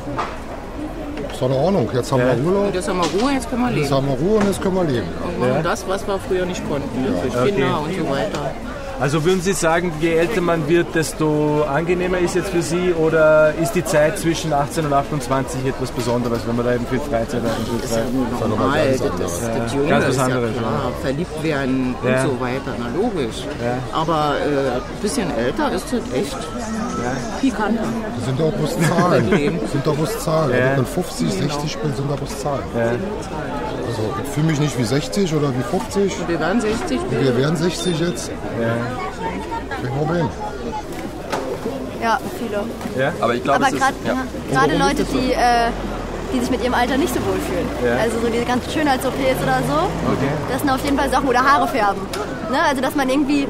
Ist 1.37 1.43
doch 1.43 1.49
in 1.49 1.55
Ordnung. 1.55 1.87
Jetzt 1.93 2.11
haben 2.11 2.19
ja. 2.19 2.35
wir 2.35 2.45
Urlaub. 2.45 2.73
Jetzt 2.73 2.89
haben 2.89 2.97
wir 2.97 3.21
Ruhe, 3.21 3.31
jetzt 3.31 3.47
können 3.47 3.61
wir 3.61 3.69
leben. 3.69 3.81
Jetzt 3.83 3.91
haben 3.91 4.07
wir 4.07 4.13
Ruhe 4.15 4.37
und 4.39 4.47
jetzt 4.47 4.59
können 4.59 4.75
wir 4.75 4.83
leben. 4.85 5.07
Und 5.23 5.39
machen 5.39 5.53
ja. 5.53 5.61
das, 5.61 5.87
was 5.87 6.07
wir 6.07 6.17
früher 6.17 6.45
nicht 6.47 6.67
konnten. 6.67 6.99
Ne? 6.99 7.09
Durch 7.21 7.37
okay. 7.37 7.51
Kinder 7.51 7.79
und 7.79 7.93
so 7.93 8.09
weiter. 8.09 8.51
Also 8.99 9.23
würden 9.23 9.41
Sie 9.41 9.53
sagen, 9.53 9.93
je 10.01 10.15
älter 10.15 10.41
man 10.41 10.67
wird, 10.67 10.95
desto 10.95 11.61
angenehmer 11.69 12.17
ist 12.17 12.33
jetzt 12.33 12.49
für 12.49 12.63
Sie 12.63 12.91
oder 12.93 13.53
ist 13.61 13.73
die 13.73 13.85
Zeit 13.85 14.17
zwischen 14.17 14.51
18 14.51 14.87
und 14.87 14.93
28 14.93 15.67
etwas 15.67 15.91
Besonderes, 15.91 16.39
wenn 16.47 16.55
man 16.55 16.65
da 16.65 16.73
eben 16.73 16.87
viel 16.87 16.99
Freizeit 17.01 17.43
hat? 17.43 17.51
Und 17.71 17.83
das 17.83 17.91
ist 17.91 17.97
ja 17.97 18.47
normal, 18.47 18.91
das, 18.93 19.01
das, 19.01 19.11
das, 19.19 19.41
das 19.55 19.73
Junge 19.75 19.89
ganz 19.89 20.07
was 20.07 20.17
anderes, 20.17 20.49
ja 20.55 20.61
klar, 20.61 20.71
ja. 20.85 20.91
verliebt 21.03 21.43
werden 21.43 21.95
und 22.01 22.09
ja. 22.09 22.23
so 22.23 22.39
weiter, 22.39 22.73
na 22.79 22.87
logisch. 22.99 23.43
Ja. 23.63 23.77
Aber 23.95 24.33
äh, 24.39 24.77
ein 24.77 25.01
bisschen 25.03 25.29
älter 25.37 25.71
ist 25.71 25.93
das 25.93 26.01
echt 26.15 26.37
ja. 27.03 27.69
Das 28.15 28.25
sind 28.25 28.39
doch 28.39 28.51
bloß 28.51 28.77
Zahlen. 28.87 29.29
sind 29.71 29.87
doch 29.87 29.95
bloß 29.95 30.19
Zahlen. 30.19 30.51
Wenn 30.51 30.69
ich 30.69 30.75
dann 30.75 30.85
50, 30.85 31.33
60 31.33 31.77
bin, 31.77 31.95
sind 31.95 32.09
doch 32.09 32.17
bloß 32.17 32.39
Zahlen. 32.39 32.63
Also 32.75 34.13
ich 34.23 34.29
fühle 34.29 34.47
mich 34.47 34.59
nicht 34.59 34.77
wie 34.77 34.83
60 34.83 35.33
oder 35.33 35.49
wie 35.55 35.63
50. 35.63 36.19
Und 36.19 36.27
wir 36.27 36.39
werden 36.39 36.61
60. 36.61 36.99
Wir 37.09 37.37
werden 37.37 37.55
60 37.55 37.99
jetzt. 37.99 38.31
Ja. 38.61 38.75
Kein 39.81 39.91
Problem. 39.91 40.29
Ja, 42.01 42.19
viele. 42.37 42.63
Ja, 42.97 43.11
aber 43.19 43.35
ich 43.35 43.43
glaube, 43.43 43.65
aber 43.65 43.75
gerade 43.75 43.95
ja. 44.05 44.87
Leute, 44.87 45.03
die, 45.03 45.33
äh, 45.33 45.69
die 46.33 46.39
sich 46.39 46.49
mit 46.49 46.63
ihrem 46.63 46.73
Alter 46.73 46.97
nicht 46.97 47.13
so 47.13 47.19
wohl 47.21 47.39
fühlen. 47.49 47.67
Ja. 47.83 48.01
Also 48.01 48.19
so 48.19 48.27
diese 48.27 48.45
ganzen 48.45 48.71
Schönheits-OPs 48.71 49.43
oder 49.43 49.61
so. 49.67 49.73
Okay. 50.13 50.31
Das 50.49 50.61
sind 50.61 50.69
auf 50.69 50.83
jeden 50.83 50.97
Fall 50.97 51.09
Sachen 51.09 51.27
oder 51.27 51.39
Haare 51.39 51.67
färben. 51.67 52.01
Ne? 52.51 52.59
Also 52.69 52.81
dass 52.81 52.95
man 52.95 53.09
irgendwie 53.09 53.47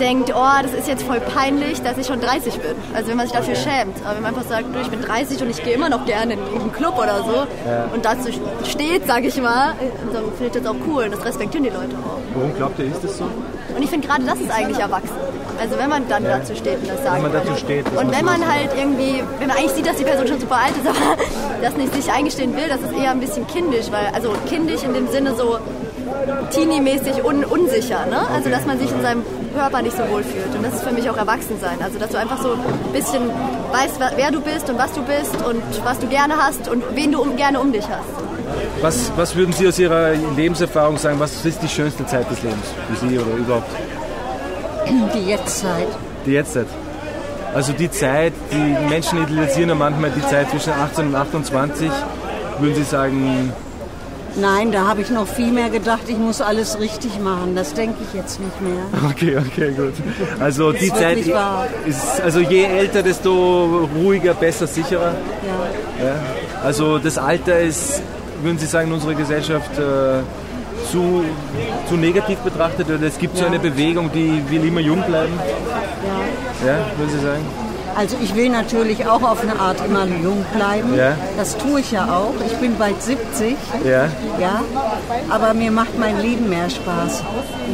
denkt, 0.00 0.32
oh, 0.34 0.62
das 0.62 0.72
ist 0.74 0.88
jetzt 0.88 1.02
voll 1.02 1.20
peinlich, 1.20 1.82
dass 1.82 1.98
ich 1.98 2.06
schon 2.06 2.20
30 2.20 2.54
bin. 2.54 2.74
Also 2.94 3.10
wenn 3.10 3.16
man 3.16 3.26
sich 3.26 3.36
dafür 3.36 3.54
schämt. 3.54 3.96
Aber 4.04 4.16
wenn 4.16 4.22
man 4.22 4.34
einfach 4.34 4.48
sagt, 4.48 4.74
du, 4.74 4.80
ich 4.80 4.88
bin 4.88 5.00
30 5.02 5.42
und 5.42 5.50
ich 5.50 5.62
gehe 5.62 5.74
immer 5.74 5.88
noch 5.88 6.04
gerne 6.06 6.34
in 6.34 6.60
einen 6.60 6.72
Club 6.72 6.98
oder 6.98 7.18
so 7.24 7.46
ja. 7.68 7.88
und 7.92 8.04
dazu 8.04 8.30
steht, 8.68 9.06
sage 9.06 9.28
ich 9.28 9.40
mal, 9.40 9.74
dann 10.12 10.24
finde 10.36 10.46
ich 10.46 10.62
das 10.62 10.66
auch 10.66 10.76
cool 10.86 11.04
und 11.04 11.14
das 11.14 11.24
respektieren 11.24 11.64
die 11.64 11.70
Leute 11.70 11.94
auch. 12.04 12.18
Warum 12.34 12.54
glaubt 12.54 12.78
ihr, 12.78 12.86
ist 12.86 13.02
das 13.02 13.18
so? 13.18 13.24
Und 13.24 13.82
ich 13.82 13.90
finde 13.90 14.06
gerade, 14.06 14.24
das 14.24 14.38
ist 14.40 14.50
eigentlich 14.50 14.78
erwachsen. 14.78 15.16
Also 15.60 15.78
wenn 15.78 15.88
man 15.88 16.08
dann 16.08 16.24
ja. 16.24 16.38
dazu 16.38 16.54
steht 16.54 16.78
und 16.78 16.88
das 16.88 17.02
sagt. 17.02 17.16
Wenn 17.16 17.22
man 17.22 17.32
dazu 17.32 17.56
steht. 17.56 17.86
Und 17.96 18.10
wenn 18.10 18.24
man 18.24 18.46
halt 18.46 18.70
irgendwie, 18.76 19.22
wenn 19.38 19.48
man 19.48 19.56
eigentlich 19.56 19.72
sieht, 19.72 19.86
dass 19.86 19.96
die 19.96 20.04
Person 20.04 20.26
schon 20.26 20.40
super 20.40 20.56
alt 20.56 20.74
ist, 20.76 20.86
aber 20.88 21.16
das 21.62 21.76
nicht 21.76 21.94
sich 21.94 22.12
eingestehen 22.12 22.56
will, 22.56 22.68
das 22.68 22.80
ist 22.80 22.92
eher 22.92 23.10
ein 23.10 23.20
bisschen 23.20 23.46
kindisch, 23.46 23.90
weil, 23.90 24.06
also 24.14 24.34
kindisch 24.48 24.82
in 24.82 24.94
dem 24.94 25.08
Sinne 25.08 25.34
so 25.34 25.58
teenie-mäßig 26.50 27.24
un 27.24 27.44
unsicher, 27.44 28.06
ne? 28.06 28.26
Also 28.34 28.50
dass 28.50 28.66
man 28.66 28.78
sich 28.78 28.90
in 28.90 29.00
seinem 29.02 29.22
Körper 29.52 29.82
nicht 29.82 29.96
so 29.96 30.02
wohl 30.08 30.22
fühlt. 30.22 30.54
Und 30.54 30.64
das 30.64 30.74
ist 30.74 30.82
für 30.82 30.92
mich 30.92 31.08
auch 31.08 31.16
Erwachsensein. 31.16 31.78
Also 31.82 31.98
dass 31.98 32.10
du 32.10 32.18
einfach 32.18 32.42
so 32.42 32.52
ein 32.52 32.92
bisschen 32.92 33.22
weißt, 33.72 34.00
wer 34.16 34.30
du 34.30 34.40
bist 34.40 34.68
und 34.68 34.78
was 34.78 34.92
du 34.92 35.02
bist 35.02 35.36
und 35.46 35.62
was 35.84 35.98
du 35.98 36.06
gerne 36.08 36.34
hast 36.36 36.68
und 36.68 36.82
wen 36.94 37.12
du 37.12 37.20
um, 37.20 37.36
gerne 37.36 37.60
um 37.60 37.72
dich 37.72 37.88
hast. 37.88 38.22
Was, 38.80 39.12
was 39.16 39.36
würden 39.36 39.52
Sie 39.52 39.66
aus 39.68 39.78
Ihrer 39.78 40.12
Lebenserfahrung 40.36 40.98
sagen, 40.98 41.20
was 41.20 41.44
ist 41.44 41.62
die 41.62 41.68
schönste 41.68 42.04
Zeit 42.06 42.30
des 42.30 42.42
Lebens 42.42 42.66
für 42.88 43.06
Sie 43.06 43.18
oder 43.18 43.36
überhaupt? 43.36 43.70
Die 45.14 45.26
Jetztzeit. 45.26 45.88
Die 46.26 46.32
Jetztzeit. 46.32 46.66
Also 47.54 47.72
die 47.72 47.90
Zeit, 47.90 48.32
die 48.50 48.88
Menschen 48.88 49.22
idealisieren 49.22 49.68
ja 49.68 49.74
manchmal 49.74 50.10
die 50.10 50.22
Zeit 50.22 50.50
zwischen 50.50 50.72
18 50.72 51.08
und 51.08 51.14
28. 51.14 51.90
Würden 52.58 52.74
Sie 52.74 52.82
sagen, 52.82 53.52
Nein, 54.36 54.72
da 54.72 54.86
habe 54.86 55.02
ich 55.02 55.10
noch 55.10 55.26
viel 55.26 55.52
mehr 55.52 55.68
gedacht, 55.68 56.02
ich 56.08 56.16
muss 56.16 56.40
alles 56.40 56.78
richtig 56.78 57.18
machen. 57.20 57.54
Das 57.54 57.74
denke 57.74 57.96
ich 58.02 58.14
jetzt 58.14 58.40
nicht 58.40 58.60
mehr. 58.60 58.82
Okay, 59.10 59.36
okay, 59.36 59.72
gut. 59.72 59.94
Also 60.40 60.72
die 60.72 60.88
Zeit 60.88 61.18
ist, 61.18 62.20
also 62.22 62.40
je 62.40 62.64
älter, 62.64 63.02
desto 63.02 63.88
ruhiger, 63.96 64.34
besser, 64.34 64.66
sicherer. 64.66 65.14
Ja. 65.98 66.06
ja. 66.06 66.14
Also 66.62 66.98
das 66.98 67.18
Alter 67.18 67.60
ist, 67.60 68.02
würden 68.42 68.58
Sie 68.58 68.66
sagen, 68.66 68.88
in 68.88 68.94
unserer 68.94 69.14
Gesellschaft 69.14 69.78
äh, 69.78 70.22
zu, 70.90 71.24
zu 71.88 71.96
negativ 71.96 72.38
betrachtet 72.38 72.88
oder 72.88 73.06
es 73.06 73.18
gibt 73.18 73.36
ja. 73.36 73.42
so 73.42 73.46
eine 73.46 73.58
Bewegung, 73.58 74.10
die 74.12 74.42
will 74.48 74.64
immer 74.64 74.80
jung 74.80 75.02
bleiben? 75.02 75.34
Ja. 76.62 76.66
Ja, 76.66 76.78
würden 76.96 77.10
Sie 77.10 77.24
sagen? 77.24 77.61
Also 77.96 78.16
ich 78.22 78.34
will 78.34 78.48
natürlich 78.48 79.06
auch 79.06 79.22
auf 79.22 79.42
eine 79.42 79.58
Art 79.58 79.84
immer 79.84 80.06
jung 80.06 80.44
bleiben. 80.54 80.94
Ja. 80.96 81.16
Das 81.36 81.56
tue 81.58 81.80
ich 81.80 81.92
ja 81.92 82.04
auch. 82.04 82.34
Ich 82.46 82.54
bin 82.56 82.76
bald 82.76 83.02
70. 83.02 83.56
Ja. 83.84 84.08
ja. 84.40 84.62
Aber 85.30 85.54
mir 85.54 85.70
macht 85.70 85.98
mein 85.98 86.20
Leben 86.20 86.48
mehr 86.48 86.70
Spaß. 86.70 87.20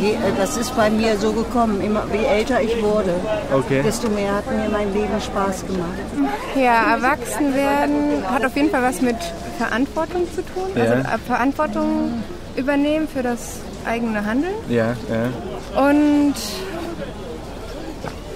Äh, 0.02 0.16
das 0.36 0.56
ist 0.56 0.76
bei 0.76 0.90
mir 0.90 1.16
so 1.18 1.32
gekommen. 1.32 1.80
Immer, 1.80 2.04
je 2.12 2.24
älter 2.24 2.60
ich 2.60 2.82
wurde, 2.82 3.14
okay. 3.52 3.82
desto 3.82 4.08
mehr 4.08 4.34
hat 4.34 4.50
mir 4.50 4.68
mein 4.70 4.92
Leben 4.92 5.20
Spaß 5.20 5.66
gemacht. 5.66 6.32
Ja, 6.56 6.94
erwachsen 6.94 7.54
werden 7.54 8.24
hat 8.28 8.44
auf 8.44 8.56
jeden 8.56 8.70
Fall 8.70 8.82
was 8.82 9.00
mit 9.00 9.16
Verantwortung 9.58 10.26
zu 10.34 10.42
tun. 10.42 10.70
Ja. 10.74 10.82
Also 10.84 11.04
Verantwortung 11.26 12.22
übernehmen 12.56 13.08
für 13.08 13.22
das 13.22 13.60
eigene 13.86 14.24
Handeln. 14.24 14.54
Ja, 14.68 14.94
ja. 15.08 15.82
Und 15.88 16.34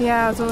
ja, 0.05 0.33
so. 0.35 0.45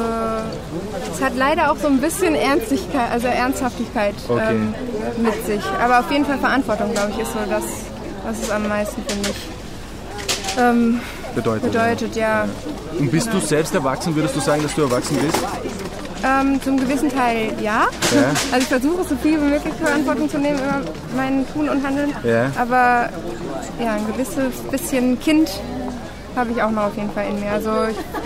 Es 1.13 1.23
hat 1.23 1.37
leider 1.37 1.71
auch 1.71 1.77
so 1.77 1.89
ein 1.89 2.01
bisschen 2.01 2.35
Ernstigkeit, 2.35 3.11
also 3.11 3.27
Ernsthaftigkeit 3.27 4.15
okay. 4.29 4.43
ähm, 4.51 4.75
mit 5.19 5.47
sich. 5.47 5.63
Aber 5.83 6.01
auf 6.01 6.11
jeden 6.11 6.25
Fall 6.25 6.39
Verantwortung, 6.39 6.93
glaube 6.93 7.11
ich, 7.13 7.21
ist 7.21 7.33
so 7.33 7.39
das, 7.49 7.65
was 8.25 8.43
es 8.43 8.51
am 8.51 8.69
meisten 8.69 9.03
für 9.07 9.17
mich 9.19 9.37
ähm, 10.59 11.01
bedeutet. 11.35 11.73
bedeutet 11.73 12.17
ja. 12.17 12.49
Und 12.99 13.11
bist 13.11 13.29
genau. 13.29 13.41
du 13.41 13.47
selbst 13.47 13.75
erwachsen? 13.75 14.15
Würdest 14.15 14.37
du 14.37 14.41
sagen, 14.41 14.63
dass 14.63 14.75
du 14.75 14.83
erwachsen 14.83 15.17
bist? 15.17 15.39
Ähm, 16.23 16.61
zum 16.63 16.79
gewissen 16.79 17.09
Teil 17.09 17.53
ja. 17.63 17.87
ja. 18.15 18.33
Also 18.53 18.59
ich 18.59 18.67
versuche 18.67 19.05
so 19.05 19.17
viel 19.17 19.41
wie 19.41 19.47
möglich 19.47 19.73
Verantwortung 19.83 20.29
zu 20.29 20.39
nehmen 20.39 20.59
über 20.59 20.83
mein 21.17 21.47
Tun 21.53 21.69
und 21.69 21.87
Handeln. 21.87 22.13
Ja. 22.25 22.51
Aber 22.59 23.09
ja, 23.83 23.95
ein 23.95 24.07
gewisses 24.07 24.55
bisschen 24.71 25.19
Kind 25.19 25.51
habe 26.37 26.53
ich 26.53 26.63
auch 26.63 26.71
noch 26.71 26.85
auf 26.85 26.97
jeden 26.97 27.11
Fall 27.11 27.27
in 27.27 27.41
mir. 27.41 27.51
Also 27.51 27.71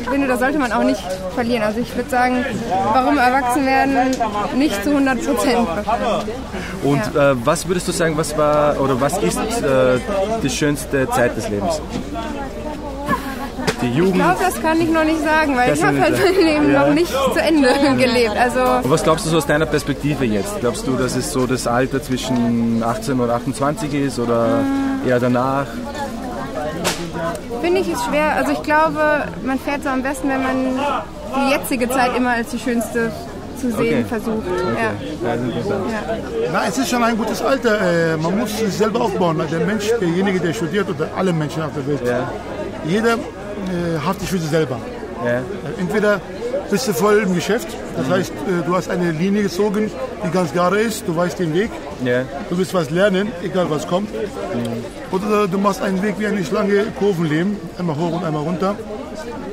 ich 0.01 0.09
finde, 0.09 0.29
das 0.29 0.41
sollte 0.41 0.59
man 0.59 0.73
auch 0.73 0.85
nicht 0.85 1.03
verlieren. 1.35 1.63
Also 1.63 1.81
ich 1.81 1.95
würde 1.97 2.11
sagen, 2.11 2.45
warum 2.93 3.19
erwachsen 3.19 3.67
werden, 3.67 3.97
nicht 4.57 4.83
zu 4.83 4.91
100 4.91 5.25
Prozent. 5.25 5.69
Und 6.83 7.03
ja. 7.15 7.33
äh, 7.33 7.37
was 7.45 7.67
würdest 7.69 7.89
du 7.89 7.93
sagen, 7.93 8.17
was 8.17 8.37
war 8.37 8.81
oder 8.81 9.01
was 9.01 9.19
ist 9.19 9.39
äh, 9.39 9.99
die 10.43 10.51
schönste 10.51 11.09
Zeit 11.11 11.37
des 11.37 11.49
Lebens? 11.49 11.81
Die 13.83 13.91
Jugend. 13.91 14.17
Ich 14.17 14.23
glaube, 14.23 14.41
das 14.41 14.63
kann 14.63 14.81
ich 14.81 14.91
noch 14.91 15.05
nicht 15.05 15.23
sagen, 15.23 15.57
weil 15.57 15.75
ich 15.75 15.83
habe 15.83 16.01
halt 16.01 16.15
mein 16.19 16.45
Leben 16.45 16.73
ja. 16.73 16.87
noch 16.87 16.95
nicht 16.95 17.11
zu 17.11 17.41
Ende 17.41 17.69
gelebt. 17.97 18.37
Also 18.37 18.61
und 18.61 18.91
was 18.91 19.03
glaubst 19.03 19.27
du 19.27 19.31
so 19.31 19.39
aus 19.39 19.47
deiner 19.47 19.67
Perspektive 19.67 20.25
jetzt? 20.25 20.61
Glaubst 20.61 20.87
du, 20.87 20.97
dass 20.97 21.17
es 21.17 21.33
so 21.33 21.47
das 21.47 21.67
Alter 21.67 22.03
zwischen 22.03 22.83
18 22.83 23.21
und 23.21 23.31
28 23.31 23.93
ist 23.95 24.19
oder 24.19 24.61
eher 25.07 25.21
danach? 25.21 25.67
Finde 27.63 27.81
ich 27.81 27.89
es 27.89 28.03
schwer. 28.05 28.35
Also 28.37 28.53
ich 28.53 28.63
glaube, 28.63 29.25
man 29.45 29.59
fährt 29.59 29.83
so 29.83 29.89
am 29.89 30.03
besten, 30.03 30.29
wenn 30.29 30.43
man 30.43 30.57
die 31.37 31.51
jetzige 31.51 31.89
Zeit 31.89 32.17
immer 32.17 32.31
als 32.31 32.51
die 32.51 32.59
schönste 32.59 33.13
zu 33.61 33.71
sehen 33.71 34.05
okay. 34.05 34.05
versucht. 34.09 34.47
Okay. 34.47 34.91
Ja. 35.23 35.35
Ja. 35.35 35.41
Na, 36.53 36.67
es 36.69 36.79
ist 36.79 36.91
schon 36.91 37.03
ein 37.03 37.17
gutes 37.17 37.41
Alter. 37.43 38.13
Äh, 38.13 38.17
man 38.17 38.39
muss 38.39 38.59
sich 38.59 38.73
selber 38.73 39.01
aufbauen. 39.01 39.41
Der 39.51 39.61
Mensch, 39.61 39.91
derjenige, 40.01 40.41
der 40.41 40.53
studiert 40.53 40.89
oder 40.89 41.09
alle 41.17 41.33
Menschen 41.33 41.63
auf 41.63 41.73
der 41.75 41.87
Welt, 41.87 42.07
ja. 42.07 42.31
jeder 42.85 43.15
äh, 43.15 43.99
haftet 44.05 44.29
für 44.29 44.39
sich 44.39 44.51
selber. 44.51 44.79
Ja. 45.25 45.41
Entweder 45.79 46.21
bist 46.71 46.89
du 46.89 46.93
voll 46.93 47.19
im 47.19 47.35
Geschäft, 47.35 47.69
das 47.97 48.09
heißt, 48.09 48.33
äh, 48.33 48.67
du 48.67 48.75
hast 48.75 48.91
eine 48.91 49.13
Linie 49.13 49.43
gezogen, 49.45 49.91
die 50.25 50.31
ganz 50.31 50.53
gerade 50.53 50.81
ist, 50.81 51.07
du 51.07 51.15
weißt 51.15 51.39
den 51.39 51.55
Weg, 51.55 51.71
yeah. 52.05 52.25
du 52.49 52.59
willst 52.59 52.75
was 52.75 52.91
lernen, 52.91 53.31
egal 53.43 53.69
was 53.71 53.87
kommt. 53.87 54.13
Mhm. 54.13 54.85
Oder 55.13 55.49
du 55.49 55.59
machst 55.59 55.83
einen 55.83 56.03
Weg 56.03 56.19
wie 56.19 56.27
eine 56.27 56.45
Schlange 56.45 56.87
Kurvenleben, 56.99 57.57
einmal 57.79 57.97
hoch 57.97 58.13
und 58.13 58.25
einmal 58.25 58.43
runter, 58.43 58.75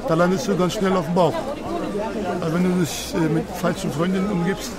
da 0.07 0.13
landest 0.13 0.47
du 0.47 0.57
ganz 0.57 0.73
schnell 0.73 0.93
auf 0.93 1.05
dem 1.05 1.15
Bauch. 1.15 1.33
Also 2.41 2.53
wenn 2.53 2.63
du 2.63 2.79
dich 2.81 3.13
äh, 3.13 3.33
mit 3.33 3.43
falschen 3.49 3.91
Freundinnen 3.91 4.31
umgibst, 4.31 4.71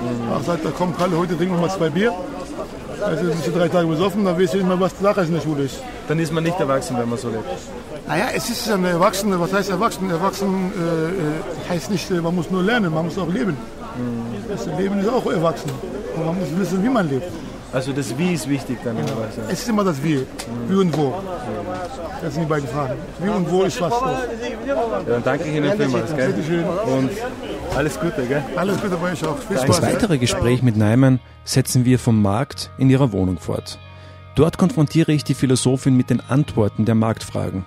mhm. 0.00 0.44
sagt, 0.44 0.64
da 0.64 0.70
komm 0.76 0.96
Kalle, 0.96 1.16
heute 1.16 1.36
trinken 1.36 1.54
wir 1.54 1.60
mal 1.60 1.70
zwei 1.70 1.90
Bier. 1.90 2.14
Also 3.02 3.24
bist 3.24 3.46
du 3.46 3.52
drei 3.52 3.68
Tage 3.68 3.86
besoffen, 3.86 4.24
dann 4.24 4.38
weißt 4.38 4.54
du 4.54 4.58
nicht 4.58 4.68
mehr, 4.68 4.78
was 4.78 4.98
Sache 4.98 5.22
in 5.22 5.32
der 5.32 5.40
Schule 5.40 5.64
ist. 5.64 5.80
Dann 6.06 6.18
ist 6.18 6.32
man 6.32 6.44
nicht 6.44 6.58
erwachsen, 6.60 6.96
wenn 6.98 7.08
man 7.08 7.18
so 7.18 7.28
lebt. 7.28 7.44
Naja, 8.06 8.26
es 8.34 8.50
ist 8.50 8.68
ein 8.70 8.84
Erwachsener. 8.84 9.38
Was 9.40 9.52
heißt 9.52 9.70
Erwachsen? 9.70 10.10
Erwachsen 10.10 10.72
äh, 10.74 11.70
äh 11.70 11.70
heißt 11.70 11.90
nicht, 11.90 12.10
äh, 12.10 12.20
man 12.20 12.34
muss 12.34 12.50
nur 12.50 12.62
lernen, 12.62 12.92
man 12.92 13.04
muss 13.04 13.16
auch 13.16 13.28
leben. 13.28 13.56
Mhm. 13.96 14.29
Das 14.50 14.66
Leben 14.78 14.98
ist 14.98 15.08
auch 15.08 15.26
erwachsen. 15.26 15.70
Und 16.16 16.26
man 16.26 16.38
muss 16.38 16.48
wissen, 16.58 16.82
wie 16.82 16.88
man 16.88 17.08
lebt. 17.08 17.30
Also 17.72 17.92
das 17.92 18.16
Wie 18.18 18.34
ist 18.34 18.48
wichtig 18.48 18.78
dann. 18.82 18.96
Genau. 18.96 19.12
Es 19.48 19.60
ist 19.60 19.68
immer 19.68 19.84
das 19.84 20.02
Wie. 20.02 20.26
Wie 20.68 20.74
und 20.74 20.96
wo. 20.96 21.14
Das 22.20 22.34
sind 22.34 22.42
die 22.44 22.48
beiden 22.48 22.68
Fragen. 22.68 22.94
Wie 23.22 23.28
und 23.28 23.48
wo 23.48 23.62
ist 23.62 23.80
was 23.80 23.92
los. 23.92 24.18
Ja, 24.66 25.02
dann 25.06 25.22
danke 25.22 25.48
ich 25.48 25.56
Ihnen 25.56 25.76
vielmals. 25.76 26.14
Gell? 26.16 26.34
schön. 26.44 26.64
Und 26.64 27.10
alles 27.76 28.00
Gute. 28.00 28.26
Gell? 28.26 28.42
Alles 28.56 28.80
Gute 28.80 28.96
bei 28.96 29.12
euch 29.12 29.24
auch. 29.24 29.38
Viel 29.38 29.56
das 29.56 29.82
weitere 29.82 30.18
Gespräch 30.18 30.62
mit 30.62 30.76
Neumann 30.76 31.20
setzen 31.44 31.84
wir 31.84 32.00
vom 32.00 32.20
Markt 32.20 32.70
in 32.78 32.90
ihrer 32.90 33.12
Wohnung 33.12 33.38
fort. 33.38 33.78
Dort 34.34 34.58
konfrontiere 34.58 35.12
ich 35.12 35.22
die 35.22 35.34
Philosophin 35.34 35.96
mit 35.96 36.10
den 36.10 36.20
Antworten 36.20 36.84
der 36.84 36.96
Marktfragen. 36.96 37.66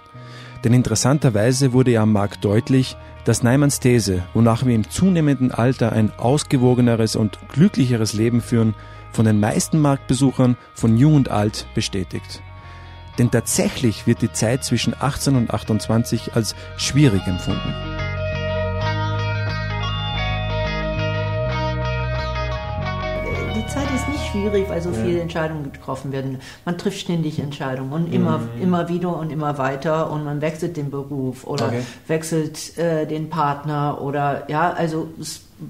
Denn 0.64 0.74
interessanterweise 0.74 1.74
wurde 1.74 1.92
ja 1.92 2.02
am 2.02 2.12
Markt 2.12 2.44
deutlich, 2.44 2.98
dass 3.26 3.44
Neimanns 3.44 3.80
These, 3.80 4.24
wonach 4.34 4.66
wir 4.66 4.76
im 4.76 4.90
zunehmenden 4.90 5.52
Alter 5.52 5.92
ein 5.92 6.12
ausgewogeneres 6.18 7.16
und 7.16 7.40
glücklicheres 7.50 8.14
Leben 8.14 8.42
führen, 8.42 8.76
von 9.12 9.26
den 9.26 9.40
meisten 9.40 9.80
Marktbesuchern 9.80 10.58
von 10.74 10.98
jung 10.98 11.16
und 11.16 11.30
alt 11.30 11.68
bestätigt. 11.76 12.42
Denn 13.20 13.30
tatsächlich 13.30 14.08
wird 14.08 14.22
die 14.22 14.32
Zeit 14.32 14.64
zwischen 14.64 14.96
18 15.00 15.36
und 15.36 15.54
28 15.54 16.34
als 16.34 16.56
schwierig 16.78 17.22
empfunden. 17.28 17.93
Schwierig, 24.34 24.70
weil 24.70 24.82
so 24.82 24.90
ja. 24.90 24.96
viele 25.04 25.22
Entscheidungen 25.22 25.72
getroffen 25.72 26.12
werden. 26.12 26.40
Man 26.66 26.78
trifft 26.78 27.00
ständig 27.00 27.40
Entscheidungen 27.40 27.94
und 27.94 28.14
immer, 28.14 28.40
mhm. 28.40 28.62
immer 28.62 28.90
wieder 28.90 29.16
und 29.16 29.32
immer 29.32 29.58
weiter 29.58 30.12
und 30.12 30.26
man 30.26 30.42
wechselt 30.42 30.76
den 30.76 30.92
Beruf 30.92 31.46
oder 31.46 31.68
okay. 31.68 31.84
wechselt 32.08 32.78
äh, 32.78 33.06
den 33.06 33.30
Partner 33.30 34.02
oder 34.02 34.50
ja, 34.50 34.72
also 34.72 35.08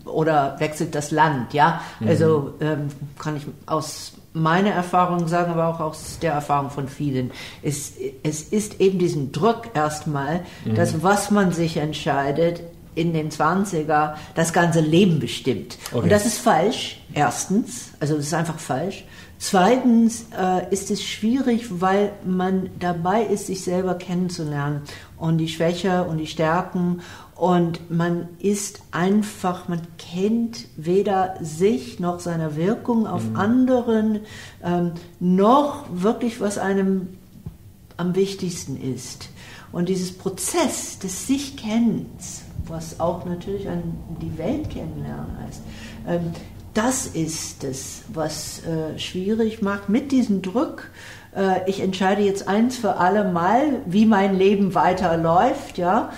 oder 0.06 0.56
wechselt 0.60 0.96
das 0.96 1.12
Land, 1.12 1.54
ja. 1.54 1.82
Mhm. 2.00 2.08
Also 2.08 2.54
ähm, 2.62 2.88
kann 3.20 3.38
ich 3.38 3.44
aus 3.66 4.14
meiner 4.34 4.72
Erfahrung 4.72 5.28
sagen, 5.28 5.52
aber 5.52 5.68
auch 5.68 5.80
aus 5.80 6.18
der 6.20 6.34
Erfahrung 6.34 6.72
von 6.72 6.88
vielen. 6.88 7.32
Es, 7.62 7.94
es 8.24 8.42
ist 8.42 8.82
eben 8.82 8.98
diesen 8.98 9.32
Druck 9.32 9.70
erstmal, 9.76 10.42
mhm. 10.66 10.76
dass 10.76 11.04
was 11.04 11.30
man 11.30 11.52
sich 11.52 11.78
entscheidet, 11.78 12.62
in 12.96 13.14
den 13.14 13.30
20er 13.30 14.16
das 14.36 14.54
ganze 14.54 14.80
Leben 14.80 15.20
bestimmt. 15.20 15.78
Okay. 15.92 16.04
Und 16.04 16.12
das 16.12 16.26
ist 16.26 16.38
falsch, 16.38 17.02
erstens, 17.14 17.92
also 18.00 18.16
das 18.16 18.28
ist 18.28 18.34
einfach 18.34 18.60
falsch. 18.60 19.06
Zweitens 19.40 20.28
äh, 20.40 20.72
ist 20.72 20.90
es 20.90 21.04
schwierig, 21.04 21.82
weil 21.82 22.14
man 22.26 22.70
dabei 22.80 23.24
ist, 23.24 23.48
sich 23.48 23.62
selber 23.62 23.96
kennenzulernen 23.96 24.84
und 25.18 25.38
die 25.38 25.50
Schwäche 25.50 26.06
und 26.06 26.18
die 26.18 26.28
Stärken 26.28 27.02
und 27.36 27.92
man 27.92 28.30
ist 28.40 28.84
einfach, 28.92 29.68
man 29.68 29.82
kennt 29.98 30.68
weder 30.78 31.36
sich 31.42 32.00
noch 32.00 32.20
seine 32.20 32.56
Wirkung 32.56 33.08
auf 33.08 33.24
mhm. 33.26 33.36
anderen, 33.36 34.20
ähm, 34.64 34.92
noch 35.20 35.86
wirklich, 35.92 36.40
was 36.40 36.58
einem 36.58 37.10
am 37.98 38.16
wichtigsten 38.16 38.82
ist. 38.82 39.30
Und 39.72 39.90
dieses 39.90 40.18
Prozess 40.18 41.00
des 41.00 41.28
Sich-Kennens 41.28 42.43
was 42.68 43.00
auch 43.00 43.26
natürlich 43.26 43.68
an 43.68 43.84
die 44.22 44.38
Welt 44.38 44.70
kennenlernen 44.70 45.38
heißt. 45.46 45.62
Ähm, 46.08 46.32
das 46.74 47.06
ist 47.06 47.64
es, 47.64 48.02
was 48.12 48.62
äh, 48.66 48.98
schwierig 48.98 49.62
macht 49.62 49.90
mit 49.90 50.12
diesem 50.12 50.42
Druck. 50.42 50.90
Äh, 51.36 51.70
ich 51.70 51.82
entscheide 51.82 52.24
jetzt 52.24 52.48
eins 52.48 52.78
für 52.78 52.98
alle 52.98 53.32
Mal, 53.32 53.82
wie 53.86 54.06
mein 54.06 54.38
Leben 54.38 54.74
weiterläuft, 54.74 55.78
ja. 55.78 56.10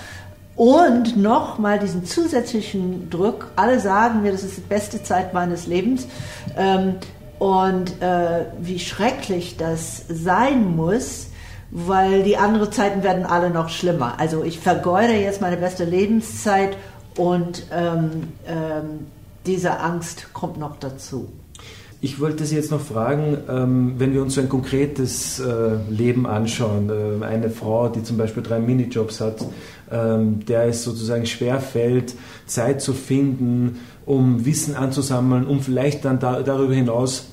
Und 0.55 1.17
nochmal 1.17 1.79
diesen 1.79 2.05
zusätzlichen 2.05 3.09
Druck. 3.09 3.51
Alle 3.57 3.81
sagen 3.81 4.21
mir, 4.21 4.31
das 4.31 4.43
ist 4.43 4.55
die 4.55 4.61
beste 4.61 5.03
Zeit 5.03 5.33
meines 5.33 5.67
Lebens. 5.67 6.07
Ähm, 6.55 6.95
und 7.39 8.01
äh, 8.01 8.45
wie 8.61 8.79
schrecklich 8.79 9.57
das 9.57 10.05
sein 10.07 10.77
muss, 10.77 11.27
weil 11.71 12.23
die 12.23 12.37
anderen 12.37 12.71
Zeiten 12.71 13.03
werden 13.03 13.25
alle 13.25 13.49
noch 13.49 13.69
schlimmer. 13.69 14.19
Also 14.19 14.43
ich 14.43 14.59
vergeude 14.59 15.13
jetzt 15.13 15.41
meine 15.41 15.57
beste 15.57 15.83
Lebenszeit 15.83 16.77
und 17.17 17.65
ähm, 17.71 18.29
ähm, 18.47 19.07
diese 19.45 19.79
Angst 19.79 20.33
kommt 20.33 20.57
noch 20.57 20.77
dazu. 20.77 21.29
Ich 22.01 22.19
wollte 22.19 22.45
Sie 22.45 22.55
jetzt 22.55 22.71
noch 22.71 22.81
fragen, 22.81 23.37
ähm, 23.49 23.95
wenn 23.97 24.13
wir 24.13 24.21
uns 24.21 24.35
so 24.35 24.41
ein 24.41 24.49
konkretes 24.49 25.39
äh, 25.39 25.77
Leben 25.89 26.27
anschauen, 26.27 26.89
äh, 26.89 27.25
eine 27.25 27.49
Frau, 27.49 27.89
die 27.89 28.03
zum 28.03 28.17
Beispiel 28.17 28.43
drei 28.43 28.59
Minijobs 28.59 29.21
hat, 29.21 29.43
ähm, 29.91 30.45
der 30.45 30.65
es 30.65 30.83
sozusagen 30.83 31.25
schwerfällt, 31.25 32.13
Zeit 32.45 32.81
zu 32.81 32.93
finden, 32.93 33.79
um 34.05 34.45
Wissen 34.45 34.75
anzusammeln, 34.75 35.47
um 35.47 35.61
vielleicht 35.61 36.05
dann 36.05 36.19
da, 36.19 36.43
darüber 36.43 36.75
hinaus 36.75 37.27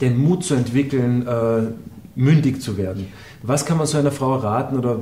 den 0.00 0.16
Mut 0.16 0.44
zu 0.44 0.54
entwickeln, 0.54 1.26
äh, 1.26 1.62
mündig 2.14 2.62
zu 2.62 2.76
werden. 2.78 3.08
Was 3.42 3.64
kann 3.64 3.78
man 3.78 3.86
so 3.86 3.98
einer 3.98 4.10
Frau 4.10 4.34
raten 4.36 4.78
oder 4.78 4.98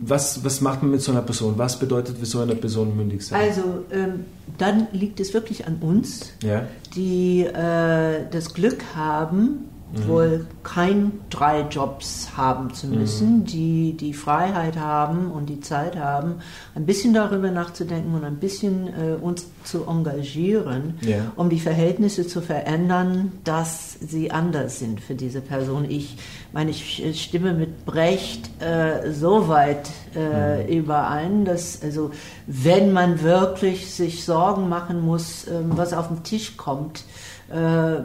was, 0.00 0.44
was 0.44 0.60
macht 0.60 0.82
man 0.82 0.90
mit 0.90 1.00
so 1.00 1.12
einer 1.12 1.22
Person? 1.22 1.54
Was 1.56 1.78
bedeutet 1.78 2.18
für 2.18 2.26
so 2.26 2.40
eine 2.40 2.54
Person 2.54 2.96
mündig 2.96 3.22
sein? 3.26 3.40
Also 3.40 3.84
ähm, 3.90 4.24
dann 4.58 4.88
liegt 4.92 5.20
es 5.20 5.32
wirklich 5.32 5.66
an 5.66 5.78
uns, 5.80 6.32
ja. 6.42 6.66
die 6.94 7.44
äh, 7.44 8.26
das 8.30 8.52
Glück 8.52 8.82
haben, 8.94 9.68
mhm. 9.92 10.08
wohl 10.08 10.46
kein 10.62 11.12
drei 11.30 11.62
Jobs 11.62 12.30
haben 12.36 12.74
zu 12.74 12.86
müssen, 12.88 13.38
mhm. 13.38 13.44
die 13.44 13.96
die 13.96 14.12
Freiheit 14.12 14.76
haben 14.76 15.30
und 15.30 15.46
die 15.46 15.60
Zeit 15.60 15.96
haben, 15.96 16.36
ein 16.74 16.86
bisschen 16.86 17.14
darüber 17.14 17.50
nachzudenken 17.50 18.14
und 18.14 18.24
ein 18.24 18.36
bisschen 18.36 18.88
äh, 18.88 19.14
uns 19.20 19.46
zu 19.64 19.84
engagieren, 19.86 20.94
ja. 21.00 21.32
um 21.36 21.50
die 21.50 21.60
Verhältnisse 21.60 22.26
zu 22.26 22.40
verändern, 22.40 23.32
dass 23.44 23.94
sie 24.00 24.30
anders 24.30 24.78
sind 24.78 25.00
für 25.00 25.14
diese 25.14 25.40
Person. 25.40 25.86
Ich 25.88 26.16
meine, 26.52 26.70
ich 26.70 27.22
stimme 27.22 27.54
mit 27.54 27.84
Brecht 27.84 28.50
äh, 28.62 29.12
so 29.12 29.48
weit 29.48 29.90
äh, 30.14 30.64
mhm. 30.64 30.68
überein, 30.68 31.44
dass 31.44 31.82
also 31.82 32.10
wenn 32.46 32.92
man 32.92 33.22
wirklich 33.22 33.92
sich 33.94 34.24
Sorgen 34.24 34.68
machen 34.68 35.04
muss, 35.04 35.44
äh, 35.44 35.60
was 35.68 35.92
auf 35.92 36.08
den 36.08 36.22
Tisch 36.22 36.56
kommt, 36.56 37.04
äh, 37.50 38.00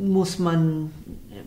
muss 0.00 0.38
man 0.38 0.90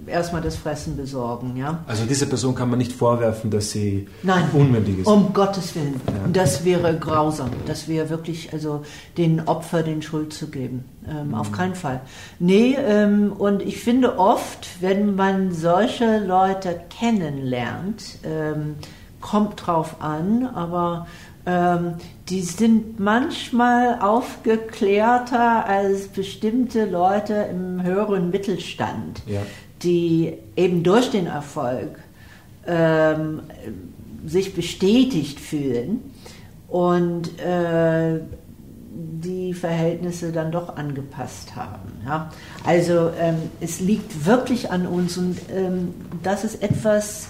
erstmal 0.07 0.41
das 0.41 0.55
Fressen 0.55 0.97
besorgen. 0.97 1.55
Ja? 1.57 1.83
Also 1.87 2.05
diese 2.05 2.27
Person 2.27 2.55
kann 2.55 2.69
man 2.69 2.79
nicht 2.79 2.91
vorwerfen, 2.91 3.49
dass 3.49 3.71
sie 3.71 4.07
Nein, 4.23 4.45
unmündig 4.53 4.99
ist. 4.99 5.07
Um 5.07 5.33
Gottes 5.33 5.75
Willen. 5.75 5.99
Ja. 6.07 6.13
Das 6.31 6.65
wäre 6.65 6.97
grausam. 6.97 7.51
Das 7.65 7.87
wäre 7.87 8.09
wirklich, 8.09 8.53
also 8.53 8.83
den 9.17 9.47
Opfer 9.47 9.83
den 9.83 10.01
Schuld 10.01 10.33
zu 10.33 10.47
geben. 10.47 10.85
Ähm, 11.07 11.29
mhm. 11.29 11.35
Auf 11.35 11.51
keinen 11.51 11.75
Fall. 11.75 12.01
Nee, 12.39 12.75
ähm, 12.79 13.33
und 13.37 13.61
ich 13.61 13.79
finde 13.79 14.19
oft, 14.19 14.67
wenn 14.81 15.15
man 15.15 15.51
solche 15.51 16.19
Leute 16.19 16.81
kennenlernt, 16.89 18.19
ähm, 18.23 18.75
kommt 19.21 19.65
drauf 19.65 19.97
an, 20.01 20.45
aber 20.45 21.07
ähm, 21.45 21.95
die 22.29 22.41
sind 22.41 22.99
manchmal 22.99 23.99
aufgeklärter 23.99 25.65
als 25.65 26.09
bestimmte 26.09 26.85
Leute 26.85 27.33
im 27.49 27.81
höheren 27.83 28.29
Mittelstand. 28.29 29.21
Ja 29.25 29.41
die 29.83 30.33
eben 30.55 30.83
durch 30.83 31.11
den 31.11 31.27
Erfolg 31.27 31.99
ähm, 32.67 33.41
sich 34.25 34.53
bestätigt 34.53 35.39
fühlen 35.39 36.01
und 36.67 37.39
äh, 37.39 38.19
die 38.91 39.53
Verhältnisse 39.53 40.31
dann 40.31 40.51
doch 40.51 40.75
angepasst 40.75 41.55
haben. 41.55 41.91
Ja? 42.05 42.29
Also 42.65 43.11
ähm, 43.19 43.37
es 43.61 43.79
liegt 43.79 44.25
wirklich 44.25 44.71
an 44.71 44.85
uns 44.85 45.17
und 45.17 45.37
ähm, 45.53 45.93
das 46.23 46.43
ist 46.43 46.61
etwas, 46.61 47.27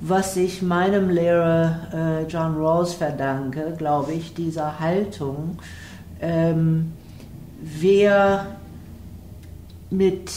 was 0.00 0.36
ich 0.36 0.62
meinem 0.62 1.10
Lehrer 1.10 2.24
äh, 2.26 2.30
John 2.30 2.56
Rawls 2.56 2.94
verdanke, 2.94 3.74
glaube 3.78 4.12
ich, 4.12 4.34
dieser 4.34 4.80
Haltung. 4.80 5.58
Ähm, 6.20 6.92
wer 7.60 8.46
mit 9.90 10.32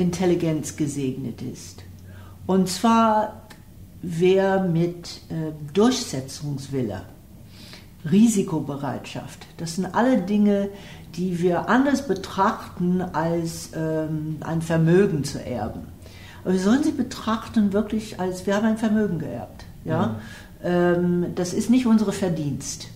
Intelligenz 0.00 0.76
gesegnet 0.76 1.42
ist. 1.42 1.82
Und 2.46 2.68
zwar 2.68 3.40
wer 4.02 4.62
mit 4.62 5.20
äh, 5.28 5.52
Durchsetzungswille, 5.72 7.02
Risikobereitschaft. 8.10 9.46
Das 9.58 9.76
sind 9.76 9.94
alle 9.94 10.22
Dinge, 10.22 10.70
die 11.16 11.40
wir 11.40 11.68
anders 11.68 12.06
betrachten, 12.06 13.02
als 13.02 13.70
ähm, 13.74 14.38
ein 14.40 14.62
Vermögen 14.62 15.24
zu 15.24 15.44
erben. 15.44 15.82
Aber 16.42 16.54
wir 16.54 16.60
sollen 16.60 16.82
sie 16.82 16.92
betrachten 16.92 17.72
wirklich 17.72 18.18
als, 18.18 18.46
wir 18.46 18.56
haben 18.56 18.66
ein 18.66 18.78
Vermögen 18.78 19.18
geerbt. 19.18 19.66
Ja? 19.84 20.06
Mhm. 20.06 20.14
Ähm, 20.62 21.26
das 21.34 21.52
ist 21.52 21.68
nicht 21.68 21.86
unsere 21.86 22.12
Verdienst. 22.12 22.88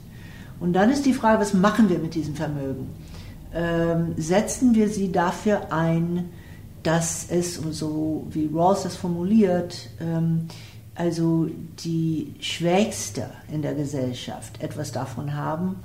Und 0.60 0.72
dann 0.72 0.90
ist 0.90 1.04
die 1.04 1.12
Frage, 1.12 1.40
was 1.40 1.52
machen 1.52 1.90
wir 1.90 1.98
mit 1.98 2.14
diesem 2.14 2.34
Vermögen? 2.34 2.88
Ähm, 3.52 4.14
setzen 4.16 4.74
wir 4.74 4.88
sie 4.88 5.12
dafür 5.12 5.70
ein, 5.72 6.30
dass 6.84 7.26
es, 7.28 7.54
so 7.56 8.26
wie 8.30 8.50
Rawls 8.52 8.84
das 8.84 8.96
formuliert, 8.96 9.90
ähm, 10.00 10.46
also 10.94 11.48
die 11.84 12.34
Schwächste 12.38 13.30
in 13.50 13.62
der 13.62 13.74
Gesellschaft 13.74 14.62
etwas 14.62 14.92
davon 14.92 15.34
haben? 15.34 15.76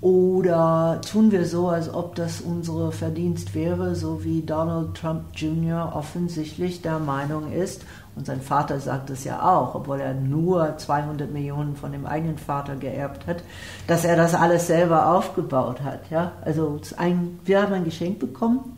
Oder 0.00 1.00
tun 1.00 1.32
wir 1.32 1.46
so, 1.46 1.68
als 1.68 1.92
ob 1.92 2.14
das 2.14 2.42
unsere 2.42 2.92
Verdienst 2.92 3.54
wäre, 3.54 3.94
so 3.94 4.22
wie 4.22 4.42
Donald 4.42 4.94
Trump 4.94 5.24
Jr. 5.34 5.92
offensichtlich 5.96 6.82
der 6.82 6.98
Meinung 6.98 7.50
ist, 7.50 7.86
und 8.14 8.26
sein 8.26 8.40
Vater 8.40 8.78
sagt 8.78 9.10
es 9.10 9.24
ja 9.24 9.42
auch, 9.42 9.74
obwohl 9.74 10.00
er 10.00 10.14
nur 10.14 10.76
200 10.76 11.32
Millionen 11.32 11.74
von 11.74 11.90
dem 11.90 12.06
eigenen 12.06 12.38
Vater 12.38 12.76
geerbt 12.76 13.26
hat, 13.26 13.42
dass 13.88 14.04
er 14.04 14.14
das 14.14 14.34
alles 14.34 14.68
selber 14.68 15.08
aufgebaut 15.12 15.82
hat. 15.82 16.10
Ja? 16.10 16.32
Also 16.44 16.80
ein, 16.96 17.40
wir 17.44 17.62
haben 17.62 17.72
ein 17.72 17.84
Geschenk 17.84 18.20
bekommen 18.20 18.76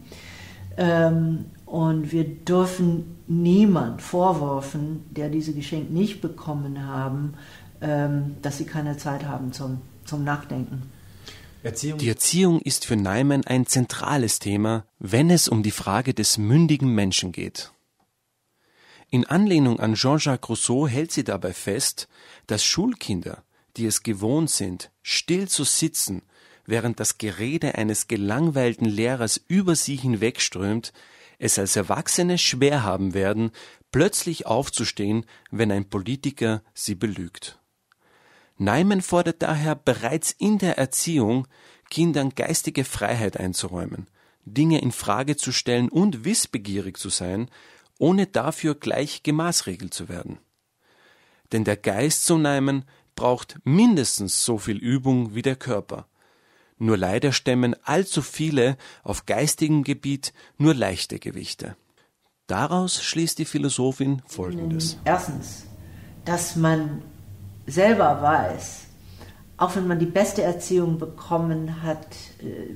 ähm, 0.77 1.47
und 1.67 2.13
wir 2.13 2.25
dürfen 2.25 3.19
niemand 3.27 4.01
vorwerfen, 4.01 5.05
der 5.11 5.29
dieses 5.29 5.55
Geschenk 5.55 5.91
nicht 5.91 6.21
bekommen 6.21 6.87
haben, 6.87 7.35
ähm, 7.81 8.37
dass 8.41 8.59
sie 8.59 8.65
keine 8.65 8.97
Zeit 8.97 9.25
haben 9.25 9.53
zum, 9.53 9.83
zum 10.05 10.25
Nachdenken. 10.25 10.83
Erziehung. 11.65 11.99
Die 11.99 12.09
Erziehung 12.09 12.61
ist 12.61 12.87
für 12.87 12.95
Neiman 12.95 13.45
ein 13.45 13.67
zentrales 13.67 14.39
Thema, 14.39 14.87
wenn 15.01 15.29
es 15.31 15.49
um 15.49 15.65
die 15.65 15.73
Frage 15.73 16.15
des 16.15 16.39
mündigen 16.39 16.95
Menschen 16.95 17.33
geht. 17.33 17.73
In 19.11 19.25
Anlehnung 19.25 19.81
an 19.81 19.95
Jean-Jacques 19.95 20.49
Rousseau 20.49 20.87
hält 20.87 21.11
sie 21.11 21.25
dabei 21.25 21.53
fest, 21.53 22.09
dass 22.47 22.65
Schulkinder, 22.65 23.43
die 23.77 23.87
es 23.87 24.05
gewohnt 24.05 24.51
sind, 24.51 24.91
still 25.03 25.49
zu 25.49 25.65
sitzen, 25.65 26.23
während 26.65 27.01
das 27.01 27.19
Gerede 27.19 27.75
eines 27.75 28.07
gelangweilten 28.07 28.87
Lehrers 28.87 29.41
über 29.49 29.75
sie 29.75 29.97
hinwegströmt, 29.97 30.93
es 31.39 31.59
als 31.59 31.77
Erwachsene 31.77 32.39
schwer 32.39 32.83
haben 32.83 33.15
werden, 33.15 33.51
plötzlich 33.91 34.47
aufzustehen, 34.47 35.27
wenn 35.51 35.71
ein 35.71 35.89
Politiker 35.89 36.63
sie 36.75 36.95
belügt. 36.95 37.59
Neiman 38.59 39.03
fordert 39.03 39.43
daher 39.43 39.75
bereits 39.75 40.33
in 40.33 40.59
der 40.59 40.79
Erziehung, 40.79 41.47
Kindern 41.91 42.31
geistige 42.31 42.85
Freiheit 42.85 43.37
einzuräumen, 43.37 44.09
Dinge 44.45 44.81
in 44.81 44.93
Frage 44.93 45.37
zu 45.37 45.53
stellen 45.53 45.89
und 45.89 46.25
wissbegierig 46.25 46.97
zu 46.97 47.11
sein, 47.11 47.51
ohne 47.99 48.27
dafür 48.27 48.75
gleich 48.75 49.23
gemaßregelt 49.23 49.93
zu 49.93 50.09
werden. 50.09 50.39
Denn 51.53 51.65
der 51.65 51.77
Geist 51.77 52.25
zu 52.25 52.39
Neimen 52.39 52.85
braucht 53.15 53.59
mindestens 53.65 54.45
so 54.45 54.59
viel 54.59 54.77
Übung 54.77 55.35
wie 55.35 55.43
der 55.43 55.57
Körper. 55.57 56.09
Nur 56.79 56.97
leider 56.97 57.33
stemmen 57.33 57.75
allzu 57.85 58.23
viele 58.23 58.77
auf 59.03 59.27
geistigem 59.27 59.83
Gebiet 59.83 60.33
nur 60.59 60.75
leichte 60.75 61.19
Gewichte. 61.19 61.77
Daraus 62.47 63.03
schließt 63.03 63.39
die 63.39 63.45
Philosophin 63.45 64.23
Folgendes. 64.27 64.99
Erstens, 65.05 65.65
dass 66.25 66.55
man 66.55 67.03
selber 67.67 68.23
weiß, 68.23 68.87
auch 69.57 69.75
wenn 69.75 69.87
man 69.87 69.99
die 69.99 70.07
beste 70.07 70.43
Erziehung 70.43 70.99
bekommen 70.99 71.83
hat, 71.83 72.07
äh, 72.41 72.75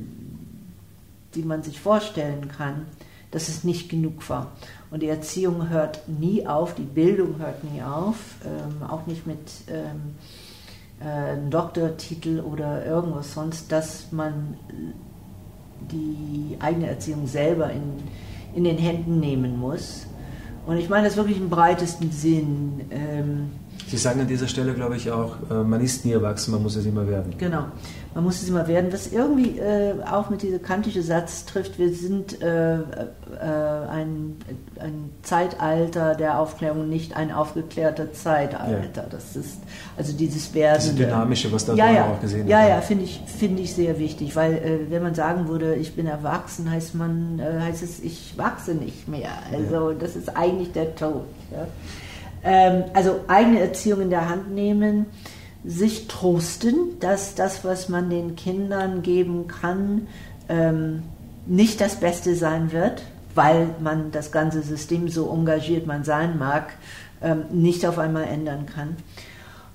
die 1.35 1.43
man 1.43 1.63
sich 1.63 1.79
vorstellen 1.79 2.49
kann, 2.49 2.87
dass 3.31 3.49
es 3.49 3.63
nicht 3.63 3.89
genug 3.89 4.29
war. 4.29 4.53
Und 4.91 5.03
die 5.03 5.09
Erziehung 5.09 5.69
hört 5.69 6.09
nie 6.09 6.47
auf, 6.47 6.75
die 6.75 6.83
Bildung 6.83 7.39
hört 7.39 7.63
nie 7.63 7.83
auf, 7.83 8.17
ähm, 8.45 8.83
auch 8.83 9.07
nicht 9.07 9.27
mit 9.27 9.39
ähm, 9.69 10.17
äh, 11.01 11.37
Doktortitel 11.49 12.41
oder 12.41 12.85
irgendwas 12.85 13.35
sonst, 13.35 13.73
dass 13.73 14.13
man 14.13 14.57
die 15.91 16.57
eigene 16.61 16.89
Erziehung 16.89 17.27
selber 17.27 17.71
in, 17.71 18.03
in 18.55 18.65
den 18.65 18.79
Händen 18.79 19.19
nehmen 19.19 19.59
muss. 19.59 20.07
Und 20.67 20.77
ich 20.77 20.89
meine 20.89 21.07
das 21.09 21.17
wirklich 21.17 21.39
im 21.39 21.51
breitesten 21.51 22.13
Sinn. 22.13 22.83
Ähm, 22.91 23.51
Sie 23.91 23.97
sagen 23.97 24.21
an 24.21 24.29
dieser 24.29 24.47
Stelle, 24.47 24.73
glaube 24.75 24.97
ich, 24.97 25.11
auch, 25.11 25.35
äh, 25.51 25.65
man 25.65 25.81
ist 25.81 26.05
nie 26.05 26.13
erwachsen, 26.13 26.53
man 26.53 26.63
muss 26.63 26.77
es 26.77 26.87
immer 26.87 27.09
werden. 27.09 27.35
Genau, 27.39 27.65
man 28.15 28.23
muss 28.23 28.41
es 28.41 28.49
immer 28.49 28.69
werden, 28.69 28.93
was 28.93 29.11
irgendwie 29.11 29.59
äh, 29.59 29.95
auch 30.09 30.31
mit 30.31 30.43
diesem 30.43 30.63
kantischen 30.63 31.03
Satz 31.03 31.45
trifft, 31.45 31.77
wir 31.77 31.93
sind 31.93 32.41
äh, 32.41 32.75
äh, 32.75 32.81
ein, 33.91 34.37
ein, 34.79 35.11
Zeitalter 35.23 36.15
der 36.15 36.39
Aufklärung, 36.39 36.89
nicht 36.89 37.17
ein 37.17 37.33
aufgeklärter 37.33 38.13
Zeitalter. 38.13 39.03
Ja. 39.03 39.07
Das 39.11 39.35
ist 39.35 39.59
also 39.97 40.13
dieses 40.13 40.55
Werden. 40.55 40.83
Diese 40.83 40.95
Dynamische, 40.95 41.51
was 41.51 41.67
da 41.67 41.75
ja, 41.75 41.91
ja, 41.91 42.05
auch 42.13 42.21
gesehen 42.21 42.47
Ja, 42.47 42.69
ja, 42.69 42.81
finde 42.83 43.05
ich, 43.05 43.21
find 43.27 43.59
ich 43.59 43.75
sehr 43.75 43.99
wichtig, 43.99 44.37
weil 44.37 44.53
äh, 44.53 44.91
wenn 44.91 45.03
man 45.03 45.17
sagen 45.17 45.49
würde, 45.49 45.75
ich 45.75 45.97
bin 45.97 46.07
erwachsen, 46.07 46.71
heißt, 46.71 46.95
man, 46.95 47.41
äh, 47.41 47.61
heißt 47.61 47.83
es, 47.83 47.99
ich 47.99 48.35
wachse 48.37 48.75
nicht 48.75 49.09
mehr. 49.09 49.31
Also 49.53 49.93
das 49.93 50.15
ist 50.15 50.37
eigentlich 50.37 50.71
der 50.71 50.95
Tod. 50.95 51.25
Ja? 51.51 51.67
Ähm, 52.43 52.85
also 52.95 53.21
eigene 53.29 53.61
Erziehung 53.61 54.03
in 54.03 54.11
der 54.11 54.29
Hand 54.29 54.55
nehmen, 54.55 55.07
sich 55.65 56.09
trosten, 56.09 56.99
dass 57.01 57.35
das, 57.35 57.65
was 57.65 57.89
man 57.89 58.09
den 58.09 58.35
Kindern 58.35 59.03
geben 59.03 59.47
kann, 59.47 60.07
ähm, 60.49 61.03
nicht 61.47 61.81
das 61.81 61.97
Beste 61.97 62.35
sein 62.35 62.73
wird, 62.73 63.03
weil 63.35 63.75
man 63.81 64.11
das 64.11 64.33
ganze 64.33 64.63
System 64.63 65.09
so 65.09 65.31
engagiert 65.31 65.87
man 65.87 66.05
sein 66.05 66.39
mag, 66.39 66.73
ähm, 67.23 67.45
nicht 67.51 67.87
auf 67.87 67.99
einmal 67.99 68.25
ändern 68.25 68.67
kann. 68.67 68.97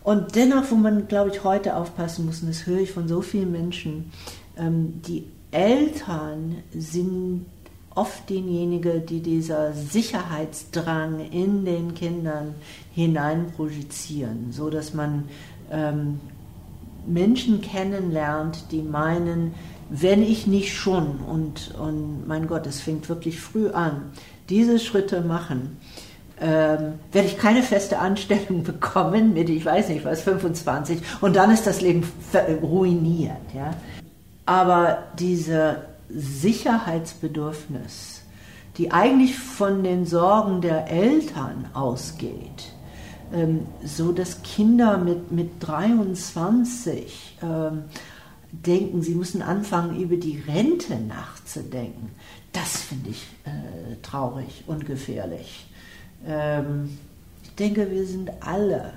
Und 0.04 0.36
dennoch, 0.36 0.70
wo 0.70 0.76
man, 0.76 1.08
glaube 1.08 1.32
ich, 1.32 1.44
heute 1.44 1.76
aufpassen 1.76 2.26
muss, 2.26 2.42
und 2.42 2.50
das 2.50 2.68
höre 2.68 2.80
ich 2.80 2.92
von 2.92 3.08
so 3.08 3.22
vielen 3.22 3.52
Menschen, 3.52 4.12
die 4.58 5.26
Eltern 5.50 6.58
sind 6.78 7.48
oft 7.96 8.30
diejenigen, 8.30 9.06
die 9.06 9.22
dieser 9.22 9.74
Sicherheitsdrang 9.74 11.32
in 11.32 11.66
den 11.66 11.96
Kindern 11.96 12.56
hinein 12.94 13.52
projizieren, 13.56 14.52
so 14.52 14.70
dass 14.70 14.94
man 14.94 15.24
ähm, 15.72 16.20
Menschen 17.08 17.62
kennenlernt, 17.62 18.72
die 18.72 18.82
meinen, 18.82 19.54
wenn 19.90 20.22
ich 20.22 20.46
nicht 20.46 20.76
schon, 20.76 21.20
und, 21.22 21.74
und 21.80 22.28
mein 22.28 22.48
Gott, 22.48 22.68
es 22.68 22.82
fängt 22.82 23.08
wirklich 23.08 23.40
früh 23.40 23.70
an, 23.70 24.12
diese 24.50 24.80
Schritte 24.80 25.22
machen, 25.22 25.78
ähm, 26.42 26.96
werde 27.14 27.28
ich 27.30 27.38
keine 27.38 27.64
feste 27.64 28.00
Anstellung 28.00 28.64
bekommen 28.66 29.34
mit, 29.34 29.50
ich 29.50 29.66
weiß 29.66 29.90
nicht 29.90 30.04
was, 30.04 30.22
25, 30.22 31.00
und 31.22 31.36
dann 31.36 31.52
ist 31.52 31.66
das 31.66 31.82
Leben 31.82 32.04
ruiniert. 32.62 33.38
Ja? 33.54 33.74
Aber 34.46 35.04
diese 35.18 35.78
Sicherheitsbedürfnis, 36.10 38.24
die 38.78 38.92
eigentlich 38.92 39.38
von 39.38 39.84
den 39.84 40.06
Sorgen 40.06 40.62
der 40.62 40.90
Eltern 40.90 41.68
ausgeht, 41.74 42.74
ähm, 43.34 43.66
so 43.84 44.12
dass 44.12 44.44
Kinder 44.44 44.98
mit, 44.98 45.32
mit 45.32 45.52
23 45.62 47.38
ähm, 47.42 47.86
denken, 48.52 49.02
sie 49.02 49.16
müssen 49.16 49.42
anfangen, 49.42 50.00
über 50.00 50.18
die 50.18 50.44
Rente 50.48 50.96
nachzudenken. 50.96 52.12
Das 52.54 52.82
finde 52.82 53.10
ich 53.10 53.26
äh, 53.46 53.96
traurig 54.02 54.64
und 54.68 54.86
gefährlich. 54.86 55.66
Ähm, 56.26 56.98
ich 57.44 57.54
denke, 57.56 57.92
wir 57.92 58.06
sind 58.06 58.32
alle, 58.42 58.94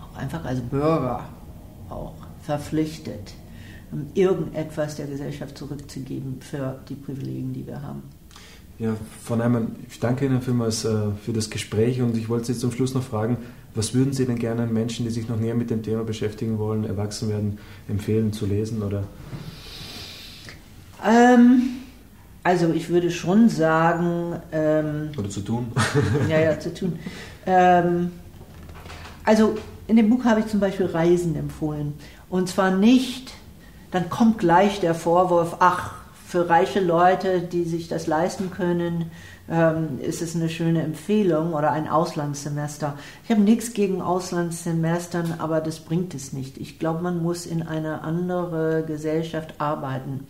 auch 0.00 0.18
einfach 0.18 0.44
als 0.44 0.60
Bürger, 0.60 1.24
auch 1.88 2.14
verpflichtet, 2.42 3.34
irgendetwas 4.14 4.96
der 4.96 5.06
Gesellschaft 5.06 5.56
zurückzugeben 5.56 6.40
für 6.40 6.78
die 6.88 6.94
Privilegien, 6.94 7.52
die 7.52 7.66
wir 7.66 7.82
haben. 7.82 8.02
Ja, 8.78 8.94
von 9.24 9.40
einmal, 9.40 9.66
ich 9.88 9.98
danke 9.98 10.26
Ihnen 10.26 10.40
vielmals 10.40 10.84
äh, 10.84 11.10
für 11.24 11.32
das 11.32 11.50
Gespräch 11.50 12.00
und 12.00 12.16
ich 12.16 12.28
wollte 12.28 12.46
Sie 12.46 12.58
zum 12.58 12.70
Schluss 12.70 12.94
noch 12.94 13.02
fragen, 13.02 13.38
was 13.74 13.92
würden 13.92 14.12
Sie 14.12 14.24
denn 14.24 14.38
gerne 14.38 14.66
Menschen, 14.66 15.04
die 15.04 15.10
sich 15.10 15.28
noch 15.28 15.38
näher 15.38 15.54
mit 15.54 15.70
dem 15.70 15.82
Thema 15.82 16.04
beschäftigen 16.04 16.58
wollen, 16.58 16.84
erwachsen 16.84 17.28
werden, 17.28 17.58
empfehlen 17.88 18.32
zu 18.32 18.46
lesen 18.46 18.82
oder? 18.82 19.04
Ähm, 21.04 21.62
also 22.44 22.72
ich 22.72 22.88
würde 22.88 23.10
schon 23.10 23.48
sagen. 23.48 24.36
Ähm, 24.52 25.10
oder 25.18 25.28
zu 25.28 25.40
tun. 25.40 25.72
ja, 26.28 26.38
ja, 26.38 26.58
zu 26.58 26.72
tun. 26.72 26.98
Ähm, 27.46 28.12
also 29.24 29.56
in 29.88 29.96
dem 29.96 30.08
Buch 30.08 30.24
habe 30.24 30.40
ich 30.40 30.46
zum 30.46 30.60
Beispiel 30.60 30.86
Reisen 30.86 31.34
empfohlen. 31.34 31.94
Und 32.30 32.48
zwar 32.48 32.70
nicht 32.70 33.32
dann 33.90 34.10
kommt 34.10 34.38
gleich 34.38 34.80
der 34.80 34.94
Vorwurf, 34.94 35.56
ach, 35.60 35.94
für 36.26 36.50
reiche 36.50 36.80
Leute, 36.80 37.40
die 37.40 37.64
sich 37.64 37.88
das 37.88 38.06
leisten 38.06 38.50
können, 38.50 39.10
ähm, 39.50 39.98
ist 40.00 40.20
es 40.20 40.36
eine 40.36 40.50
schöne 40.50 40.82
Empfehlung 40.82 41.54
oder 41.54 41.72
ein 41.72 41.88
Auslandssemester. 41.88 42.98
Ich 43.24 43.30
habe 43.30 43.40
nichts 43.40 43.72
gegen 43.72 44.02
Auslandssemestern, 44.02 45.36
aber 45.38 45.62
das 45.62 45.80
bringt 45.80 46.14
es 46.14 46.34
nicht. 46.34 46.58
Ich 46.58 46.78
glaube, 46.78 47.02
man 47.02 47.22
muss 47.22 47.46
in 47.46 47.62
eine 47.62 48.02
andere 48.02 48.84
Gesellschaft 48.86 49.54
arbeiten. 49.56 50.26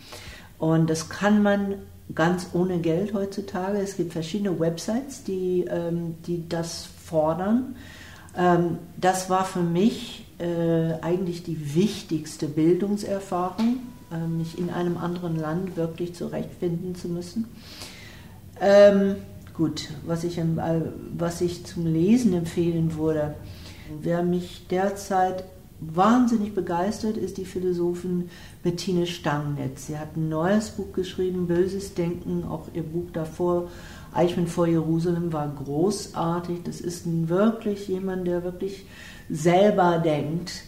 Und 0.58 0.88
das 0.88 1.08
kann 1.08 1.42
man 1.42 1.74
ganz 2.14 2.50
ohne 2.52 2.78
Geld 2.78 3.12
heutzutage. 3.12 3.78
Es 3.78 3.96
gibt 3.96 4.12
verschiedene 4.12 4.60
Websites, 4.60 5.24
die, 5.24 5.64
ähm, 5.68 6.14
die 6.26 6.48
das 6.48 6.88
fordern. 7.04 7.74
Ähm, 8.36 8.78
das 8.96 9.28
war 9.28 9.44
für 9.44 9.62
mich 9.62 10.27
äh, 10.38 10.94
eigentlich 11.02 11.42
die 11.42 11.74
wichtigste 11.74 12.46
Bildungserfahrung, 12.46 13.80
äh, 14.12 14.26
mich 14.26 14.58
in 14.58 14.70
einem 14.70 14.96
anderen 14.96 15.36
Land 15.36 15.76
wirklich 15.76 16.14
zurechtfinden 16.14 16.94
zu 16.94 17.08
müssen. 17.08 17.46
Ähm, 18.60 19.16
gut, 19.54 19.88
was 20.06 20.24
ich, 20.24 20.38
äh, 20.38 20.44
was 21.16 21.40
ich 21.40 21.64
zum 21.64 21.86
Lesen 21.86 22.32
empfehlen 22.34 22.96
würde. 22.96 23.34
Wer 24.00 24.22
mich 24.22 24.66
derzeit 24.68 25.44
wahnsinnig 25.80 26.54
begeistert, 26.54 27.16
ist 27.16 27.38
die 27.38 27.44
Philosophin 27.44 28.30
Bettine 28.62 29.06
Stangnetz. 29.06 29.86
Sie 29.86 29.98
hat 29.98 30.16
ein 30.16 30.28
neues 30.28 30.70
Buch 30.70 30.92
geschrieben, 30.92 31.46
Böses 31.46 31.94
Denken, 31.94 32.44
auch 32.44 32.68
ihr 32.74 32.82
Buch 32.82 33.10
davor, 33.12 33.70
Eichmann 34.12 34.46
vor 34.46 34.66
Jerusalem, 34.66 35.32
war 35.32 35.48
großartig. 35.64 36.62
Das 36.64 36.80
ist 36.80 37.04
wirklich 37.28 37.88
jemand, 37.88 38.26
der 38.26 38.42
wirklich 38.42 38.86
selber 39.30 40.00
denkt 40.04 40.64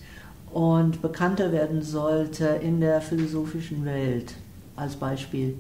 und 0.53 1.03
bekannter 1.03 1.53
werden 1.53 1.83
sollte 1.83 2.47
in 2.47 2.81
der 2.81 3.01
philosophischen 3.01 3.85
Welt 3.85 4.35
als 4.77 4.97
Beispiel. 4.97 5.55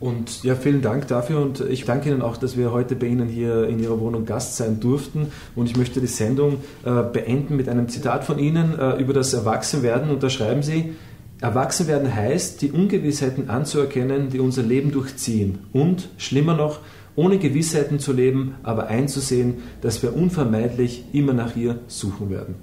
Und 0.00 0.44
ja, 0.44 0.54
vielen 0.54 0.80
Dank 0.80 1.08
dafür 1.08 1.42
und 1.42 1.60
ich 1.60 1.84
danke 1.84 2.08
Ihnen 2.08 2.22
auch, 2.22 2.38
dass 2.38 2.56
wir 2.56 2.72
heute 2.72 2.96
bei 2.96 3.06
Ihnen 3.06 3.28
hier 3.28 3.68
in 3.68 3.78
Ihrer 3.78 4.00
Wohnung 4.00 4.24
Gast 4.24 4.56
sein 4.56 4.80
durften. 4.80 5.30
Und 5.54 5.68
ich 5.68 5.76
möchte 5.76 6.00
die 6.00 6.06
Sendung 6.06 6.56
äh, 6.86 7.02
beenden 7.02 7.56
mit 7.56 7.68
einem 7.68 7.90
Zitat 7.90 8.24
von 8.24 8.38
Ihnen 8.38 8.78
äh, 8.78 8.96
über 8.96 9.12
das 9.12 9.34
Erwachsenwerden. 9.34 10.08
Und 10.08 10.22
da 10.22 10.30
schreiben 10.30 10.62
Sie, 10.62 10.94
Erwachsenwerden 11.42 12.14
heißt, 12.14 12.62
die 12.62 12.72
Ungewissheiten 12.72 13.50
anzuerkennen, 13.50 14.30
die 14.30 14.40
unser 14.40 14.62
Leben 14.62 14.90
durchziehen. 14.90 15.58
Und, 15.74 16.08
schlimmer 16.16 16.54
noch, 16.54 16.80
ohne 17.20 17.36
Gewissheiten 17.36 17.98
zu 17.98 18.14
leben, 18.14 18.54
aber 18.62 18.86
einzusehen, 18.86 19.58
dass 19.82 20.02
wir 20.02 20.16
unvermeidlich 20.16 21.04
immer 21.12 21.34
nach 21.34 21.54
ihr 21.54 21.80
suchen 21.86 22.30
werden. 22.30 22.54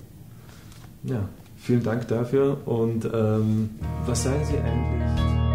Ja, 1.03 1.29
vielen 1.57 1.83
Dank 1.83 2.07
dafür. 2.07 2.57
Und 2.65 3.05
ähm, 3.05 3.69
was 4.07 4.23
sagen 4.23 4.43
Sie 4.45 4.57
eigentlich? 4.57 5.46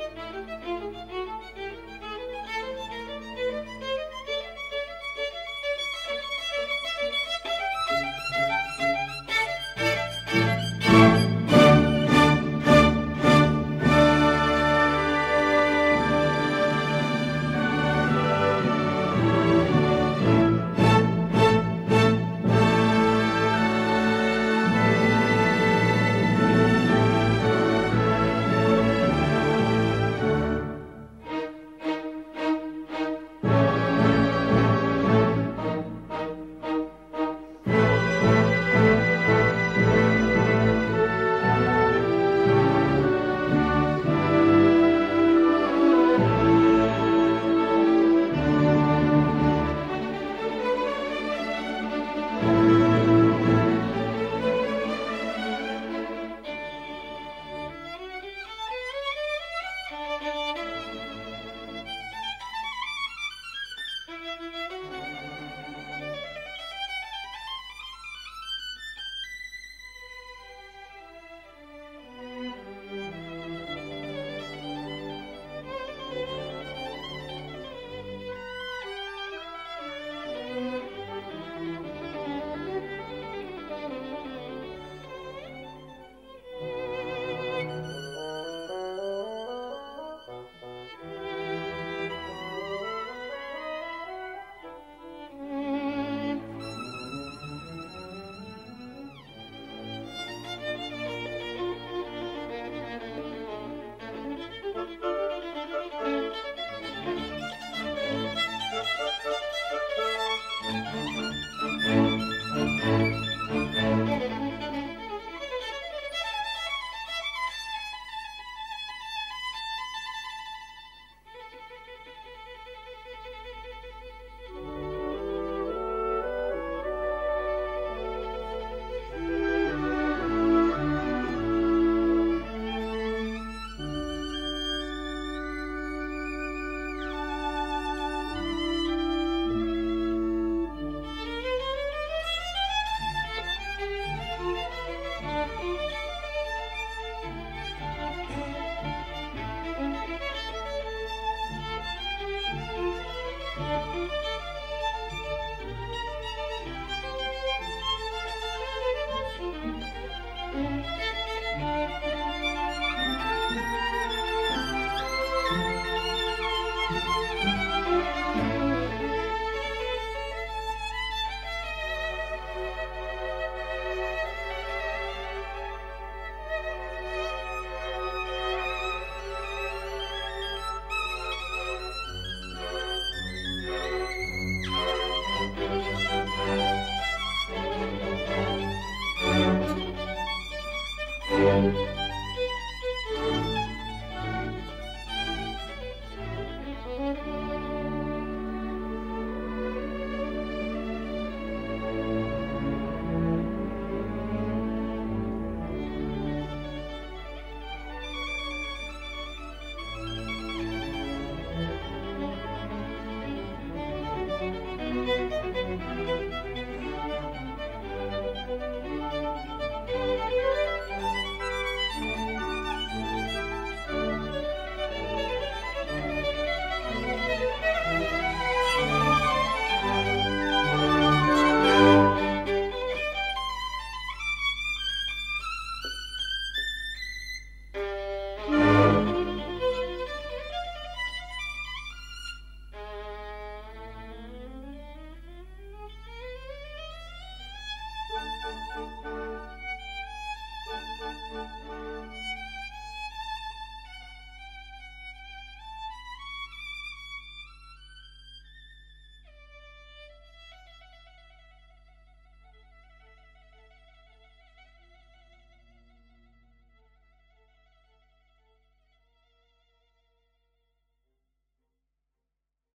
you. 0.00 0.05